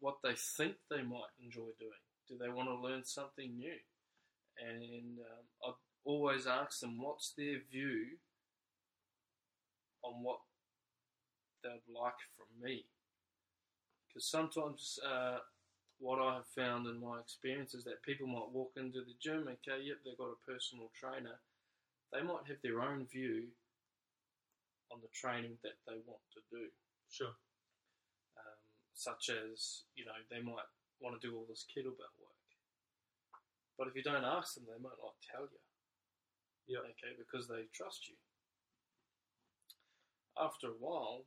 what 0.00 0.16
they 0.22 0.34
think 0.34 0.74
they 0.90 1.02
might 1.02 1.32
enjoy 1.42 1.70
doing. 1.78 2.02
Do 2.28 2.36
they 2.38 2.48
want 2.48 2.68
to 2.68 2.74
learn 2.74 3.04
something 3.04 3.56
new? 3.56 3.78
And 4.58 5.18
um, 5.18 5.44
I'd 5.64 5.74
always 6.04 6.46
ask 6.46 6.80
them, 6.80 7.00
what's 7.00 7.32
their 7.36 7.60
view 7.70 8.18
on 10.02 10.22
what 10.22 10.40
they'd 11.62 11.92
like 11.92 12.20
from 12.36 12.46
me? 12.62 12.84
Because 14.08 14.28
sometimes 14.28 14.98
uh, 15.08 15.38
what 15.98 16.20
I 16.20 16.36
have 16.36 16.46
found 16.46 16.86
in 16.86 17.00
my 17.00 17.20
experience 17.20 17.74
is 17.74 17.84
that 17.84 18.02
people 18.02 18.26
might 18.26 18.50
walk 18.52 18.72
into 18.76 19.00
the 19.00 19.14
gym, 19.22 19.48
okay, 19.48 19.82
yep, 19.82 19.98
they've 20.04 20.18
got 20.18 20.28
a 20.28 20.50
personal 20.50 20.90
trainer. 20.98 21.38
They 22.12 22.22
might 22.22 22.46
have 22.48 22.58
their 22.62 22.80
own 22.80 23.06
view 23.06 23.44
on 24.90 25.00
the 25.00 25.08
training 25.12 25.58
that 25.62 25.78
they 25.86 25.98
want 26.06 26.22
to 26.32 26.40
do, 26.50 26.70
Sure. 27.08 27.34
um, 28.36 28.58
such 28.94 29.28
as, 29.30 29.84
you 29.94 30.04
know, 30.04 30.16
they 30.30 30.40
might 30.40 30.68
want 31.00 31.20
to 31.20 31.26
do 31.26 31.36
all 31.36 31.46
this 31.46 31.66
kettlebell 31.66 32.14
work. 32.18 32.32
But 33.76 33.88
if 33.88 33.94
you 33.94 34.02
don't 34.02 34.24
ask 34.24 34.54
them, 34.54 34.64
they 34.66 34.78
might 34.78 34.96
not 34.98 35.20
tell 35.20 35.44
you. 35.44 35.60
Yeah. 36.66 36.78
Okay, 36.78 37.14
because 37.16 37.46
they 37.46 37.66
trust 37.72 38.08
you. 38.08 38.16
After 40.36 40.68
a 40.68 40.78
while, 40.80 41.26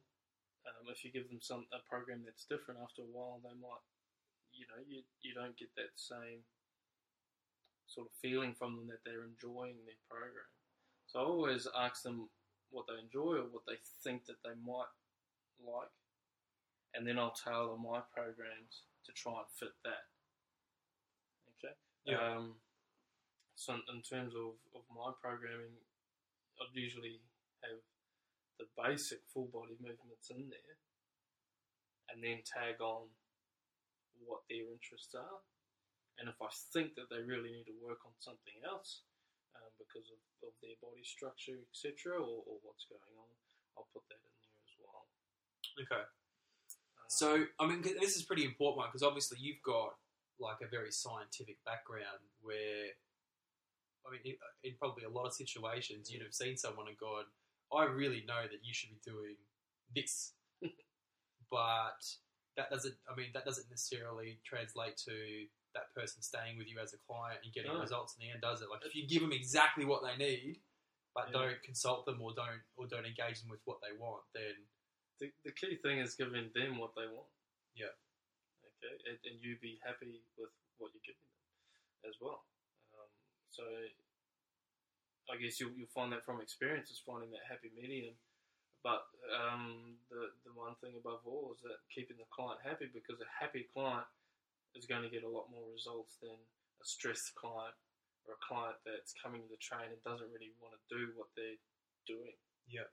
um, 0.67 0.87
if 0.89 1.03
you 1.05 1.11
give 1.11 1.29
them 1.29 1.41
some 1.41 1.65
a 1.71 1.79
program 1.89 2.23
that's 2.25 2.45
different, 2.45 2.79
after 2.81 3.01
a 3.03 3.11
while 3.11 3.39
they 3.41 3.55
might, 3.55 3.85
you 4.51 4.65
know, 4.67 4.81
you 4.85 5.03
you 5.21 5.33
don't 5.33 5.57
get 5.57 5.73
that 5.75 5.95
same 5.95 6.43
sort 7.87 8.07
of 8.07 8.13
feeling 8.21 8.53
from 8.53 8.75
them 8.75 8.87
that 8.87 9.01
they're 9.05 9.25
enjoying 9.25 9.77
their 9.85 9.97
program. 10.09 10.45
So 11.07 11.19
I 11.19 11.23
always 11.23 11.67
ask 11.73 12.03
them 12.03 12.29
what 12.71 12.85
they 12.87 12.97
enjoy 13.01 13.41
or 13.41 13.49
what 13.49 13.65
they 13.65 13.77
think 14.03 14.25
that 14.25 14.41
they 14.43 14.55
might 14.61 14.91
like, 15.59 15.93
and 16.93 17.05
then 17.05 17.19
I'll 17.19 17.35
tailor 17.35 17.77
my 17.77 18.01
programs 18.13 18.87
to 19.05 19.11
try 19.13 19.37
and 19.41 19.49
fit 19.57 19.75
that. 19.83 20.05
Okay. 21.57 21.75
Yeah. 22.05 22.21
Um, 22.21 22.61
so 23.55 23.75
in, 23.75 23.81
in 23.91 24.01
terms 24.01 24.33
of, 24.33 24.55
of 24.71 24.83
my 24.87 25.11
programming, 25.19 25.75
I'd 26.61 26.75
usually 26.75 27.19
have 27.63 27.83
the 28.59 28.67
basic 28.75 29.23
full 29.33 29.47
body 29.51 29.75
movements 29.79 30.31
in 30.31 30.47
there, 30.51 30.75
and 32.11 32.23
then 32.23 32.43
tag 32.43 32.79
on 32.79 33.07
what 34.19 34.43
their 34.49 34.67
interests 34.67 35.15
are. 35.15 35.39
And 36.19 36.27
if 36.27 36.35
I 36.43 36.51
think 36.75 36.99
that 36.99 37.07
they 37.07 37.23
really 37.23 37.47
need 37.47 37.71
to 37.71 37.79
work 37.79 38.03
on 38.03 38.11
something 38.19 38.59
else 38.67 39.07
um, 39.57 39.71
because 39.79 40.09
of, 40.11 40.21
of 40.45 40.53
their 40.61 40.77
body 40.81 41.03
structure, 41.05 41.57
etc., 41.69 42.17
or, 42.17 42.43
or 42.45 42.57
what's 42.61 42.85
going 42.89 43.13
on, 43.17 43.29
I'll 43.77 43.89
put 43.93 44.05
that 44.09 44.21
in 44.21 44.33
there 44.43 44.59
as 44.65 44.73
well. 44.77 45.07
Okay. 45.79 46.03
Um, 46.03 47.09
So, 47.09 47.29
I 47.59 47.63
mean, 47.65 47.81
this 47.81 48.15
is 48.15 48.23
pretty 48.23 48.45
important 48.45 48.83
one 48.83 48.89
because 48.89 49.05
obviously 49.05 49.39
you've 49.41 49.63
got 49.65 49.95
like 50.39 50.61
a 50.63 50.69
very 50.69 50.91
scientific 50.91 51.57
background 51.65 52.23
where, 52.41 52.95
I 54.05 54.07
mean, 54.11 54.23
in, 54.23 54.35
in 54.63 54.73
probably 54.79 55.03
a 55.03 55.11
lot 55.11 55.27
of 55.27 55.33
situations, 55.33 56.09
you'd 56.09 56.23
have 56.23 56.33
seen 56.33 56.55
someone 56.55 56.87
and 56.87 56.97
gone, 56.97 57.27
I 57.71 57.85
really 57.85 58.23
know 58.25 58.43
that 58.43 58.63
you 58.63 58.73
should 58.73 58.89
be 58.89 59.01
doing 59.03 59.35
this. 59.95 60.33
but 61.51 62.01
that 62.57 62.69
doesn't, 62.69 62.95
I 63.09 63.15
mean, 63.15 63.29
that 63.33 63.45
doesn't 63.45 63.69
necessarily 63.69 64.39
translate 64.45 64.97
to 65.05 65.45
that 65.73 65.93
person 65.93 66.21
staying 66.21 66.57
with 66.57 66.67
you 66.69 66.79
as 66.79 66.93
a 66.93 66.99
client 67.05 67.39
and 67.43 67.53
getting 67.53 67.73
No. 67.73 67.81
results 67.81 68.15
in 68.17 68.25
the 68.25 68.31
end, 68.31 68.41
does 68.41 68.61
it? 68.61 68.69
Like, 68.69 68.85
if 68.85 68.95
you 68.95 69.07
give 69.07 69.21
them 69.21 69.31
exactly 69.33 69.85
what 69.85 70.01
they 70.01 70.17
need, 70.17 70.61
but 71.13 71.27
Yeah. 71.27 71.33
don't 71.33 71.61
consult 71.63 72.05
them 72.05 72.21
or 72.21 72.33
don't 72.33 72.63
or 72.75 72.87
don't 72.87 73.05
engage 73.05 73.41
them 73.41 73.49
with 73.49 73.61
what 73.65 73.81
they 73.81 73.93
want, 73.97 74.23
then 74.33 74.67
the, 75.19 75.31
the 75.43 75.51
key 75.51 75.75
thing 75.77 75.99
is 75.99 76.15
giving 76.15 76.51
them 76.53 76.77
what 76.77 76.95
they 76.95 77.07
want. 77.07 77.29
Yeah. 77.75 77.93
Okay, 78.63 78.95
and, 79.09 79.19
and 79.25 79.41
you 79.41 79.57
be 79.59 79.79
happy 79.83 80.23
with 80.37 80.51
what 80.77 80.93
you're 80.93 81.05
giving 81.05 81.21
them 81.27 82.09
as 82.09 82.15
well. 82.21 82.45
Um, 82.93 83.09
so 83.49 83.63
I 85.29 85.37
guess 85.37 85.59
you'll, 85.59 85.75
you'll 85.77 85.91
find 85.93 86.11
that 86.13 86.25
from 86.25 86.41
experience 86.41 86.89
is 86.89 87.01
finding 87.05 87.29
that 87.31 87.45
happy 87.45 87.69
medium. 87.75 88.15
But 88.81 89.03
um, 89.35 89.99
the 90.09 90.31
the 90.47 90.53
one 90.55 90.73
thing 90.79 90.95
above 90.95 91.27
all 91.27 91.51
is 91.53 91.61
that 91.67 91.83
keeping 91.93 92.15
the 92.17 92.25
client 92.31 92.63
happy 92.63 92.87
because 92.87 93.19
a 93.19 93.27
happy 93.27 93.67
client 93.75 94.07
is 94.75 94.85
going 94.85 95.03
to 95.03 95.11
get 95.11 95.25
a 95.25 95.29
lot 95.29 95.49
more 95.49 95.65
results 95.71 96.17
than 96.21 96.35
a 96.35 96.85
stressed 96.85 97.35
client 97.35 97.75
or 98.27 98.37
a 98.37 98.41
client 98.45 98.77
that's 98.85 99.13
coming 99.17 99.41
to 99.41 99.49
the 99.49 99.61
train 99.61 99.89
and 99.89 100.01
doesn't 100.05 100.29
really 100.29 100.53
want 100.61 100.75
to 100.75 100.81
do 100.87 101.13
what 101.17 101.33
they're 101.33 101.59
doing. 102.05 102.37
Yeah. 102.69 102.87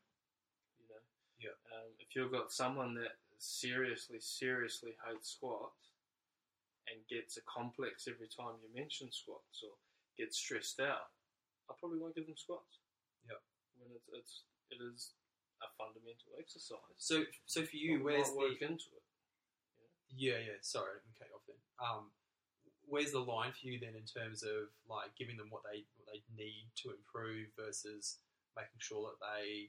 You 0.80 0.86
know. 0.88 1.02
Yeah. 1.40 1.56
Um, 1.72 1.92
if 2.00 2.16
you've 2.16 2.32
got 2.32 2.52
someone 2.52 2.96
that 2.96 3.20
seriously, 3.38 4.18
seriously 4.20 4.96
hates 5.04 5.36
squats 5.36 5.92
and 6.88 7.02
gets 7.10 7.36
a 7.36 7.44
complex 7.44 8.06
every 8.08 8.30
time 8.30 8.56
you 8.62 8.70
mention 8.72 9.10
squats 9.12 9.60
or 9.62 9.74
gets 10.16 10.38
stressed 10.38 10.80
out, 10.80 11.12
I 11.68 11.74
probably 11.78 11.98
won't 11.98 12.14
give 12.14 12.26
them 12.26 12.38
squats. 12.38 12.80
Yeah. 13.26 13.42
When 13.76 13.90
it's 13.92 14.08
it's 14.14 14.46
it 14.70 14.80
is 14.82 15.14
a 15.62 15.68
fundamental 15.78 16.34
exercise. 16.38 16.98
so 16.98 17.22
so 17.46 17.62
for 17.64 17.76
you, 17.76 17.98
we 17.98 18.16
where's 18.16 18.28
might 18.32 18.36
work 18.36 18.58
the 18.60 18.66
into 18.66 18.90
it? 18.96 19.05
Yeah, 20.10 20.38
yeah. 20.40 20.58
Sorry, 20.62 20.94
let 20.94 21.04
me 21.06 21.14
cut 21.18 21.28
you 21.28 21.36
off 21.36 21.46
then. 21.46 21.60
Um, 21.82 22.04
where's 22.86 23.12
the 23.12 23.22
line 23.22 23.52
for 23.52 23.66
you 23.66 23.78
then 23.82 23.98
in 23.98 24.06
terms 24.06 24.42
of 24.42 24.70
like 24.86 25.10
giving 25.18 25.36
them 25.36 25.50
what 25.50 25.62
they 25.66 25.84
what 25.98 26.06
they 26.08 26.22
need 26.38 26.70
to 26.82 26.94
improve 26.94 27.50
versus 27.58 28.22
making 28.54 28.78
sure 28.78 29.10
that 29.10 29.18
they 29.20 29.68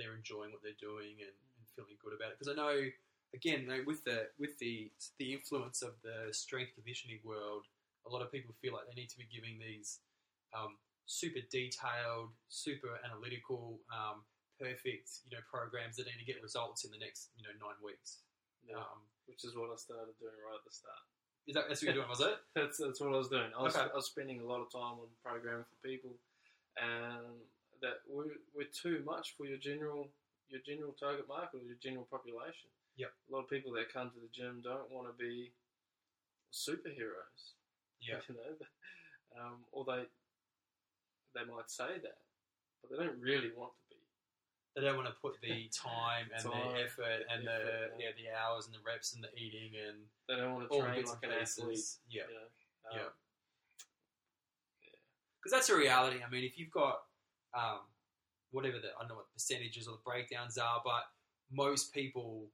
they're 0.00 0.16
enjoying 0.16 0.50
what 0.50 0.64
they're 0.64 0.80
doing 0.80 1.20
and, 1.20 1.36
and 1.36 1.64
feeling 1.76 2.00
good 2.00 2.16
about 2.16 2.32
it? 2.32 2.38
Because 2.40 2.52
I 2.52 2.56
know 2.56 2.88
again 3.36 3.68
you 3.68 3.70
know, 3.70 3.82
with 3.86 4.02
the 4.04 4.32
with 4.40 4.56
the 4.58 4.90
the 5.20 5.32
influence 5.36 5.82
of 5.82 5.94
the 6.02 6.32
strength 6.32 6.74
conditioning 6.74 7.20
world, 7.22 7.68
a 8.06 8.10
lot 8.10 8.22
of 8.24 8.32
people 8.32 8.54
feel 8.60 8.72
like 8.72 8.88
they 8.88 8.96
need 8.96 9.12
to 9.12 9.20
be 9.20 9.28
giving 9.28 9.60
these 9.60 10.00
um, 10.56 10.80
super 11.06 11.40
detailed, 11.50 12.30
super 12.48 12.98
analytical, 13.04 13.78
um, 13.92 14.22
perfect, 14.58 15.24
you 15.26 15.36
know, 15.36 15.42
programs 15.48 15.96
that 15.96 16.06
going 16.06 16.18
to 16.18 16.24
get 16.24 16.42
results 16.42 16.84
in 16.84 16.90
the 16.90 16.98
next, 16.98 17.30
you 17.36 17.42
know, 17.42 17.54
nine 17.60 17.78
weeks. 17.82 18.22
Yeah, 18.66 18.78
Um, 18.78 19.00
which 19.26 19.44
is 19.44 19.54
what 19.56 19.70
I 19.72 19.76
started 19.76 20.14
doing 20.18 20.34
right 20.44 20.58
at 20.58 20.64
the 20.64 20.70
start. 20.70 21.00
is 21.46 21.54
that 21.54 21.68
that's 21.68 21.80
what 21.82 21.86
you're 21.94 22.04
doing? 22.04 22.08
Was 22.08 22.20
it? 22.20 22.36
That's 22.54 22.76
that's 22.78 23.00
what 23.00 23.14
I 23.14 23.18
was 23.18 23.28
doing. 23.28 23.50
I 23.56 23.62
was, 23.62 23.74
Okay. 23.74 23.88
I 23.90 23.96
was 23.96 24.06
spending 24.06 24.40
a 24.40 24.44
lot 24.46 24.60
of 24.60 24.70
time 24.70 25.00
on 25.02 25.08
programming 25.24 25.64
for 25.64 25.78
people, 25.88 26.12
and 26.76 27.40
that 27.82 28.02
we're, 28.06 28.36
we're 28.54 28.68
too 28.70 29.02
much 29.06 29.34
for 29.36 29.46
your 29.46 29.58
general 29.58 30.08
your 30.48 30.60
general 30.66 30.92
target 30.98 31.26
market 31.28 31.62
or 31.62 31.64
your 31.64 31.78
general 31.82 32.06
population. 32.10 32.68
Yep. 32.96 33.12
A 33.12 33.32
lot 33.32 33.42
of 33.46 33.48
people 33.48 33.72
that 33.72 33.92
come 33.92 34.10
to 34.10 34.20
the 34.20 34.28
gym 34.34 34.60
don't 34.62 34.90
want 34.90 35.06
to 35.08 35.14
be 35.14 35.52
superheroes. 36.52 37.54
Yeah. 38.02 38.20
You 38.28 38.34
know, 38.36 39.40
um, 39.40 39.58
or 39.72 39.84
they 39.84 40.04
they 41.34 41.44
might 41.46 41.70
say 41.70 41.98
that, 42.02 42.18
but 42.82 42.90
they 42.90 43.04
don't 43.04 43.20
really 43.20 43.50
want 43.56 43.72
to. 43.89 43.89
They 44.76 44.82
don't 44.82 44.96
want 44.96 45.08
to 45.08 45.18
put 45.20 45.34
the 45.42 45.68
time 45.74 46.30
and 46.34 46.44
Time, 46.44 46.52
the 46.52 46.80
effort 46.80 47.26
and 47.26 47.46
the 47.46 47.52
effort, 47.52 47.98
yeah 47.98 48.14
the 48.14 48.30
hours 48.30 48.66
and 48.66 48.74
the 48.74 48.78
reps 48.86 49.14
and 49.14 49.24
the 49.24 49.32
eating 49.34 49.74
and 49.74 49.98
They 50.28 50.36
don't 50.36 50.54
want 50.54 50.70
to 50.70 50.78
train 50.78 51.04
like 51.04 51.22
an 51.22 51.34
athlete. 51.42 51.78
Yeah, 52.08 52.22
You 52.28 52.34
know? 52.34 52.48
Yeah. 52.92 53.06
Um, 53.06 53.12
because 55.40 55.52
that's 55.52 55.70
a 55.70 55.76
reality. 55.76 56.18
I 56.24 56.28
mean, 56.28 56.44
if 56.44 56.58
you've 56.58 56.70
got 56.70 57.00
um, 57.56 57.80
whatever 58.50 58.76
the 58.78 58.88
I 58.96 59.00
don't 59.00 59.08
know 59.08 59.14
what 59.16 59.26
the 59.28 59.34
percentages 59.34 59.88
or 59.88 59.92
the 59.92 60.04
breakdowns 60.04 60.58
are, 60.58 60.82
but 60.84 61.08
most 61.50 61.94
people 61.94 62.48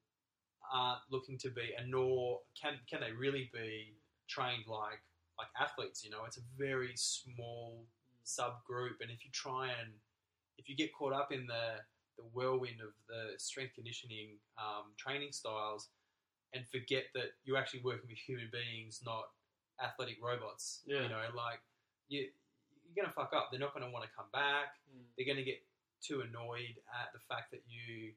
aren't 0.72 1.00
looking 1.10 1.38
to 1.38 1.50
be, 1.50 1.74
and 1.78 1.90
nor 1.90 2.40
can 2.60 2.74
can 2.88 3.00
they 3.00 3.12
really 3.12 3.50
be 3.52 3.96
trained 4.28 4.64
like 4.68 5.02
like 5.38 5.48
athletes. 5.60 6.04
You 6.04 6.10
know, 6.10 6.24
it's 6.26 6.38
a 6.38 6.46
very 6.56 6.92
small 6.94 7.84
subgroup, 8.24 9.00
and 9.00 9.10
if 9.10 9.24
you 9.24 9.30
try 9.32 9.68
and 9.68 9.92
if 10.58 10.68
you 10.68 10.76
get 10.76 10.94
caught 10.94 11.12
up 11.12 11.32
in 11.32 11.46
the 11.46 11.82
the 12.16 12.24
whirlwind 12.32 12.80
of 12.80 12.92
the 13.08 13.38
strength 13.38 13.74
conditioning 13.74 14.38
um, 14.58 14.92
training 14.96 15.32
styles 15.32 15.88
and 16.54 16.66
forget 16.68 17.04
that 17.14 17.36
you're 17.44 17.56
actually 17.56 17.82
working 17.84 18.08
with 18.08 18.18
human 18.18 18.48
beings, 18.52 19.02
not 19.04 19.28
athletic 19.82 20.16
robots. 20.22 20.80
Yeah. 20.86 21.02
You 21.02 21.08
know, 21.08 21.22
like 21.34 21.60
you 22.08 22.28
you're 22.86 23.04
gonna 23.04 23.12
fuck 23.12 23.32
up. 23.34 23.48
They're 23.50 23.60
not 23.60 23.74
gonna 23.74 23.90
want 23.90 24.04
to 24.04 24.10
come 24.16 24.30
back. 24.32 24.80
Mm. 24.88 25.04
They're 25.16 25.26
gonna 25.26 25.44
get 25.44 25.60
too 26.00 26.22
annoyed 26.22 26.76
at 26.92 27.12
the 27.12 27.20
fact 27.28 27.50
that 27.52 27.62
you 27.66 28.12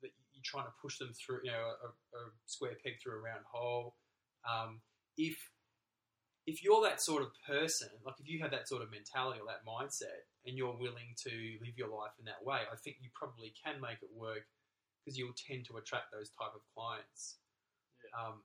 that 0.00 0.10
you're 0.32 0.44
trying 0.44 0.66
to 0.66 0.74
push 0.80 0.98
them 0.98 1.12
through, 1.12 1.40
you 1.44 1.50
know, 1.50 1.76
a, 1.84 1.88
a 2.16 2.20
square 2.46 2.76
peg 2.82 3.00
through 3.02 3.18
a 3.18 3.22
round 3.22 3.44
hole. 3.50 3.94
Um, 4.48 4.80
if 5.16 5.36
if 6.46 6.64
you're 6.64 6.82
that 6.82 7.02
sort 7.02 7.22
of 7.22 7.30
person, 7.46 7.88
like 8.04 8.16
if 8.18 8.28
you 8.28 8.40
have 8.40 8.50
that 8.50 8.68
sort 8.68 8.82
of 8.82 8.90
mentality 8.90 9.40
or 9.40 9.46
that 9.46 9.66
mindset, 9.66 10.26
and 10.46 10.56
you're 10.58 10.74
willing 10.74 11.14
to 11.26 11.32
live 11.62 11.76
your 11.78 11.88
life 11.88 12.14
in 12.18 12.26
that 12.26 12.42
way, 12.42 12.66
I 12.66 12.76
think 12.76 12.98
you 13.00 13.10
probably 13.14 13.54
can 13.58 13.80
make 13.80 14.02
it 14.02 14.10
work 14.14 14.46
because 15.02 15.18
you'll 15.18 15.34
tend 15.38 15.66
to 15.70 15.78
attract 15.78 16.10
those 16.10 16.30
type 16.34 16.54
of 16.54 16.62
clients. 16.74 17.38
Yeah. 18.02 18.14
Um, 18.18 18.42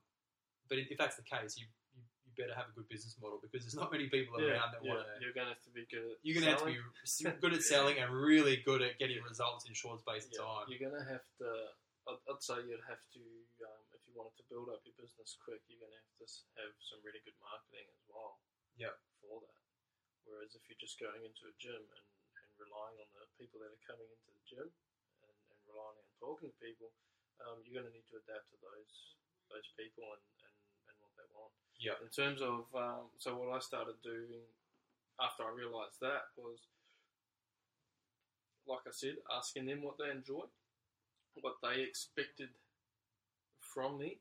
but 0.70 0.78
if 0.78 0.94
that's 0.98 1.16
the 1.16 1.26
case, 1.26 1.56
you, 1.58 1.66
you 1.96 2.02
you 2.28 2.30
better 2.36 2.54
have 2.54 2.68
a 2.68 2.74
good 2.76 2.86
business 2.92 3.16
model 3.18 3.40
because 3.40 3.64
there's 3.64 3.78
not 3.78 3.88
many 3.90 4.06
people 4.12 4.36
Yeah, 4.36 4.60
around 4.60 4.76
that 4.76 4.84
yeah, 4.84 4.92
want 4.94 5.08
to. 5.08 5.16
You're 5.18 5.32
going 5.32 5.48
to 5.48 5.54
have 5.56 5.64
to 5.64 5.72
be 5.72 5.88
good 5.88 6.04
at. 6.12 6.16
You're 6.22 6.36
gonna 6.38 6.52
have 6.54 6.62
to 6.62 6.70
be 6.70 6.78
selling. 7.08 7.40
good 7.40 7.54
at 7.56 7.64
selling 7.64 7.96
and 7.98 8.12
really 8.12 8.60
good 8.62 8.84
at 8.84 9.00
getting 9.00 9.18
results 9.24 9.64
in 9.66 9.72
short 9.72 10.04
space 10.04 10.28
of 10.28 10.36
Yeah, 10.36 10.44
time. 10.44 10.64
You're 10.68 10.84
going 10.84 10.98
to 10.98 11.06
have 11.08 11.24
to. 11.40 11.48
I'd, 12.08 12.20
I'd 12.28 12.40
say 12.44 12.60
you'd 12.64 12.84
have 12.88 13.00
to, 13.16 13.22
um, 13.64 13.82
if 13.92 14.00
you 14.08 14.16
wanted 14.16 14.36
to 14.40 14.44
build 14.48 14.72
up 14.72 14.80
your 14.84 14.96
business 14.96 15.36
quick, 15.44 15.60
you're 15.68 15.80
going 15.80 15.92
to 15.92 16.00
have 16.00 16.12
to 16.20 16.26
have 16.60 16.72
some 16.80 17.00
really 17.04 17.20
good 17.24 17.36
marketing 17.40 17.84
as 17.84 18.00
well. 18.08 18.40
Yep. 18.80 18.96
For 19.20 19.44
that. 19.44 19.67
Whereas 20.26 20.56
if 20.56 20.66
you're 20.66 20.80
just 20.80 20.98
going 20.98 21.22
into 21.22 21.46
a 21.46 21.54
gym 21.60 21.78
and, 21.78 22.06
and 22.38 22.48
relying 22.58 22.98
on 22.98 23.10
the 23.14 23.26
people 23.38 23.60
that 23.62 23.70
are 23.70 23.84
coming 23.86 24.08
into 24.08 24.30
the 24.32 24.44
gym 24.46 24.68
and, 24.68 25.36
and 25.52 25.58
relying 25.68 25.98
on 25.98 26.08
talking 26.18 26.50
to 26.50 26.58
people, 26.58 26.90
um, 27.44 27.62
you're 27.62 27.78
going 27.78 27.86
to 27.86 27.94
need 27.94 28.06
to 28.10 28.18
adapt 28.18 28.50
to 28.50 28.58
those 28.58 29.18
those 29.48 29.68
people 29.80 30.04
and, 30.04 30.24
and, 30.44 30.56
and 30.92 30.96
what 31.00 31.12
they 31.16 31.24
want. 31.32 31.52
Yep. 31.80 31.96
In 32.04 32.10
terms 32.12 32.40
of, 32.44 32.68
um, 32.76 33.08
so 33.16 33.32
what 33.32 33.48
I 33.54 33.60
started 33.64 33.96
doing 34.04 34.44
after 35.16 35.42
I 35.46 35.50
realised 35.56 35.98
that 36.04 36.30
was, 36.36 36.68
like 38.68 38.84
I 38.84 38.92
said, 38.92 39.16
asking 39.32 39.66
them 39.66 39.80
what 39.80 39.96
they 39.96 40.12
enjoy, 40.12 40.44
what 41.40 41.56
they 41.64 41.80
expected 41.80 42.52
from 43.64 43.96
me. 43.96 44.20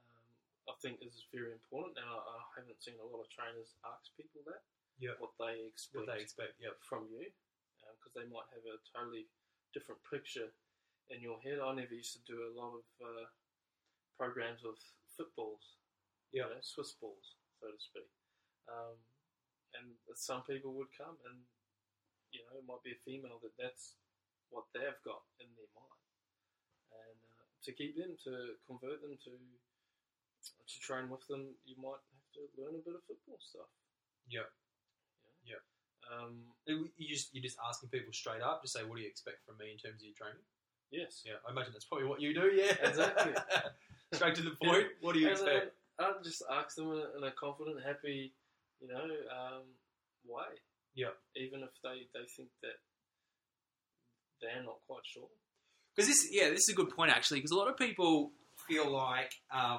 Um, 0.00 0.72
I 0.72 0.74
think 0.80 1.04
is 1.04 1.28
very 1.28 1.52
important, 1.52 2.00
and 2.00 2.08
I, 2.08 2.16
I 2.16 2.40
haven't 2.56 2.80
seen 2.80 2.96
a 2.96 3.04
lot 3.04 3.20
of 3.20 3.28
trainers 3.28 3.76
ask 3.84 4.08
people 4.16 4.40
that. 4.48 4.64
Yep. 5.02 5.18
What 5.18 5.34
they 5.42 5.66
expect 5.66 5.98
What 5.98 6.14
they 6.14 6.22
expect, 6.22 6.54
yep. 6.62 6.78
from 6.86 7.10
you, 7.10 7.26
because 7.98 8.14
they 8.14 8.26
might 8.30 8.46
have 8.54 8.62
a 8.62 8.78
totally 8.94 9.26
different 9.74 9.98
picture 10.06 10.46
in 11.10 11.18
your 11.18 11.42
head. 11.42 11.58
I 11.58 11.74
never 11.74 11.90
used 11.92 12.14
to 12.14 12.22
do 12.22 12.38
a 12.46 12.54
lot 12.54 12.78
of 12.78 12.86
uh, 13.02 13.26
programs 14.14 14.62
with 14.62 14.78
fitballs, 15.18 15.82
Yep. 16.30 16.46
you 16.46 16.54
know, 16.54 16.62
Swiss 16.62 16.94
balls, 17.02 17.34
so 17.58 17.66
to 17.66 17.80
speak. 17.82 18.06
Um, 18.70 18.94
and 19.74 19.90
some 20.14 20.46
people 20.46 20.70
would 20.78 20.92
come, 20.94 21.18
and 21.26 21.42
you 22.30 22.40
know, 22.46 22.62
it 22.62 22.64
might 22.64 22.84
be 22.86 22.94
a 22.94 23.04
female 23.04 23.42
that 23.42 23.58
that's 23.58 23.98
what 24.54 24.70
they've 24.72 25.02
got 25.04 25.26
in 25.42 25.50
their 25.58 25.72
mind, 25.74 26.02
and 26.94 27.18
uh, 27.26 27.44
to 27.64 27.70
keep 27.74 27.96
them, 27.98 28.14
to 28.22 28.54
convert 28.70 29.02
them 29.02 29.18
to 29.26 29.34
to 30.42 30.76
train 30.80 31.08
with 31.10 31.22
them, 31.28 31.54
you 31.64 31.74
might 31.78 32.02
have 32.02 32.26
to 32.34 32.42
learn 32.58 32.74
a 32.74 32.82
bit 32.82 32.94
of 32.98 33.02
fitball 33.06 33.38
stuff. 33.42 33.70
Yep. 34.30 34.46
Yep. 35.44 35.62
Um, 36.12 36.42
You 36.66 36.88
just 37.08 37.34
you're 37.34 37.42
just 37.42 37.58
asking 37.68 37.88
people 37.90 38.12
straight 38.12 38.42
up, 38.42 38.62
just 38.62 38.74
say, 38.74 38.84
"What 38.84 38.96
do 38.96 39.02
you 39.02 39.08
expect 39.08 39.44
from 39.46 39.56
me 39.58 39.72
in 39.72 39.78
terms 39.78 40.02
of 40.02 40.06
your 40.06 40.14
training?" 40.16 40.42
yes. 40.90 41.22
Yeah, 41.24 41.40
I 41.46 41.52
imagine 41.52 41.72
that's 41.72 41.86
probably 41.86 42.06
what 42.06 42.20
you 42.20 42.34
do. 42.34 42.52
Yeah, 42.54 42.74
Exactly. 42.86 43.32
straight 44.12 44.34
to 44.36 44.42
the 44.42 44.56
point. 44.62 44.88
What 45.00 45.14
do 45.14 45.20
you 45.20 45.28
And 45.28 45.36
expect? 45.38 45.72
then 45.98 46.06
I'd 46.06 46.22
just 46.24 46.42
ask 46.52 46.76
them 46.76 46.92
in 46.92 47.24
a, 47.24 47.30
confident, 47.32 47.82
happy, 47.82 48.34
you 48.80 48.88
know, 48.88 49.04
um, 49.32 49.62
way. 50.26 50.52
Yep. 50.94 51.14
Even 51.36 51.62
if 51.62 51.70
they, 51.82 52.06
they 52.12 52.26
think 52.36 52.50
that 52.62 52.76
they're 54.42 54.62
not 54.62 54.78
quite 54.86 55.06
sure. 55.06 55.28
Because 55.96 56.08
this, 56.08 56.28
yeah, 56.30 56.50
this 56.50 56.68
is 56.68 56.70
a 56.70 56.74
good 56.74 56.90
point 56.90 57.10
actually. 57.10 57.38
Because 57.38 57.52
a 57.52 57.56
lot 57.56 57.68
of 57.68 57.76
people 57.78 58.32
feel 58.68 58.90
like, 58.90 59.32
um, 59.50 59.78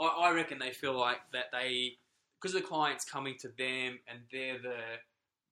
I, 0.00 0.04
I 0.06 0.30
reckon 0.32 0.58
they 0.58 0.72
feel 0.72 0.98
like 0.98 1.18
that 1.32 1.46
they, 1.52 1.98
because 2.46 2.62
the 2.62 2.68
client's 2.68 3.04
coming 3.04 3.34
to 3.40 3.48
them 3.58 3.98
and 4.06 4.20
they're 4.30 4.60
the, 4.62 4.78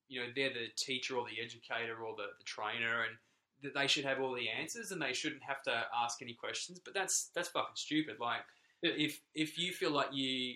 you 0.07 0.21
know, 0.21 0.27
they're 0.33 0.53
the 0.53 0.67
teacher 0.77 1.17
or 1.17 1.25
the 1.25 1.43
educator 1.43 1.97
or 2.01 2.15
the, 2.15 2.27
the 2.37 2.43
trainer, 2.45 3.03
and 3.03 3.17
that 3.63 3.73
they 3.73 3.85
should 3.85 4.05
have 4.05 4.21
all 4.21 4.33
the 4.33 4.47
answers 4.47 4.91
and 4.91 5.01
they 5.01 5.11
shouldn't 5.11 5.43
have 5.43 5.61
to 5.63 5.73
ask 5.93 6.21
any 6.21 6.33
questions. 6.33 6.79
But 6.79 6.93
that's 6.93 7.31
that's 7.35 7.49
fucking 7.49 7.75
stupid. 7.75 8.15
Like, 8.21 8.41
if 8.81 9.19
if 9.33 9.59
you 9.59 9.73
feel 9.73 9.91
like 9.91 10.13
you, 10.13 10.55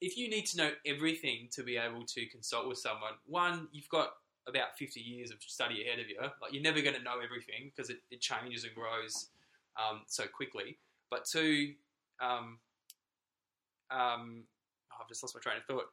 if 0.00 0.16
you 0.16 0.30
need 0.30 0.46
to 0.46 0.58
know 0.58 0.70
everything 0.86 1.48
to 1.50 1.64
be 1.64 1.76
able 1.76 2.04
to 2.06 2.26
consult 2.26 2.68
with 2.68 2.78
someone, 2.78 3.14
one, 3.26 3.66
you've 3.72 3.88
got 3.88 4.10
about 4.46 4.78
50 4.78 5.00
years 5.00 5.32
of 5.32 5.42
study 5.42 5.82
ahead 5.82 5.98
of 5.98 6.08
you. 6.08 6.18
Like 6.20 6.52
you're 6.52 6.62
never 6.62 6.82
going 6.82 6.94
to 6.94 7.02
know 7.02 7.18
everything 7.24 7.72
because 7.74 7.90
it, 7.90 7.98
it 8.12 8.20
changes 8.20 8.62
and 8.62 8.74
grows 8.76 9.30
um, 9.76 10.02
so 10.06 10.24
quickly. 10.28 10.78
But 11.10 11.24
two, 11.24 11.72
um, 12.20 12.58
um, 13.90 14.44
oh, 14.94 15.02
I've 15.02 15.08
just 15.08 15.22
lost 15.22 15.34
my 15.34 15.40
train 15.40 15.56
of 15.58 15.64
thought. 15.66 15.86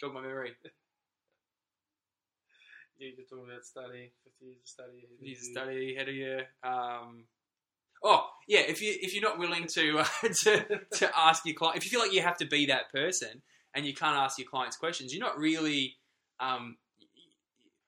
Jog 0.00 0.14
my 0.14 0.20
memory. 0.22 0.52
You- 2.98 3.12
You're 3.16 3.26
talking 3.26 3.44
about 3.50 3.64
study, 3.64 4.10
50 4.24 4.44
years 4.46 4.56
of 4.62 4.68
study. 4.68 4.98
ahead 4.98 5.10
of 5.20 5.26
Years 5.26 5.38
of 5.40 5.44
study 5.44 5.94
ahead 5.96 6.08
of 6.08 6.14
you. 6.14 6.40
Um, 6.62 7.24
oh 8.02 8.26
yeah, 8.48 8.60
if 8.60 8.80
you 8.80 8.94
if 9.02 9.12
you're 9.14 9.22
not 9.22 9.38
willing 9.38 9.66
to 9.74 9.98
uh, 9.98 10.04
to 10.44 10.80
to 10.94 11.18
ask 11.18 11.44
your 11.44 11.54
client, 11.54 11.76
if 11.76 11.84
you 11.84 11.90
feel 11.90 12.00
like 12.00 12.14
you 12.14 12.22
have 12.22 12.38
to 12.38 12.46
be 12.46 12.64
that 12.66 12.90
person 12.92 13.42
and 13.74 13.84
you 13.84 13.92
can't 13.92 14.16
ask 14.16 14.38
your 14.38 14.48
clients 14.48 14.76
questions, 14.78 15.12
you're 15.14 15.24
not 15.24 15.38
really. 15.38 15.96
Um, 16.40 16.78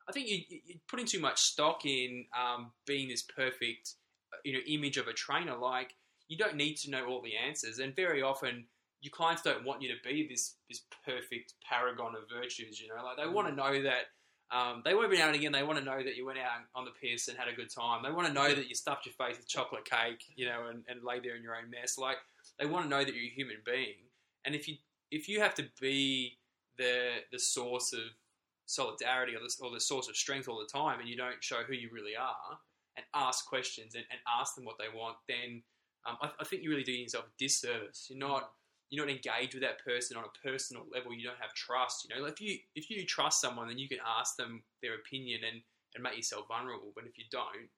I 0.09 0.12
think 0.12 0.29
you, 0.29 0.39
you- 0.49 0.61
you're 0.66 0.79
putting 0.89 1.07
too 1.07 1.21
much 1.21 1.41
stock 1.41 1.87
in 1.87 2.27
um, 2.39 2.73
being 2.87 3.09
this 3.09 3.23
perfect, 3.23 3.95
you 4.45 4.53
know, 4.53 4.61
image 4.66 4.99
of 4.99 5.07
a 5.09 5.14
trainer. 5.14 5.57
Like 5.57 5.95
you 6.29 6.37
don't 6.37 6.57
need 6.57 6.76
to 6.79 6.91
know 6.91 7.07
all 7.07 7.22
the 7.22 7.37
answers, 7.37 7.79
and 7.79 7.95
very 7.97 8.22
often 8.22 8.66
your 9.01 9.12
clients 9.12 9.43
don't 9.43 9.64
want 9.64 9.83
you 9.83 9.89
to 9.89 9.95
be 10.05 10.26
this 10.29 10.55
this 10.68 10.83
perfect 11.05 11.55
paragon 11.68 12.14
of 12.14 12.22
virtues. 12.31 12.81
You 12.81 12.89
know, 12.89 13.03
like 13.05 13.16
they 13.16 13.33
want 13.33 13.49
to 13.49 13.55
know 13.55 13.83
that. 13.83 14.11
Um, 14.51 14.81
they 14.83 14.93
every 14.93 15.18
now 15.18 15.26
and 15.26 15.37
again. 15.37 15.53
They 15.53 15.62
want 15.62 15.79
to 15.79 15.85
know 15.85 16.03
that 16.03 16.16
you 16.16 16.24
went 16.24 16.39
out 16.39 16.64
on 16.74 16.87
the 16.87 16.91
piss 16.91 17.29
and 17.29 17.37
had 17.37 17.49
a 17.49 17.53
good 17.53 17.68
time. 17.68 18.03
They 18.03 18.11
want 18.11 18.29
to 18.29 18.33
know 18.33 18.55
that 18.55 18.66
you 18.66 18.74
stuffed 18.74 19.05
your 19.05 19.12
face 19.12 19.37
with 19.37 19.47
chocolate 19.47 19.85
cake, 19.85 20.24
you 20.37 20.47
know, 20.47 20.68
and, 20.70 20.85
and 20.89 21.05
lay 21.05 21.20
there 21.20 21.37
in 21.37 21.43
your 21.43 21.55
own 21.55 21.68
mess. 21.68 21.99
Like 21.99 22.16
they 22.59 22.64
want 22.64 22.87
to 22.87 22.89
know 22.89 23.05
that 23.05 23.14
you're 23.14 23.26
a 23.26 23.35
human 23.35 23.59
being. 23.66 24.09
And 24.47 24.55
if 24.55 24.66
you 24.66 24.76
if 25.11 25.29
you 25.29 25.41
have 25.41 25.55
to 25.57 25.64
be 25.79 26.39
the 26.79 27.18
the 27.31 27.39
source 27.39 27.93
of 27.93 28.01
solidarity 28.64 29.35
or 29.35 29.41
the, 29.41 29.53
or 29.62 29.70
the 29.70 29.81
source 29.81 30.09
of 30.09 30.16
strength 30.16 30.49
all 30.49 30.59
the 30.59 30.79
time, 30.79 30.99
and 31.01 31.09
you 31.09 31.16
don't 31.16 31.43
show 31.45 31.62
who 31.66 31.74
you 31.74 31.91
really 31.93 32.16
are, 32.16 32.59
and 32.97 33.05
ask 33.14 33.47
questions 33.47 33.95
and, 33.95 34.05
and 34.11 34.20
ask 34.41 34.55
them 34.55 34.64
what 34.64 34.76
they 34.79 34.89
want, 34.95 35.16
then 35.29 35.62
um, 36.07 36.17
I, 36.23 36.31
I 36.41 36.45
think 36.45 36.63
you're 36.63 36.73
really 36.73 36.85
do 36.85 36.93
yourself 36.93 37.27
a 37.27 37.39
disservice. 37.39 38.07
You're 38.11 38.19
not 38.19 38.51
you're 38.91 39.05
not 39.05 39.13
engaged 39.13 39.53
with 39.53 39.63
that 39.63 39.85
person 39.85 40.17
on 40.17 40.25
a 40.25 40.49
personal 40.49 40.85
level. 40.93 41.13
You 41.13 41.25
don't 41.25 41.41
have 41.41 41.53
trust. 41.55 42.07
You 42.09 42.17
know, 42.17 42.23
like 42.23 42.35
if 42.35 42.41
you 42.41 42.59
if 42.75 42.91
you 42.91 43.05
trust 43.05 43.41
someone, 43.41 43.69
then 43.69 43.79
you 43.79 43.89
can 43.89 43.99
ask 44.19 44.37
them 44.37 44.63
their 44.83 44.95
opinion 44.95 45.41
and 45.45 45.63
and 45.95 46.03
make 46.03 46.17
yourself 46.17 46.49
vulnerable. 46.49 46.93
But 46.95 47.05
if 47.05 47.19
you 47.19 47.25
don't, 47.31 47.69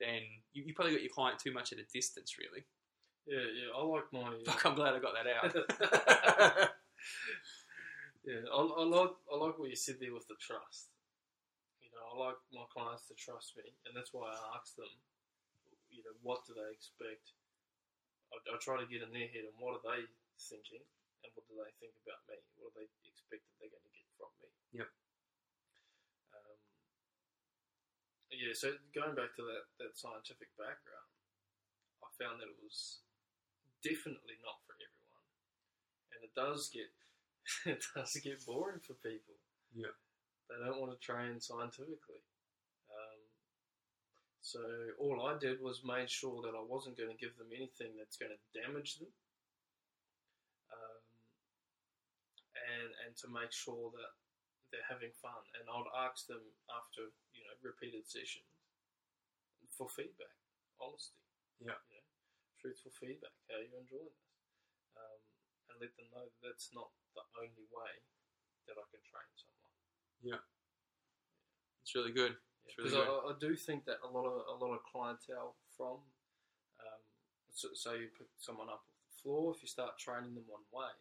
then 0.00 0.22
you, 0.52 0.64
you 0.66 0.74
probably 0.74 0.92
got 0.92 1.02
your 1.02 1.12
client 1.12 1.38
too 1.38 1.52
much 1.52 1.72
at 1.72 1.78
a 1.78 1.86
distance, 1.92 2.36
really. 2.38 2.64
Yeah, 3.26 3.42
yeah. 3.42 3.74
I 3.74 3.82
like 3.82 4.06
my. 4.12 4.38
Fuck, 4.46 4.66
I'm 4.66 4.74
glad 4.74 4.94
I 4.94 5.00
got 5.00 5.14
that 5.18 5.26
out. 5.26 5.50
yeah, 8.24 8.46
I, 8.52 8.58
I 8.58 8.84
like 8.84 9.14
I 9.32 9.36
like 9.36 9.58
what 9.58 9.70
you 9.70 9.76
said 9.76 9.96
there 10.00 10.14
with 10.14 10.28
the 10.28 10.38
trust. 10.38 10.94
You 11.82 11.90
know, 11.90 12.06
I 12.06 12.26
like 12.28 12.38
my 12.54 12.66
clients 12.70 13.08
to 13.08 13.14
trust 13.14 13.56
me, 13.56 13.64
and 13.86 13.96
that's 13.96 14.14
why 14.14 14.30
I 14.30 14.38
ask 14.58 14.76
them. 14.76 14.90
You 15.90 16.04
know, 16.04 16.14
what 16.22 16.46
do 16.46 16.52
they 16.54 16.70
expect? 16.70 17.32
I, 18.32 18.36
I 18.52 18.56
try 18.58 18.78
to 18.80 18.88
get 18.88 19.02
in 19.04 19.12
their 19.12 19.28
head 19.30 19.46
and 19.48 19.56
what 19.58 19.78
are 19.78 19.84
they 19.84 20.04
thinking, 20.38 20.82
and 21.24 21.30
what 21.34 21.46
do 21.48 21.54
they 21.58 21.72
think 21.80 21.94
about 22.04 22.22
me? 22.30 22.38
What 22.58 22.74
do 22.74 22.82
they 22.84 22.88
expect 23.08 23.42
that 23.46 23.56
they're 23.60 23.72
going 23.72 23.86
to 23.86 23.94
get 23.94 24.08
from 24.18 24.30
me? 24.42 24.48
Yep. 24.82 24.90
Um, 26.34 26.58
yeah, 28.30 28.52
so 28.54 28.74
going 28.92 29.14
back 29.16 29.32
to 29.38 29.44
that, 29.46 29.64
that 29.80 29.96
scientific 29.96 30.50
background, 30.58 31.10
I 32.04 32.08
found 32.20 32.40
that 32.42 32.50
it 32.50 32.60
was 32.60 33.00
definitely 33.82 34.36
not 34.44 34.60
for 34.66 34.74
everyone, 34.76 35.26
and 36.12 36.20
it 36.26 36.32
does 36.36 36.68
get 36.72 36.90
it 37.70 37.82
does 37.94 38.16
get 38.22 38.44
boring 38.44 38.82
for 38.82 38.94
people. 39.00 39.38
Yeah. 39.74 39.94
they 40.48 40.58
don't 40.64 40.80
want 40.80 40.92
to 40.92 40.98
train 40.98 41.40
scientifically. 41.40 42.22
So 44.46 44.62
all 45.02 45.26
I 45.26 45.34
did 45.42 45.58
was 45.58 45.82
made 45.82 46.06
sure 46.06 46.38
that 46.46 46.54
I 46.54 46.62
wasn't 46.62 46.94
going 46.94 47.10
to 47.10 47.18
give 47.18 47.34
them 47.34 47.50
anything 47.50 47.98
that's 47.98 48.14
going 48.14 48.30
to 48.30 48.38
damage 48.54 49.02
them, 49.02 49.10
um, 50.70 51.02
and 52.54 52.90
and 53.02 53.12
to 53.18 53.26
make 53.26 53.50
sure 53.50 53.90
that 53.98 54.12
they're 54.70 54.86
having 54.86 55.10
fun. 55.18 55.42
And 55.58 55.66
I'd 55.66 56.06
ask 56.06 56.30
them 56.30 56.46
after 56.70 57.10
you 57.34 57.42
know 57.42 57.58
repeated 57.58 58.06
sessions 58.06 58.46
for 59.74 59.90
feedback, 59.90 60.38
honesty. 60.78 61.18
Yeah. 61.58 61.74
You 61.90 61.98
know, 61.98 62.06
truthful 62.62 62.94
feedback. 62.94 63.34
How 63.50 63.58
are 63.58 63.66
you 63.66 63.74
enjoying 63.74 64.14
this? 64.14 64.30
Um, 64.94 65.20
and 65.74 65.82
let 65.82 65.90
them 65.98 66.06
know 66.14 66.22
that 66.22 66.38
that's 66.46 66.70
not 66.70 66.94
the 67.18 67.26
only 67.42 67.66
way 67.74 67.92
that 68.70 68.78
I 68.78 68.86
can 68.94 69.02
train 69.10 69.30
someone. 69.34 69.74
Yeah. 70.22 70.42
It's 71.82 71.98
really 71.98 72.14
good. 72.14 72.38
It's 72.66 72.76
really 72.78 72.90
Because. 72.90 73.08
I, 73.08 73.30
I 73.30 73.34
do 73.38 73.54
think 73.54 73.86
that 73.86 74.02
a 74.02 74.10
lot 74.10 74.26
of 74.26 74.42
a 74.50 74.56
lot 74.58 74.74
of 74.74 74.82
clientele 74.84 75.54
from, 75.76 76.02
um, 76.82 77.02
so, 77.54 77.70
so 77.74 77.94
you 77.94 78.10
pick 78.12 78.28
someone 78.38 78.68
up 78.68 78.82
off 78.82 78.98
the 79.06 79.16
floor. 79.22 79.54
If 79.54 79.62
you 79.62 79.70
start 79.70 79.98
training 79.98 80.34
them 80.34 80.44
one 80.50 80.66
way, 80.74 80.92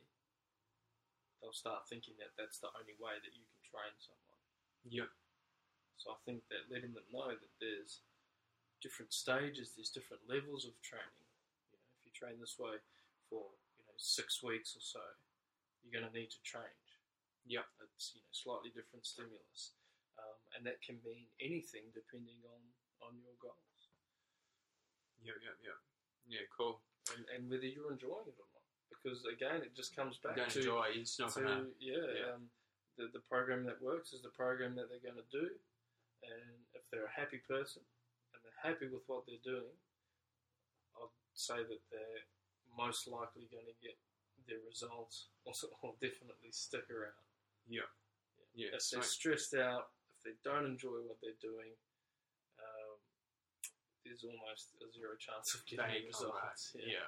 they'll 1.41 1.55
start 1.55 1.89
thinking 1.89 2.15
that 2.21 2.37
that's 2.37 2.61
the 2.61 2.69
only 2.77 2.95
way 3.01 3.17
that 3.17 3.33
you 3.33 3.43
can 3.43 3.61
train 3.65 3.93
someone. 3.97 4.41
Yeah. 4.85 5.09
So 5.97 6.13
I 6.13 6.19
think 6.27 6.45
that 6.53 6.69
letting 6.69 6.93
them 6.93 7.07
know 7.09 7.33
that 7.33 7.53
there's 7.57 8.05
different 8.83 9.09
stages, 9.15 9.73
there's 9.73 9.89
different 9.89 10.21
levels 10.29 10.67
of 10.67 10.77
training. 10.85 11.25
You 11.71 11.79
know, 11.79 11.89
if 11.97 12.01
you 12.05 12.11
train 12.13 12.37
this 12.37 12.59
way 12.61 12.77
for 13.31 13.41
you 13.79 13.83
know 13.87 13.97
six 13.97 14.43
weeks 14.43 14.77
or 14.77 14.83
so, 14.83 15.01
you're 15.81 15.95
going 15.95 16.05
to 16.05 16.13
need 16.13 16.29
to 16.29 16.41
change. 16.45 16.85
Yeah. 17.47 17.65
It's 17.81 18.13
you 18.13 18.21
know 18.21 18.33
slightly 18.33 18.69
different 18.69 19.05
stimulus, 19.07 19.73
and 20.55 20.65
that 20.65 20.79
can 20.81 20.97
mean 21.03 21.27
anything 21.43 21.91
depending 21.91 22.39
on 22.47 22.61
on 23.03 23.13
your 23.19 23.35
goals 23.37 23.91
Yeah, 25.21 25.35
yeah, 25.43 25.55
yeah. 25.61 25.79
Yeah, 26.25 26.45
cool. 26.49 26.81
and, 27.13 27.21
and 27.29 27.41
whether 27.51 27.67
you're 27.69 27.91
enjoying 27.93 28.25
it 28.25 28.37
or 28.39 28.49
not. 28.49 28.65
Because 28.89 29.21
again, 29.29 29.61
it 29.61 29.77
just 29.77 29.93
comes 29.93 30.17
back 30.17 30.33
don't 30.35 30.49
to 30.49 30.59
enjoy 30.59 30.89
it, 30.89 31.05
it's 31.05 31.19
not 31.19 31.33
to 31.37 31.69
yeah, 31.77 32.01
yeah. 32.09 32.33
Um, 32.33 32.49
the 32.97 33.11
the 33.13 33.21
program 33.29 33.67
that 33.69 33.77
works 33.83 34.13
is 34.15 34.23
the 34.25 34.33
program 34.33 34.73
that 34.79 34.89
they're 34.89 35.03
going 35.03 35.19
to 35.19 35.29
do, 35.29 35.45
and 36.25 36.57
if 36.73 36.89
they're 36.89 37.05
a 37.05 37.13
happy 37.19 37.43
person 37.45 37.83
and 38.33 38.39
they're 38.41 38.63
happy 38.65 38.87
with 38.89 39.05
what 39.05 39.27
they're 39.29 39.43
doing, 39.45 39.75
I'd 40.97 41.13
say 41.37 41.61
that 41.61 41.83
they're 41.91 42.25
most 42.73 43.05
likely 43.05 43.45
going 43.51 43.67
to 43.69 43.77
get 43.83 43.99
their 44.47 44.63
results 44.65 45.29
or, 45.45 45.53
or 45.81 45.93
definitely 46.01 46.49
stick 46.49 46.89
around. 46.89 47.21
Yeah. 47.67 47.89
Yeah, 48.55 48.71
if 48.71 48.89
they're 48.89 49.03
stressed 49.03 49.53
out, 49.53 49.91
they 50.25 50.33
don't 50.43 50.65
enjoy 50.65 50.99
what 51.05 51.21
they're 51.21 51.37
doing, 51.39 51.71
um, 52.59 52.97
there's 54.03 54.25
almost 54.25 54.73
a 54.81 54.89
zero 54.91 55.13
chance 55.21 55.53
of 55.53 55.61
getting 55.69 55.85
They 55.85 56.09
the 56.09 56.13
come 56.13 56.33
back. 56.33 56.57
results. 56.57 56.75
Yeah. 56.75 57.05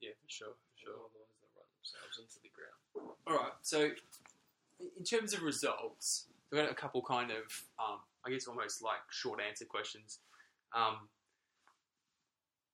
yeah, 0.00 0.16
for 0.16 0.28
sure, 0.28 0.54
for 0.56 0.74
sure. 0.80 0.96
Otherwise, 0.96 1.36
they'll 1.38 1.52
run 1.54 1.68
themselves 1.76 2.16
into 2.16 2.38
the 2.40 2.52
ground. 2.56 2.80
All 3.28 3.36
right. 3.36 3.56
So, 3.62 3.92
in 4.80 5.04
terms 5.04 5.32
of 5.32 5.42
results, 5.42 6.26
we've 6.50 6.60
got 6.60 6.70
a 6.70 6.74
couple 6.74 7.00
kind 7.02 7.30
of, 7.30 7.44
um, 7.78 8.00
I 8.26 8.30
guess, 8.30 8.46
almost 8.48 8.82
like 8.82 9.00
short 9.10 9.40
answer 9.40 9.64
questions. 9.64 10.20
Um, 10.74 11.08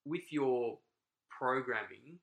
with 0.05 0.33
your 0.33 0.79
programming, 1.31 2.19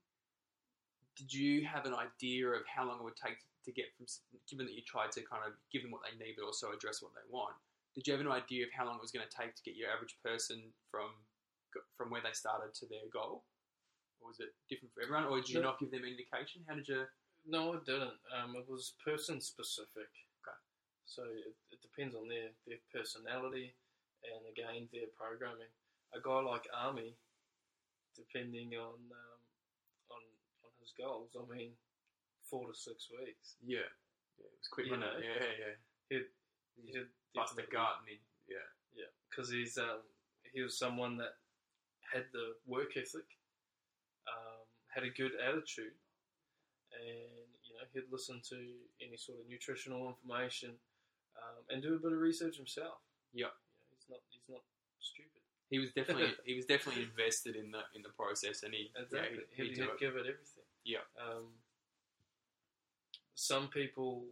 did 1.16 1.34
you 1.34 1.66
have 1.66 1.86
an 1.86 1.93
idea 1.93 2.47
of 2.49 2.62
how 2.68 2.88
long 2.88 2.99
it 2.99 3.03
would 3.03 3.16
take 3.16 3.39
to 3.39 3.45
get 3.72 3.91
from, 3.95 4.07
given 4.49 4.66
that 4.66 4.76
you 4.76 4.82
tried 4.88 5.12
to 5.14 5.22
kind 5.22 5.43
of 5.45 5.53
give 5.72 5.84
them 5.84 5.91
what 5.91 6.01
they 6.07 6.16
need, 6.18 6.36
but 6.39 6.45
also 6.47 6.72
address 6.72 7.01
what 7.03 7.12
they 7.14 7.26
want? 7.30 7.55
Did 7.95 8.07
you 8.07 8.14
have 8.14 8.24
an 8.24 8.32
idea 8.32 8.64
of 8.66 8.72
how 8.72 8.86
long 8.88 8.97
it 8.97 9.05
was 9.05 9.12
going 9.12 9.26
to 9.28 9.36
take 9.36 9.55
to 9.55 9.64
get 9.64 9.76
your 9.76 9.91
average 9.91 10.16
person 10.24 10.72
from 10.91 11.12
from 11.95 12.10
where 12.10 12.22
they 12.26 12.34
started 12.34 12.74
to 12.74 12.88
their 12.89 13.05
goal? 13.14 13.45
Or 14.20 14.34
was 14.34 14.39
it 14.41 14.51
different 14.68 14.89
for 14.93 15.03
everyone, 15.05 15.26
or 15.30 15.38
did 15.38 15.49
you 15.49 15.62
No. 15.62 15.70
not 15.72 15.80
give 15.80 15.91
them 15.91 16.03
an 16.03 16.12
indication? 16.12 16.66
How 16.68 16.76
did 16.76 16.88
you? 16.88 17.05
No, 17.45 17.74
it 17.74 17.86
didn't. 17.86 18.18
Um, 18.36 18.55
it 18.57 18.68
was 18.68 18.93
person 19.03 19.39
specific. 19.39 20.10
Okay. 20.41 20.60
So 21.05 21.24
it, 21.30 21.55
it 21.72 21.80
depends 21.82 22.16
on 22.16 22.28
their, 22.28 22.51
their 22.68 22.82
personality 22.93 23.76
and 24.26 24.43
again 24.49 24.89
their 24.91 25.07
programming. 25.16 25.72
A 26.14 26.20
guy 26.20 26.41
like 26.41 26.68
Army, 26.74 27.16
depending 28.16 28.74
on 28.76 28.97
um, 29.14 29.39
on 30.12 30.22
on 30.66 30.72
his 30.82 30.91
goals, 30.97 31.32
I 31.38 31.45
mean, 31.53 31.72
four 32.50 32.68
to 32.68 32.76
six 32.78 33.08
weeks. 33.14 33.56
Yeah, 33.64 33.86
yeah, 34.38 34.45
it 34.50 34.58
was 34.58 34.68
quick, 34.72 34.88
You 34.88 34.97
know, 34.97 35.14
it? 35.18 35.24
Yeah, 35.26 35.45
yeah. 35.60 35.74
He'd, 36.10 36.26
He'd 36.82 36.95
he'd 36.95 37.08
bust 37.36 37.56
the 37.56 37.62
definitely- 37.62 37.76
gut 37.78 37.95
and 38.00 38.08
he, 38.10 38.18
yeah, 38.47 38.68
Yeah, 38.95 39.12
because 39.30 39.52
he's 39.52 39.78
um, 39.78 40.02
he 40.54 40.62
was 40.62 40.78
someone 40.78 41.18
that 41.18 41.36
had 42.02 42.26
the 42.34 42.56
work 42.66 42.97
ethic, 42.97 43.28
um, 44.28 44.66
had 44.88 45.04
a 45.04 45.10
good 45.12 45.34
attitude, 45.38 45.93
and 46.95 47.45
you 47.68 47.74
know 47.78 47.86
he'd 47.93 48.10
listen 48.12 48.41
to 48.50 48.58
any 49.02 49.18
sort 49.18 49.39
of 49.39 49.50
nutritional 49.50 50.08
information, 50.10 50.72
um, 51.38 51.62
and 51.70 51.82
do 51.84 51.93
a 51.95 52.00
bit 52.00 52.12
of 52.14 52.20
research 52.20 52.58
himself. 52.58 52.97
Yeah. 53.34 53.54
you 53.54 53.91
know, 53.91 53.93
he's 53.93 54.10
not 54.10 54.22
he's 54.34 54.47
not 54.50 54.64
stupid. 55.00 55.41
he 55.70 55.78
was 55.78 55.91
definitely 55.91 56.34
he 56.50 56.56
was 56.56 56.66
definitely 56.66 57.04
invested 57.04 57.56
in 57.56 57.70
the 57.72 57.84
in 57.93 58.02
the 58.02 58.10
process, 58.18 58.64
and 58.64 58.74
he 58.74 58.89
Exactly, 58.97 59.45
yeah, 59.45 59.56
he'd, 59.56 59.76
he'd, 59.76 59.78
he'd 59.78 59.84
he'd 59.86 59.93
it. 59.93 60.00
give 60.00 60.16
it 60.16 60.26
everything. 60.26 60.66
Yeah. 60.86 61.06
Um, 61.22 61.54
some 63.40 63.72
people, 63.72 64.28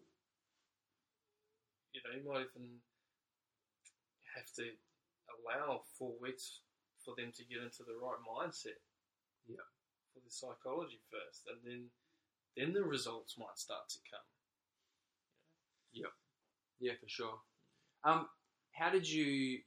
you 1.95 2.01
know, 2.03 2.11
you 2.11 2.27
might 2.27 2.43
even 2.51 2.83
have 4.35 4.51
to 4.59 4.67
allow 5.31 5.79
four 5.97 6.11
weeks 6.21 6.59
for 7.05 7.15
them 7.15 7.31
to 7.31 7.47
get 7.47 7.63
into 7.63 7.87
the 7.87 7.95
right 7.95 8.19
mindset. 8.27 8.83
Yeah. 9.47 9.63
For 10.11 10.19
the 10.19 10.29
psychology 10.29 10.99
first, 11.07 11.47
and 11.47 11.59
then 11.63 11.87
then 12.57 12.73
the 12.73 12.83
results 12.83 13.37
might 13.39 13.55
start 13.55 13.87
to 13.87 13.99
come. 14.11 14.27
Yep. 15.93 16.11
Yeah, 16.81 16.93
for 16.99 17.07
sure. 17.07 17.37
Um, 18.03 18.27
how 18.73 18.89
did 18.89 19.07
you 19.07 19.59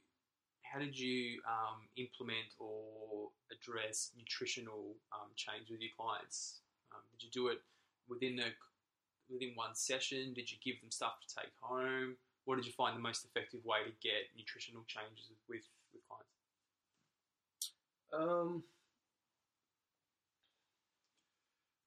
how 0.61 0.79
did 0.79 0.97
you 0.97 1.41
um, 1.49 1.89
implement 1.97 2.53
or 2.59 3.29
address 3.49 4.11
nutritional 4.15 4.93
um, 5.15 5.33
change 5.35 5.71
with 5.71 5.81
your 5.81 5.95
clients? 5.97 6.61
Um, 6.93 7.01
did 7.09 7.25
you 7.25 7.31
do 7.31 7.47
it 7.47 7.59
within 8.07 8.35
the 8.35 8.51
within 9.31 9.53
one 9.55 9.73
session? 9.75 10.33
Did 10.33 10.51
you 10.51 10.57
give 10.63 10.79
them 10.81 10.91
stuff 10.91 11.13
to 11.27 11.35
take 11.35 11.51
home? 11.61 12.15
What 12.45 12.55
did 12.57 12.65
you 12.65 12.73
find 12.73 12.95
the 12.95 13.01
most 13.01 13.23
effective 13.25 13.63
way 13.63 13.79
to 13.85 13.91
get 14.01 14.29
nutritional 14.35 14.83
changes 14.87 15.29
with 15.47 15.63
with 15.93 16.01
clients? 16.07 16.27
Um, 18.13 18.63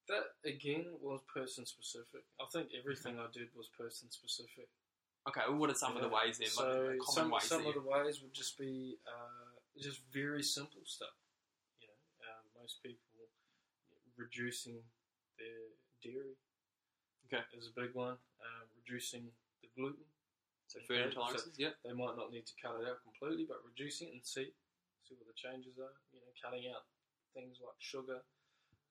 that 0.08 0.24
again 0.44 0.86
was 1.00 1.20
person 1.32 1.66
specific. 1.66 2.24
I 2.40 2.44
think 2.52 2.68
everything 2.78 3.18
I 3.18 3.26
did 3.32 3.48
was 3.56 3.68
person 3.76 4.10
specific. 4.10 4.68
Okay, 5.26 5.40
well, 5.48 5.56
what 5.56 5.70
are 5.70 5.74
some 5.74 5.96
of 5.96 6.02
the 6.02 6.08
ways 6.08 6.36
then? 6.38 6.48
So 6.48 6.62
like, 6.64 6.72
the 6.72 6.98
common 7.00 7.14
some, 7.14 7.30
ways 7.30 7.44
some 7.44 7.60
of 7.60 7.66
you- 7.66 7.80
the 7.80 7.88
ways 7.88 8.20
would 8.20 8.34
just 8.34 8.58
be 8.58 8.98
uh, 9.08 9.56
just 9.80 10.00
very 10.12 10.42
simple 10.42 10.82
stuff. 10.84 11.16
You 11.80 11.88
know, 11.88 12.28
um, 12.28 12.44
most 12.60 12.82
people 12.82 13.00
reducing 14.16 14.84
their 15.38 15.72
dairy. 16.02 16.36
Okay. 17.26 17.42
is 17.56 17.68
a 17.68 17.80
big 17.80 17.94
one. 17.94 18.16
Um, 18.42 18.64
reducing 18.76 19.28
the 19.62 19.68
gluten. 19.76 20.04
so 20.68 20.80
food 20.86 21.00
Okay, 21.00 21.14
so- 21.14 21.20
intolerances, 21.20 21.54
yeah. 21.58 21.72
They 21.84 21.92
might 21.92 22.16
not 22.16 22.30
need 22.30 22.46
to 22.46 22.54
cut 22.60 22.80
it 22.80 22.88
out 22.88 23.02
completely, 23.02 23.44
but 23.48 23.64
reducing 23.64 24.08
it 24.08 24.14
and 24.14 24.24
see 24.24 24.52
see 25.04 25.14
what 25.20 25.28
the 25.28 25.36
changes 25.36 25.76
are. 25.78 25.92
You 26.12 26.20
know, 26.20 26.32
cutting 26.40 26.68
out 26.72 26.84
things 27.34 27.58
like 27.60 27.76
sugar. 27.78 28.20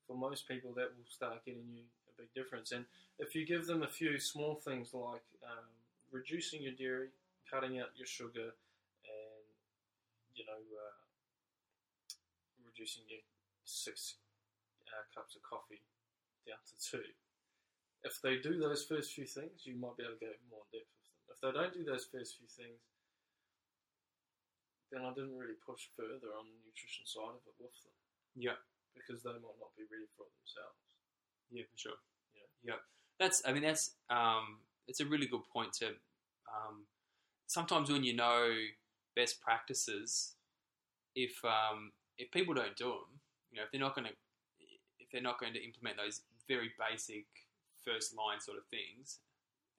For 0.07 0.17
most 0.17 0.47
people, 0.47 0.73
that 0.75 0.91
will 0.97 1.07
start 1.09 1.45
getting 1.45 1.65
you 1.71 1.85
a 2.09 2.13
big 2.21 2.33
difference. 2.35 2.71
And 2.71 2.85
if 3.19 3.33
you 3.35 3.45
give 3.45 3.65
them 3.65 3.83
a 3.83 3.87
few 3.87 4.19
small 4.19 4.55
things 4.55 4.93
like 4.93 5.23
um, 5.47 5.69
reducing 6.11 6.61
your 6.61 6.73
dairy, 6.73 7.09
cutting 7.49 7.79
out 7.79 7.95
your 7.95 8.05
sugar, 8.05 8.51
and 9.07 9.45
you 10.35 10.43
know, 10.45 10.59
uh, 10.59 10.95
reducing 12.65 13.03
your 13.07 13.21
six 13.63 14.15
uh, 14.91 15.03
cups 15.15 15.35
of 15.35 15.41
coffee 15.43 15.81
down 16.45 16.59
to 16.67 16.75
two. 16.77 17.03
If 18.03 18.19
they 18.21 18.37
do 18.43 18.59
those 18.59 18.83
first 18.83 19.13
few 19.13 19.25
things, 19.25 19.63
you 19.63 19.75
might 19.79 19.95
be 19.95 20.03
able 20.03 20.19
to 20.19 20.25
go 20.27 20.31
more 20.51 20.63
in 20.71 20.79
depth 20.83 20.91
with 20.91 21.07
them. 21.07 21.27
If 21.31 21.39
they 21.39 21.51
don't 21.55 21.73
do 21.73 21.83
those 21.87 22.05
first 22.11 22.35
few 22.37 22.47
things, 22.51 22.79
then 24.91 25.01
I 25.07 25.11
didn't 25.15 25.37
really 25.39 25.57
push 25.65 25.87
further 25.97 26.29
on 26.37 26.45
the 26.51 26.59
nutrition 26.67 27.07
side 27.07 27.33
of 27.33 27.43
it 27.47 27.55
with 27.57 27.73
them 27.81 27.95
Yeah. 28.35 28.59
because 28.93 29.23
they 29.23 29.33
might 29.33 29.57
not 29.57 29.73
be 29.79 29.87
ready 29.89 30.05
for 30.15 30.27
it 30.27 30.33
themselves. 30.43 30.83
Yeah, 31.49 31.63
for 31.71 31.77
sure. 31.77 31.99
Yeah. 32.35 32.75
yeah. 32.75 32.79
That's. 33.19 33.41
I 33.45 33.53
mean, 33.53 33.63
that's. 33.63 33.95
Um, 34.09 34.59
it's 34.87 34.99
a 34.99 35.05
really 35.05 35.27
good 35.27 35.45
point 35.51 35.73
to. 35.79 35.87
Um, 36.49 36.85
sometimes 37.47 37.89
when 37.89 38.03
you 38.03 38.13
know 38.15 38.53
best 39.15 39.39
practices, 39.41 40.35
if 41.15 41.33
um, 41.45 41.91
if 42.17 42.31
people 42.31 42.53
don't 42.53 42.75
do 42.75 42.85
them, 42.85 43.21
you 43.51 43.57
know, 43.57 43.63
if 43.65 43.71
they're 43.71 43.81
not 43.81 43.95
going 43.95 44.07
to, 44.07 44.13
if 44.99 45.09
they're 45.11 45.21
not 45.21 45.39
going 45.39 45.53
to 45.53 45.63
implement 45.63 45.97
those 45.97 46.21
very 46.47 46.71
basic 46.77 47.25
first 47.85 48.15
line 48.15 48.39
sort 48.39 48.57
of 48.57 48.65
things, 48.67 49.19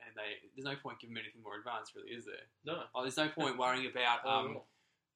and 0.05 0.13
they, 0.17 0.41
there's 0.55 0.65
no 0.65 0.77
point 0.81 1.01
giving 1.01 1.15
them 1.15 1.25
anything 1.25 1.43
more 1.43 1.57
advanced, 1.57 1.95
really, 1.97 2.13
is 2.13 2.25
there? 2.25 2.45
No. 2.65 2.85
Oh, 2.95 3.03
there's 3.03 3.17
no 3.17 3.29
point 3.29 3.59
worrying 3.63 3.87
about 3.91 4.25
um, 4.27 4.59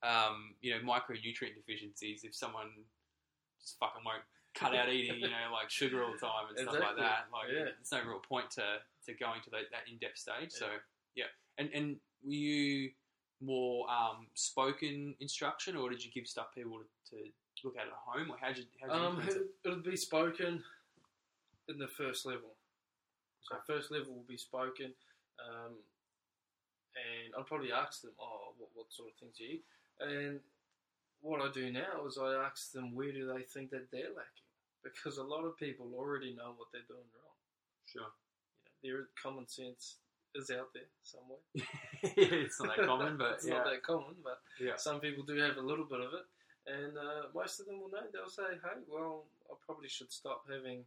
um, 0.02 0.54
you 0.60 0.72
know, 0.72 0.80
micronutrient 0.80 1.54
deficiencies 1.56 2.24
if 2.24 2.34
someone 2.34 2.70
just 3.60 3.78
fucking 3.78 4.02
won't 4.04 4.22
cut 4.54 4.74
out 4.74 4.88
eating, 4.88 5.20
you 5.20 5.28
know, 5.28 5.52
like 5.52 5.70
sugar 5.70 6.02
all 6.02 6.12
the 6.12 6.18
time 6.18 6.48
and 6.50 6.58
stuff 6.58 6.74
like 6.80 6.96
that. 6.96 7.26
Like, 7.32 7.48
Yeah. 7.52 7.64
there's 7.76 7.92
no 7.92 8.02
real 8.08 8.20
point 8.20 8.50
to, 8.52 8.78
to 9.06 9.14
going 9.14 9.40
to 9.44 9.50
that, 9.50 9.70
that 9.70 9.84
in 9.90 9.98
depth 9.98 10.18
stage. 10.18 10.50
So, 10.50 10.66
Yeah. 11.14 11.24
yeah. 11.26 11.30
And 11.58 11.70
and 11.74 11.96
were 12.22 12.32
you 12.32 12.90
more 13.40 13.88
um, 13.90 14.26
spoken 14.34 15.14
instruction, 15.20 15.76
or 15.76 15.90
did 15.90 16.04
you 16.04 16.10
give 16.10 16.26
stuff 16.26 16.54
people 16.54 16.80
to, 17.10 17.16
to 17.16 17.60
look 17.64 17.76
at 17.76 17.86
at 17.86 17.92
home, 17.92 18.30
or 18.30 18.36
how 18.40 18.48
did 18.48 18.58
you 18.58 18.64
how 18.80 18.86
you 18.86 18.92
Um, 18.92 19.20
it? 19.28 19.36
it'll 19.64 19.78
be 19.82 19.96
spoken 19.96 20.62
in 21.68 21.78
the 21.78 21.88
first 21.88 22.26
level. 22.26 22.54
So 23.48 23.56
first 23.66 23.90
level 23.90 24.14
will 24.14 24.28
be 24.28 24.36
spoken, 24.36 24.92
um, 25.40 25.72
and 26.96 27.34
I'll 27.36 27.44
probably 27.44 27.72
ask 27.72 28.02
them, 28.02 28.12
"Oh, 28.20 28.52
what, 28.58 28.70
what 28.74 28.92
sort 28.92 29.08
of 29.08 29.16
things 29.16 29.38
do 29.38 29.44
you 29.44 29.50
eat?" 29.50 29.64
And 30.00 30.40
what 31.20 31.40
I 31.40 31.50
do 31.50 31.72
now 31.72 32.06
is 32.06 32.18
I 32.18 32.34
ask 32.44 32.72
them, 32.72 32.94
"Where 32.94 33.12
do 33.12 33.26
they 33.32 33.42
think 33.42 33.70
that 33.70 33.90
they're 33.90 34.12
lacking?" 34.14 34.48
Because 34.82 35.18
a 35.18 35.24
lot 35.24 35.44
of 35.44 35.56
people 35.56 35.92
already 35.94 36.34
know 36.34 36.54
what 36.56 36.68
they're 36.72 36.86
doing 36.88 37.08
wrong. 37.14 37.36
Sure. 37.86 38.02
You 38.02 38.92
know, 38.92 38.98
their 38.98 39.08
common 39.20 39.48
sense 39.48 39.96
is 40.34 40.50
out 40.50 40.72
there 40.74 40.90
somewhere. 41.02 41.42
it's 42.02 42.60
not 42.60 42.76
that 42.76 42.86
common, 42.86 43.16
but 43.16 43.32
it's 43.36 43.46
yeah. 43.46 43.54
not 43.54 43.64
that 43.64 43.82
common, 43.82 44.14
but 44.22 44.40
yeah. 44.60 44.76
some 44.76 45.00
people 45.00 45.24
do 45.24 45.36
have 45.36 45.56
a 45.56 45.62
little 45.62 45.84
bit 45.84 46.00
of 46.00 46.12
it, 46.12 46.26
and 46.66 46.96
uh, 46.96 47.28
most 47.34 47.60
of 47.60 47.66
them 47.66 47.80
will 47.80 47.90
know. 47.90 48.06
They'll 48.12 48.28
say, 48.28 48.58
"Hey, 48.62 48.80
well, 48.88 49.24
I 49.50 49.54
probably 49.64 49.88
should 49.88 50.12
stop 50.12 50.44
having 50.50 50.84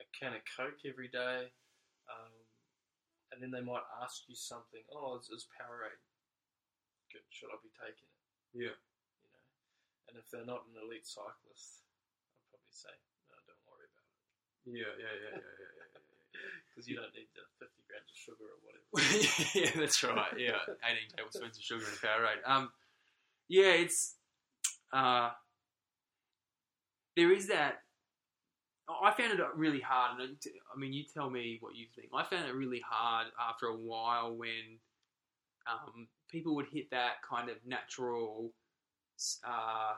a 0.00 0.04
can 0.18 0.34
of 0.34 0.42
Coke 0.56 0.84
every 0.84 1.08
day," 1.08 1.52
and 3.32 3.42
then 3.42 3.50
they 3.50 3.64
might 3.64 3.84
ask 4.02 4.26
you 4.28 4.34
something. 4.36 4.82
Oh, 4.92 5.18
is, 5.18 5.28
is 5.30 5.46
Powerade 5.50 6.00
good? 7.12 7.26
Should 7.30 7.50
I 7.52 7.58
be 7.62 7.72
taking 7.74 8.06
it? 8.08 8.22
Yeah. 8.54 8.76
You 9.22 9.30
know, 9.30 9.44
and 10.10 10.14
if 10.18 10.26
they're 10.30 10.46
not 10.48 10.66
an 10.70 10.78
elite 10.80 11.06
cyclist, 11.06 11.82
I'd 12.32 12.50
probably 12.50 12.72
say, 12.74 12.94
"No, 13.30 13.36
don't 13.46 13.62
worry 13.66 13.86
about 13.90 14.06
it, 14.06 14.16
Yeah, 14.70 14.92
yeah, 14.96 15.14
yeah, 15.16 15.34
yeah, 15.36 15.54
yeah, 15.60 15.72
yeah, 15.76 15.88
yeah. 15.92 16.60
because 16.70 16.86
you 16.90 16.96
don't 16.96 17.14
need 17.14 17.30
the 17.34 17.44
50 17.58 17.86
grams 17.90 18.10
of 18.10 18.18
sugar 18.18 18.46
or 18.46 18.58
whatever." 18.62 18.86
yeah, 19.58 19.72
that's 19.74 20.00
right. 20.04 20.34
Yeah, 20.38 20.60
eighteen 20.86 21.10
tablespoons 21.14 21.58
of 21.58 21.62
sugar 21.64 21.84
in 21.86 21.94
a 21.94 22.00
Powerade. 22.02 22.42
Um, 22.46 22.70
yeah, 23.48 23.74
it's 23.78 24.16
uh, 24.92 25.30
there 27.16 27.32
is 27.32 27.48
that. 27.48 27.82
I 28.88 29.12
found 29.12 29.38
it 29.38 29.44
really 29.56 29.80
hard, 29.80 30.20
and 30.20 30.36
I 30.74 30.78
mean, 30.78 30.92
you 30.92 31.04
tell 31.04 31.28
me 31.28 31.58
what 31.60 31.74
you 31.74 31.86
think. 31.94 32.08
I 32.14 32.22
found 32.22 32.48
it 32.48 32.54
really 32.54 32.82
hard 32.88 33.26
after 33.40 33.66
a 33.66 33.76
while 33.76 34.34
when 34.34 34.78
um, 35.66 36.06
people 36.30 36.54
would 36.54 36.66
hit 36.72 36.90
that 36.90 37.22
kind 37.28 37.50
of 37.50 37.56
natural 37.66 38.52
uh, 39.44 39.94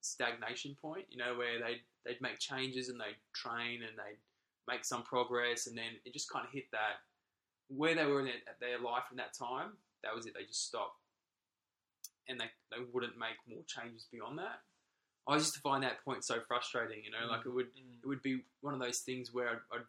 stagnation 0.00 0.76
point. 0.80 1.06
You 1.08 1.18
know, 1.18 1.36
where 1.36 1.60
they 1.60 1.82
they'd 2.04 2.20
make 2.20 2.40
changes 2.40 2.88
and 2.88 2.98
they'd 3.00 3.20
train 3.32 3.82
and 3.82 3.96
they'd 3.96 4.18
make 4.66 4.84
some 4.84 5.04
progress, 5.04 5.68
and 5.68 5.78
then 5.78 5.92
it 6.04 6.12
just 6.12 6.30
kind 6.30 6.44
of 6.44 6.52
hit 6.52 6.64
that 6.72 7.02
where 7.68 7.94
they 7.94 8.04
were 8.04 8.20
in 8.20 8.26
their, 8.26 8.34
their 8.60 8.78
life 8.78 9.04
in 9.10 9.16
that 9.16 9.34
time, 9.34 9.72
that 10.02 10.14
was 10.14 10.26
it. 10.26 10.34
They 10.34 10.44
just 10.44 10.66
stopped, 10.66 10.98
and 12.28 12.40
they 12.40 12.50
they 12.70 12.82
wouldn't 12.92 13.18
make 13.18 13.38
more 13.48 13.62
changes 13.66 14.06
beyond 14.10 14.38
that. 14.38 14.60
I 15.28 15.34
used 15.34 15.54
to 15.54 15.60
find 15.60 15.82
that 15.84 16.04
point 16.04 16.24
so 16.24 16.40
frustrating. 16.46 17.04
You 17.04 17.10
know, 17.12 17.30
like 17.30 17.46
it 17.46 17.50
would 17.50 17.68
it 18.02 18.06
would 18.06 18.22
be 18.22 18.42
one 18.60 18.74
of 18.74 18.80
those 18.80 19.00
things 19.00 19.32
where 19.32 19.48
I'd, 19.48 19.62
I'd 19.72 19.82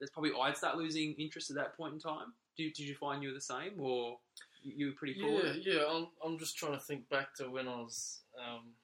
there's 0.00 0.10
probably 0.10 0.32
I'd 0.40 0.56
start 0.56 0.76
losing 0.76 1.14
interest 1.14 1.50
at 1.50 1.56
that 1.56 1.76
point 1.76 1.94
in 1.94 2.00
time. 2.00 2.32
Did, 2.56 2.72
did 2.74 2.88
you 2.88 2.94
find 2.96 3.22
you 3.22 3.28
were 3.28 3.34
the 3.34 3.40
same, 3.40 3.78
or 3.78 4.18
you 4.62 4.86
were 4.86 4.92
pretty 4.92 5.20
cool? 5.20 5.40
Yeah, 5.44 5.52
yeah. 5.62 5.84
I'm, 5.88 6.08
I'm 6.24 6.38
just 6.38 6.56
trying 6.56 6.72
to 6.72 6.80
think 6.80 7.08
back 7.08 7.34
to 7.36 7.48
when 7.50 7.68
I 7.68 7.76
was, 7.76 8.20
um, 8.36 8.74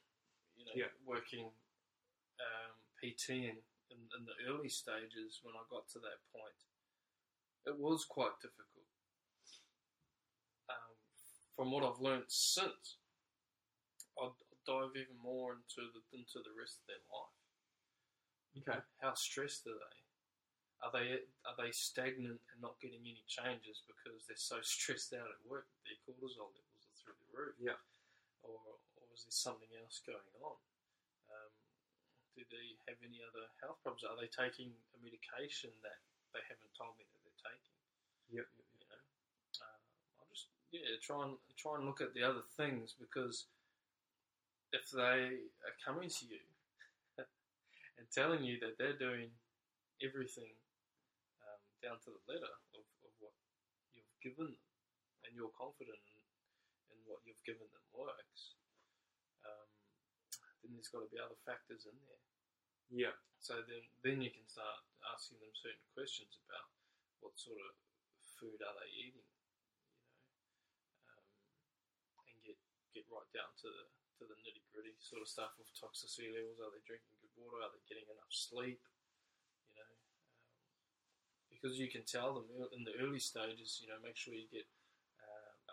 you 0.57 0.65
know, 0.65 0.71
Yeah. 0.77 0.91
working 1.05 1.47
um, 2.39 2.73
PT 3.03 3.31
in, 3.31 3.59
in, 3.91 3.99
in 3.99 4.23
the 4.27 4.53
early 4.53 4.69
stages 4.69 5.41
when 5.43 5.55
I 5.55 5.63
got 5.71 5.89
to 5.89 5.99
that 5.99 6.23
point. 6.33 6.55
It 7.67 7.77
was 7.77 8.05
quite 8.05 8.39
difficult. 8.41 8.87
Um, 10.71 10.95
from 11.57 11.73
what 11.73 11.83
I've 11.83 12.01
learned 12.01 12.25
since, 12.29 12.99
I'd 14.23 14.31
dive 14.67 14.97
even 14.97 15.17
more 15.21 15.57
into 15.57 15.89
the 15.93 16.03
into 16.13 16.41
the 16.41 16.53
rest 16.57 16.81
of 16.83 16.87
their 16.89 17.05
life. 17.09 17.37
Okay. 18.61 18.81
How 19.03 19.15
stressed 19.15 19.67
are 19.67 19.77
they? 19.77 19.99
Are 20.85 20.93
they 20.93 21.07
are 21.49 21.57
they 21.57 21.73
stagnant 21.73 22.41
and 22.53 22.59
not 22.61 22.81
getting 22.81 23.03
any 23.03 23.25
changes 23.25 23.81
because 23.89 24.29
they're 24.29 24.41
so 24.41 24.61
stressed 24.61 25.17
out 25.17 25.29
at 25.29 25.41
work 25.49 25.69
that 25.73 25.83
their 25.89 26.01
cortisol 26.05 26.53
levels 26.53 26.85
are 26.85 26.97
through 27.01 27.19
the 27.19 27.31
roof? 27.33 27.57
Yeah. 27.57 27.81
Or, 28.45 28.61
or 29.01 29.07
is 29.17 29.25
there 29.25 29.33
something 29.33 29.73
else 29.81 30.05
going 30.05 30.33
on? 30.45 30.61
Um, 31.33 31.53
do 32.37 32.45
they 32.53 32.77
have 32.85 33.01
any 33.01 33.25
other 33.25 33.49
health 33.65 33.81
problems? 33.81 34.05
Are 34.05 34.19
they 34.21 34.29
taking 34.29 34.77
a 34.93 34.99
medication 35.01 35.73
that 35.81 36.05
they 36.37 36.45
haven't 36.45 36.75
told 36.77 36.93
me 37.01 37.09
that 37.09 37.21
they're 37.25 37.45
taking? 37.49 37.77
Yep. 38.29 38.47
You 38.53 38.85
know, 38.85 39.01
uh, 39.65 39.79
I'll 40.21 40.29
just 40.29 40.53
yeah 40.69 41.01
try 41.01 41.25
and 41.25 41.41
try 41.57 41.81
and 41.81 41.89
look 41.89 42.05
at 42.05 42.13
the 42.13 42.23
other 42.23 42.45
things 42.61 42.93
because 42.93 43.49
if 44.75 44.91
they 44.91 45.47
are 45.63 45.77
coming 45.79 46.11
to 46.11 46.25
you 46.27 46.43
and 47.97 48.07
telling 48.11 48.43
you 48.43 48.59
that 48.59 48.75
they're 48.75 48.99
doing 48.99 49.31
everything 50.03 50.51
um, 51.47 51.63
down 51.79 52.03
to 52.03 52.11
the 52.11 52.23
letter 52.27 52.55
of, 52.75 52.83
of 53.07 53.13
what 53.23 53.35
you've 53.95 54.19
given 54.19 54.51
them, 54.51 54.67
and 55.23 55.31
you're 55.39 55.55
confident 55.55 56.03
in, 56.11 56.25
in 56.91 56.99
what 57.07 57.23
you've 57.23 57.41
given 57.47 57.71
them 57.71 57.87
works, 57.95 58.59
um, 59.47 59.71
then 60.61 60.75
there's 60.75 60.91
got 60.91 61.07
to 61.07 61.11
be 61.15 61.23
other 61.23 61.39
factors 61.47 61.87
in 61.87 61.95
there. 62.03 62.23
Yeah. 62.91 63.15
So 63.39 63.63
then, 63.71 63.85
then 64.03 64.19
you 64.19 64.35
can 64.35 64.45
start 64.51 64.83
asking 65.15 65.39
them 65.39 65.55
certain 65.55 65.87
questions 65.95 66.35
about 66.51 66.67
what 67.23 67.39
sort 67.39 67.63
of 67.63 67.73
food 68.41 68.59
are 68.59 68.75
they 68.83 68.91
eating, 68.91 69.29
you 70.99 71.05
know, 71.07 71.23
um, 72.19 72.27
and 72.27 72.39
get 72.43 72.59
get 72.93 73.07
right 73.13 73.29
down 73.37 73.53
to 73.65 73.69
the 73.69 73.85
to 74.19 74.25
the 74.29 74.37
nitty 74.45 74.63
gritty 74.73 74.95
sort 75.01 75.23
of 75.23 75.29
stuff 75.29 75.55
of 75.59 75.67
toxicity 75.75 76.31
levels. 76.31 76.61
Are 76.63 76.71
they 76.71 76.83
drinking 76.87 77.15
good 77.21 77.35
water? 77.39 77.63
Are 77.65 77.73
they 77.75 77.83
getting 77.91 78.07
enough 78.11 78.31
sleep? 78.31 78.79
You 79.71 79.75
know, 79.83 79.91
um, 79.91 80.01
because 81.51 81.79
you 81.79 81.91
can 81.91 82.05
tell 82.07 82.35
them 82.35 82.47
in 82.77 82.85
the 82.85 82.95
early 83.03 83.19
stages. 83.21 83.81
You 83.83 83.89
know, 83.91 83.99
make 84.03 84.17
sure 84.17 84.35
you 84.35 84.47
get 84.53 84.67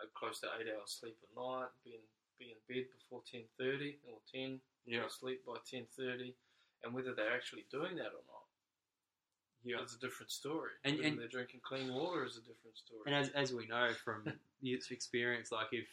a 0.02 0.08
close 0.16 0.40
to 0.40 0.48
eight 0.58 0.66
hours 0.72 0.98
sleep 0.98 1.16
a 1.22 1.30
night. 1.38 1.70
Be 1.84 1.94
in 1.94 2.04
be 2.40 2.50
in 2.50 2.58
bed 2.66 2.88
before 2.90 3.22
ten 3.28 3.44
thirty 3.60 4.00
or 4.08 4.18
ten 4.26 4.58
Yeah. 4.84 5.06
sleep 5.08 5.44
by 5.46 5.58
ten 5.68 5.86
thirty, 5.94 6.34
and 6.82 6.92
whether 6.94 7.14
they're 7.14 7.34
actually 7.34 7.66
doing 7.70 7.94
that 7.96 8.10
or 8.16 8.24
not 8.26 8.46
Yeah. 9.62 9.82
it's 9.82 9.94
a 9.94 9.98
different 10.00 10.32
story. 10.32 10.72
And- 10.82 10.98
and- 11.00 11.18
they're 11.18 11.28
drinking 11.28 11.60
clean 11.60 11.92
water 11.94 12.24
is 12.24 12.36
a 12.36 12.40
different 12.40 12.76
story. 12.78 13.02
And 13.06 13.14
as, 13.14 13.28
as 13.30 13.52
we 13.52 13.66
know 13.66 13.92
from 13.94 14.24
experience, 14.64 15.52
like 15.52 15.68
if 15.72 15.86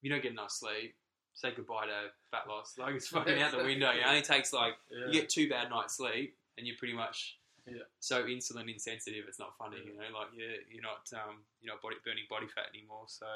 you 0.00 0.10
don't 0.10 0.22
get 0.22 0.32
enough 0.32 0.50
sleep, 0.50 0.96
say 1.34 1.52
goodbye 1.56 1.86
to 1.86 2.10
fat 2.30 2.48
loss. 2.48 2.74
Like 2.78 2.94
it's 2.94 3.08
fucking 3.16 3.40
out 3.40 3.52
the 3.52 3.64
window. 3.64 3.90
It 3.90 4.02
only 4.06 4.22
takes 4.22 4.52
like 4.52 4.74
yeah. 4.90 5.06
you 5.06 5.12
get 5.12 5.28
two 5.28 5.48
bad 5.48 5.70
nights 5.70 5.96
sleep, 5.96 6.36
and 6.58 6.66
you're 6.66 6.76
pretty 6.76 6.94
much 6.94 7.38
Yeah. 7.66 7.82
so 8.00 8.24
insulin 8.24 8.72
insensitive. 8.72 9.24
It's 9.28 9.38
not 9.38 9.56
funny, 9.58 9.78
you 9.84 9.94
know. 9.94 10.18
Like 10.18 10.28
you're 10.36 10.60
you're 10.70 10.82
not 10.82 11.10
um 11.14 11.36
you're 11.60 11.72
not 11.74 11.82
body 11.82 11.96
burning 12.04 12.24
body 12.30 12.46
fat 12.46 12.66
anymore. 12.74 13.04
So 13.06 13.26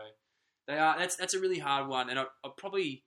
they 0.67 0.79
are. 0.79 0.99
That's 0.99 1.17
that's 1.17 1.35
a 1.35 1.41
really 1.41 1.59
hard 1.59 1.89
one, 1.89 2.11
and 2.11 2.19
I 2.19 2.25
I 2.45 2.51
probably 2.57 3.03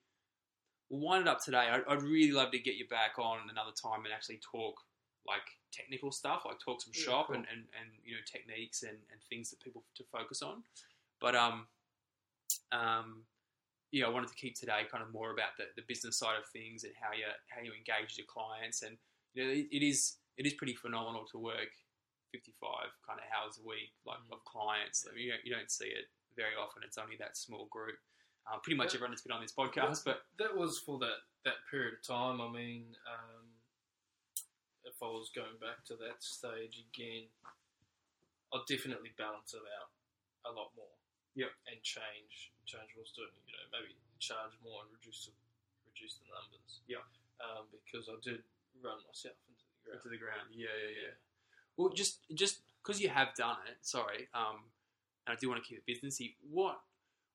we'll 0.89 1.01
wind 1.01 1.21
it 1.21 1.27
up 1.27 1.43
today. 1.43 1.67
I'd, 1.71 1.83
I'd 1.87 2.01
really 2.01 2.31
love 2.31 2.51
to 2.51 2.59
get 2.59 2.75
you 2.75 2.87
back 2.87 3.19
on 3.19 3.37
another 3.51 3.71
time 3.71 4.05
and 4.05 4.13
actually 4.13 4.39
talk 4.41 4.81
like 5.27 5.43
technical 5.71 6.11
stuff, 6.11 6.41
like 6.45 6.57
talk 6.59 6.81
some 6.81 6.93
Yeah, 6.95 7.03
shop 7.03 7.27
cool. 7.27 7.35
and, 7.35 7.45
and, 7.51 7.59
and 7.79 7.89
you 8.03 8.13
know 8.13 8.21
techniques 8.25 8.81
and, 8.81 8.97
and 9.11 9.21
things 9.29 9.51
that 9.51 9.59
people 9.61 9.83
to 9.95 10.03
focus 10.11 10.41
on. 10.41 10.63
But 11.21 11.35
um 11.35 11.67
um 12.71 13.23
yeah, 13.91 14.05
I 14.05 14.09
wanted 14.09 14.29
to 14.29 14.35
keep 14.35 14.55
today 14.55 14.85
kind 14.91 15.03
of 15.03 15.11
more 15.11 15.31
about 15.31 15.57
the, 15.57 15.65
the 15.75 15.83
business 15.87 16.17
side 16.17 16.37
of 16.37 16.45
things 16.53 16.83
and 16.83 16.93
how 16.99 17.11
you 17.15 17.25
how 17.49 17.61
you 17.61 17.71
engage 17.73 18.17
your 18.17 18.27
clients, 18.27 18.83
and 18.83 18.97
you 19.33 19.43
know, 19.43 19.49
it, 19.51 19.67
it 19.71 19.83
is 19.85 20.17
it 20.37 20.45
is 20.45 20.53
pretty 20.53 20.75
phenomenal 20.75 21.25
to 21.31 21.37
work 21.39 21.73
55 22.31 22.93
kind 23.07 23.17
of 23.19 23.25
hours 23.33 23.57
a 23.57 23.65
week 23.67 23.91
like 24.05 24.19
Mm. 24.29 24.33
of 24.37 24.45
clients. 24.45 25.05
I 25.09 25.15
mean, 25.15 25.25
you, 25.25 25.31
don't, 25.33 25.43
you 25.45 25.51
don't 25.55 25.71
see 25.71 25.87
it 25.89 26.05
very 26.37 26.53
often. 26.55 26.83
It's 26.85 26.97
only 26.97 27.17
that 27.17 27.35
small 27.35 27.65
group. 27.71 27.97
Uh, 28.45 28.57
pretty 28.61 28.77
much 28.77 28.93
Yeah. 28.93 28.97
everyone 29.01 29.11
that's 29.11 29.23
been 29.25 29.33
on 29.35 29.41
this 29.41 29.51
podcast, 29.51 30.05
but 30.05 30.21
That 30.37 30.55
was 30.55 30.77
for 30.79 30.99
that, 30.99 31.25
that 31.43 31.55
period 31.69 31.95
of 31.97 32.01
time. 32.05 32.39
I 32.39 32.47
mean, 32.51 32.95
um, 33.09 33.49
if 34.85 34.95
I 35.01 35.07
was 35.09 35.31
going 35.35 35.57
back 35.59 35.83
to 35.89 35.95
that 35.97 36.21
stage 36.21 36.77
again, 36.93 37.27
I'd 38.53 38.65
definitely 38.69 39.11
balance 39.17 39.53
it 39.53 39.61
out 39.81 39.89
a 40.45 40.53
lot 40.55 40.69
more. 40.77 40.93
Yep. 41.35 41.51
And 41.69 41.77
change 41.83 42.51
change 42.65 42.93
what 42.93 43.05
I 43.05 43.07
was 43.09 43.13
doing. 43.17 43.33
You 43.47 43.53
know, 43.57 43.65
maybe 43.73 43.93
charge 44.19 44.53
more 44.63 44.85
and 44.85 44.91
reduce 44.93 45.25
the, 45.29 45.33
reduce 45.89 46.19
the 46.21 46.27
numbers. 46.29 46.81
Yeah. 46.85 47.01
Um, 47.41 47.65
because 47.71 48.09
I 48.09 48.17
did 48.21 48.43
run 48.83 48.99
myself 49.07 49.37
into 49.47 49.63
the 49.63 49.79
ground. 49.85 49.95
into 49.97 50.09
the 50.09 50.19
ground. 50.21 50.47
Yeah, 50.51 50.75
yeah, 50.75 50.93
yeah. 51.07 51.15
Well, 51.77 51.89
just 51.95 52.25
just 52.35 52.61
because 52.83 52.99
you 52.99 53.09
have 53.09 53.33
done 53.35 53.57
it, 53.71 53.77
sorry, 53.81 54.27
um, 54.35 54.67
and 55.25 55.31
I 55.33 55.35
do 55.39 55.47
want 55.49 55.63
to 55.63 55.67
keep 55.67 55.79
it 55.79 55.87
businessy. 55.87 56.35
What 56.43 56.81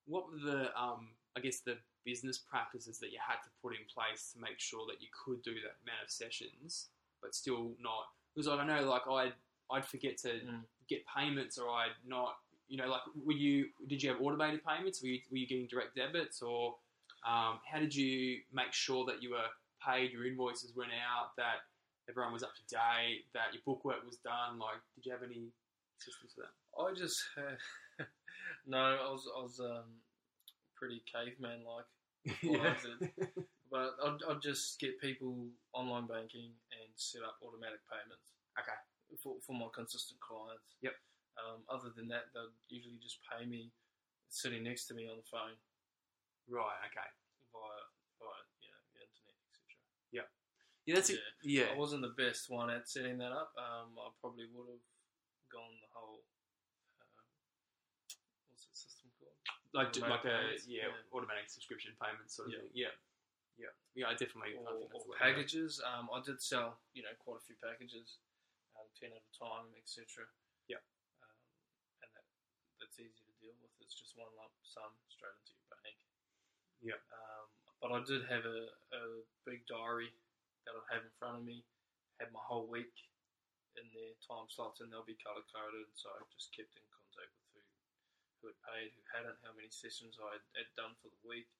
what 0.06 0.28
were 0.28 0.38
the 0.44 0.68
um, 0.78 1.16
I 1.36 1.40
guess 1.40 1.60
the 1.60 1.78
business 2.04 2.36
practices 2.36 2.98
that 3.00 3.10
you 3.10 3.18
had 3.26 3.40
to 3.42 3.50
put 3.62 3.72
in 3.72 3.80
place 3.88 4.32
to 4.34 4.38
make 4.40 4.60
sure 4.60 4.84
that 4.92 5.00
you 5.00 5.08
could 5.16 5.40
do 5.42 5.54
that 5.64 5.80
amount 5.82 6.04
of 6.04 6.10
sessions, 6.12 6.88
but 7.22 7.34
still 7.34 7.72
not? 7.80 8.12
Because 8.34 8.46
like, 8.48 8.60
I 8.60 8.66
know, 8.66 8.84
like 8.88 9.08
I'd 9.08 9.34
I'd 9.72 9.86
forget 9.88 10.18
to 10.18 10.28
Mm. 10.44 10.64
get 10.88 11.00
payments, 11.08 11.56
or 11.56 11.70
I'd 11.70 11.96
not. 12.06 12.36
You 12.68 12.78
know, 12.78 12.88
like 12.88 13.02
were 13.24 13.32
you? 13.32 13.66
Did 13.88 14.02
you 14.02 14.10
have 14.10 14.20
automated 14.20 14.60
payments? 14.64 15.02
Were 15.02 15.08
you, 15.08 15.20
were 15.30 15.36
you 15.38 15.46
getting 15.46 15.66
direct 15.66 15.96
debits, 15.96 16.42
or 16.42 16.76
um, 17.26 17.58
how 17.70 17.78
did 17.78 17.94
you 17.94 18.38
make 18.52 18.72
sure 18.72 19.04
that 19.06 19.22
you 19.22 19.30
were 19.30 19.48
paid? 19.86 20.12
Your 20.12 20.26
invoices 20.26 20.72
went 20.76 20.90
out. 20.92 21.36
That 21.36 21.64
everyone 22.08 22.32
was 22.32 22.42
up 22.42 22.54
to 22.54 22.62
date, 22.68 23.24
that 23.34 23.52
your 23.52 23.62
bookwork 23.64 24.04
was 24.04 24.16
done. 24.24 24.58
Like, 24.58 24.80
did 24.94 25.06
you 25.06 25.12
have 25.12 25.22
any 25.22 25.52
systems 25.98 26.32
for 26.34 26.42
that? 26.42 26.54
I 26.80 26.94
just 26.94 27.22
had, 27.36 28.06
no, 28.66 28.78
I 28.78 29.10
was 29.10 29.28
I 29.36 29.42
was 29.42 29.60
um, 29.60 30.00
pretty 30.76 31.02
caveman 31.10 31.64
like. 31.64 31.88
Did. 32.40 33.10
But 33.74 33.98
I'd, 34.06 34.22
I'd 34.30 34.38
just 34.40 34.78
get 34.78 35.00
people 35.00 35.50
online 35.72 36.06
banking 36.06 36.54
and 36.70 36.88
set 36.94 37.26
up 37.26 37.42
automatic 37.42 37.82
payments. 37.90 38.30
Okay. 38.54 38.78
For, 39.18 39.34
for 39.42 39.50
my 39.50 39.66
consistent 39.74 40.20
clients. 40.20 40.78
Yep. 40.78 40.94
Um, 41.40 41.66
other 41.68 41.90
than 41.94 42.06
that, 42.08 42.30
they'll 42.32 42.54
usually 42.68 42.98
just 43.02 43.18
pay 43.26 43.44
me 43.44 43.70
sitting 44.30 44.62
next 44.62 44.86
to 44.90 44.94
me 44.94 45.06
on 45.10 45.16
the 45.18 45.26
phone 45.30 45.58
Right. 46.46 46.76
Okay. 46.90 47.08
via 47.52 47.80
via 48.20 48.40
you 48.60 48.68
know 48.70 48.80
the 48.94 49.00
internet, 49.02 49.36
etc. 49.48 49.64
Yeah, 50.12 50.26
Yeah. 50.86 50.94
that's 51.00 51.10
it. 51.10 51.20
Yeah. 51.42 51.72
I 51.72 51.76
wasn't 51.78 52.02
the 52.02 52.14
best 52.14 52.50
one 52.50 52.68
at 52.70 52.86
setting 52.88 53.18
that 53.18 53.32
up. 53.32 53.54
Um, 53.56 53.96
I 53.98 54.10
probably 54.20 54.46
would 54.52 54.68
have 54.68 54.84
gone 55.50 55.74
the 55.80 55.88
whole. 55.94 56.22
Uh, 57.00 57.24
what's 58.52 58.66
that 58.68 58.76
system 58.76 59.08
called? 59.18 59.34
Like, 59.72 59.90
d- 59.92 60.04
like 60.04 60.24
a 60.28 60.54
yeah, 60.68 60.92
yeah. 60.92 61.10
automatic 61.16 61.48
subscription 61.50 61.96
payment 61.98 62.30
sort 62.30 62.48
of 62.48 62.54
Yeah. 62.54 62.60
thing. 62.60 62.70
Yeah. 62.74 62.94
Yeah. 63.56 63.72
Yeah. 63.94 64.06
I 64.10 64.14
definitely. 64.14 64.58
I 64.58 64.62
or, 64.62 64.78
think 64.78 64.90
that's 64.92 65.00
or 65.00 65.06
the 65.06 65.10
way 65.10 65.18
to 65.18 65.22
go. 65.22 65.24
packages. 65.24 65.80
Um, 65.82 66.10
I 66.12 66.20
did 66.22 66.42
sell, 66.42 66.78
you 66.92 67.02
know, 67.02 67.14
quite 67.22 67.38
a 67.40 67.44
few 67.46 67.56
packages, 67.62 68.18
um, 68.76 68.86
ten 68.98 69.10
at 69.16 69.22
a 69.24 69.32
time, 69.38 69.70
etc. 69.80 70.26
Yeah. 70.68 70.82
Um, 71.24 71.32
and 72.04 72.10
that 72.82 72.83
that's 72.94 73.10
easy 73.10 73.26
to 73.26 73.34
deal 73.42 73.58
with. 73.58 73.74
It's 73.82 73.98
just 73.98 74.14
one 74.14 74.30
lump 74.38 74.54
sum 74.62 74.94
straight 75.10 75.34
into 75.34 75.58
your 75.58 75.66
bank. 75.82 75.98
Yeah. 76.78 77.00
Um, 77.10 77.46
but 77.82 77.90
I 77.90 77.98
did 78.06 78.22
have 78.30 78.46
a, 78.46 78.70
a 78.94 79.02
big 79.42 79.66
diary 79.66 80.14
that 80.62 80.78
I'd 80.78 80.94
have 80.94 81.02
in 81.02 81.14
front 81.18 81.42
of 81.42 81.44
me. 81.44 81.66
Had 82.22 82.30
my 82.30 82.38
whole 82.46 82.70
week 82.70 82.94
in 83.74 83.82
their 83.90 84.14
time 84.22 84.46
slots, 84.46 84.78
and 84.78 84.94
they'll 84.94 85.02
be 85.02 85.18
color 85.18 85.42
coded. 85.50 85.90
So 85.98 86.06
I 86.14 86.22
just 86.30 86.54
kept 86.54 86.70
in 86.78 86.86
contact 86.86 87.34
with 87.34 87.50
who 87.58 87.62
who 88.38 88.54
had 88.54 88.62
paid, 88.62 88.94
who 88.94 89.02
hadn't, 89.10 89.42
how 89.42 89.50
many 89.58 89.74
sessions 89.74 90.14
I 90.22 90.38
had, 90.38 90.46
had 90.54 90.70
done 90.78 90.94
for 91.02 91.10
the 91.10 91.26
week 91.26 91.50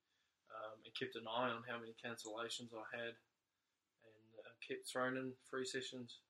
um, 0.54 0.78
and 0.86 0.94
kept 0.94 1.18
an 1.18 1.26
eye 1.26 1.50
on 1.50 1.66
how 1.66 1.82
many 1.82 1.98
cancellations 1.98 2.70
I 2.70 2.86
had, 2.94 3.18
and 4.06 4.30
uh, 4.38 4.54
kept 4.62 4.86
throwing 4.86 5.18
in 5.18 5.34
free 5.50 5.66
sessions. 5.66 6.22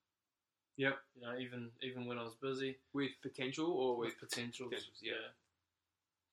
Yep. 0.76 0.96
You 1.14 1.22
know, 1.22 1.34
even 1.38 1.70
even 1.82 2.06
when 2.06 2.18
I 2.18 2.24
was 2.24 2.34
busy 2.34 2.76
With 2.92 3.12
potential 3.22 3.70
or 3.70 3.96
with 3.96 4.14
with. 4.18 4.30
potentials, 4.30 4.70
potentials, 4.70 4.98
yeah. 5.02 5.30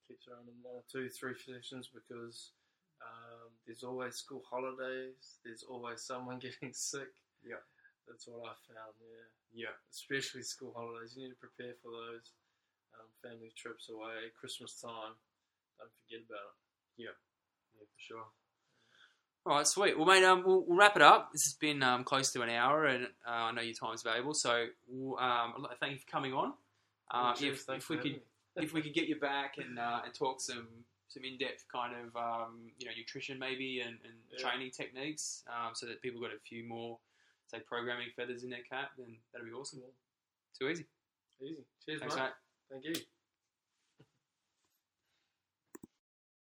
Keep 0.08 0.18
throwing 0.24 0.48
in 0.50 0.58
one 0.62 0.82
or 0.82 0.86
two, 0.90 1.08
three 1.08 1.38
sessions 1.38 1.88
because 1.94 2.50
um, 3.00 3.54
there's 3.66 3.84
always 3.84 4.16
school 4.16 4.42
holidays. 4.48 5.38
There's 5.44 5.62
always 5.62 6.02
someone 6.02 6.38
getting 6.42 6.72
sick. 6.74 7.14
Yeah. 7.46 7.62
That's 8.08 8.26
what 8.26 8.42
I 8.42 8.54
found. 8.66 8.98
Yeah, 8.98 9.70
Yeah. 9.70 9.74
especially 9.94 10.42
school 10.42 10.74
holidays. 10.74 11.14
You 11.16 11.22
need 11.30 11.34
to 11.38 11.42
prepare 11.42 11.74
for 11.82 11.90
those. 11.94 12.34
Um, 12.98 13.08
family 13.24 13.48
trips 13.56 13.88
away, 13.88 14.28
Christmas 14.36 14.76
time. 14.82 15.16
Don't 15.78 15.88
forget 16.04 16.26
about 16.28 16.50
it. 16.52 17.06
Yeah. 17.08 17.16
Yeah, 17.78 17.86
for 17.88 18.00
sure. 18.02 18.26
All 19.44 19.56
right, 19.56 19.66
sweet. 19.66 19.98
Well, 19.98 20.06
mate, 20.06 20.22
um, 20.22 20.44
we'll, 20.46 20.64
we'll 20.66 20.78
wrap 20.78 20.94
it 20.94 21.02
up. 21.02 21.32
This 21.32 21.44
has 21.44 21.54
been 21.54 21.82
um, 21.82 22.04
close 22.04 22.30
to 22.32 22.42
an 22.42 22.50
hour, 22.50 22.84
and 22.86 23.06
uh, 23.26 23.30
I 23.30 23.52
know 23.52 23.62
your 23.62 23.74
time 23.74 23.92
is 23.94 24.02
valuable. 24.02 24.34
So, 24.34 24.66
we'll, 24.88 25.18
um, 25.18 25.54
I'd 25.56 25.60
like 25.62 25.70
to 25.72 25.76
thank 25.78 25.92
you 25.94 25.98
for 25.98 26.10
coming 26.10 26.32
on. 26.32 26.52
Uh, 27.10 27.34
Cheers, 27.34 27.64
if, 27.68 27.76
if 27.78 27.88
we 27.88 27.96
could, 27.96 28.20
if 28.56 28.72
we 28.72 28.82
could 28.82 28.94
get 28.94 29.08
you 29.08 29.16
back 29.16 29.58
and 29.58 29.78
uh, 29.78 30.00
and 30.04 30.14
talk 30.14 30.40
some 30.40 30.68
some 31.08 31.24
in 31.24 31.36
depth 31.38 31.64
kind 31.70 31.92
of 31.94 32.16
um, 32.16 32.70
you 32.78 32.86
know 32.86 32.92
nutrition 32.96 33.38
maybe 33.38 33.80
and, 33.80 33.98
and 34.04 34.14
Yeah. 34.32 34.48
training 34.48 34.70
techniques, 34.70 35.42
um, 35.48 35.72
so 35.74 35.86
that 35.86 36.00
people 36.00 36.20
got 36.20 36.30
a 36.30 36.38
few 36.38 36.66
more 36.66 36.98
say 37.48 37.58
programming 37.66 38.08
feathers 38.16 38.44
in 38.44 38.50
their 38.50 38.62
cap, 38.70 38.92
then 38.96 39.16
that'd 39.32 39.46
be 39.46 39.52
awesome. 39.52 39.80
Too 40.58 40.68
easy. 40.68 40.86
Easy. 41.42 41.64
Cheers, 41.84 42.00
Thanks, 42.00 42.14
mate. 42.16 42.22
mate. 42.22 42.32
Thank 42.70 42.84
you. 42.84 43.02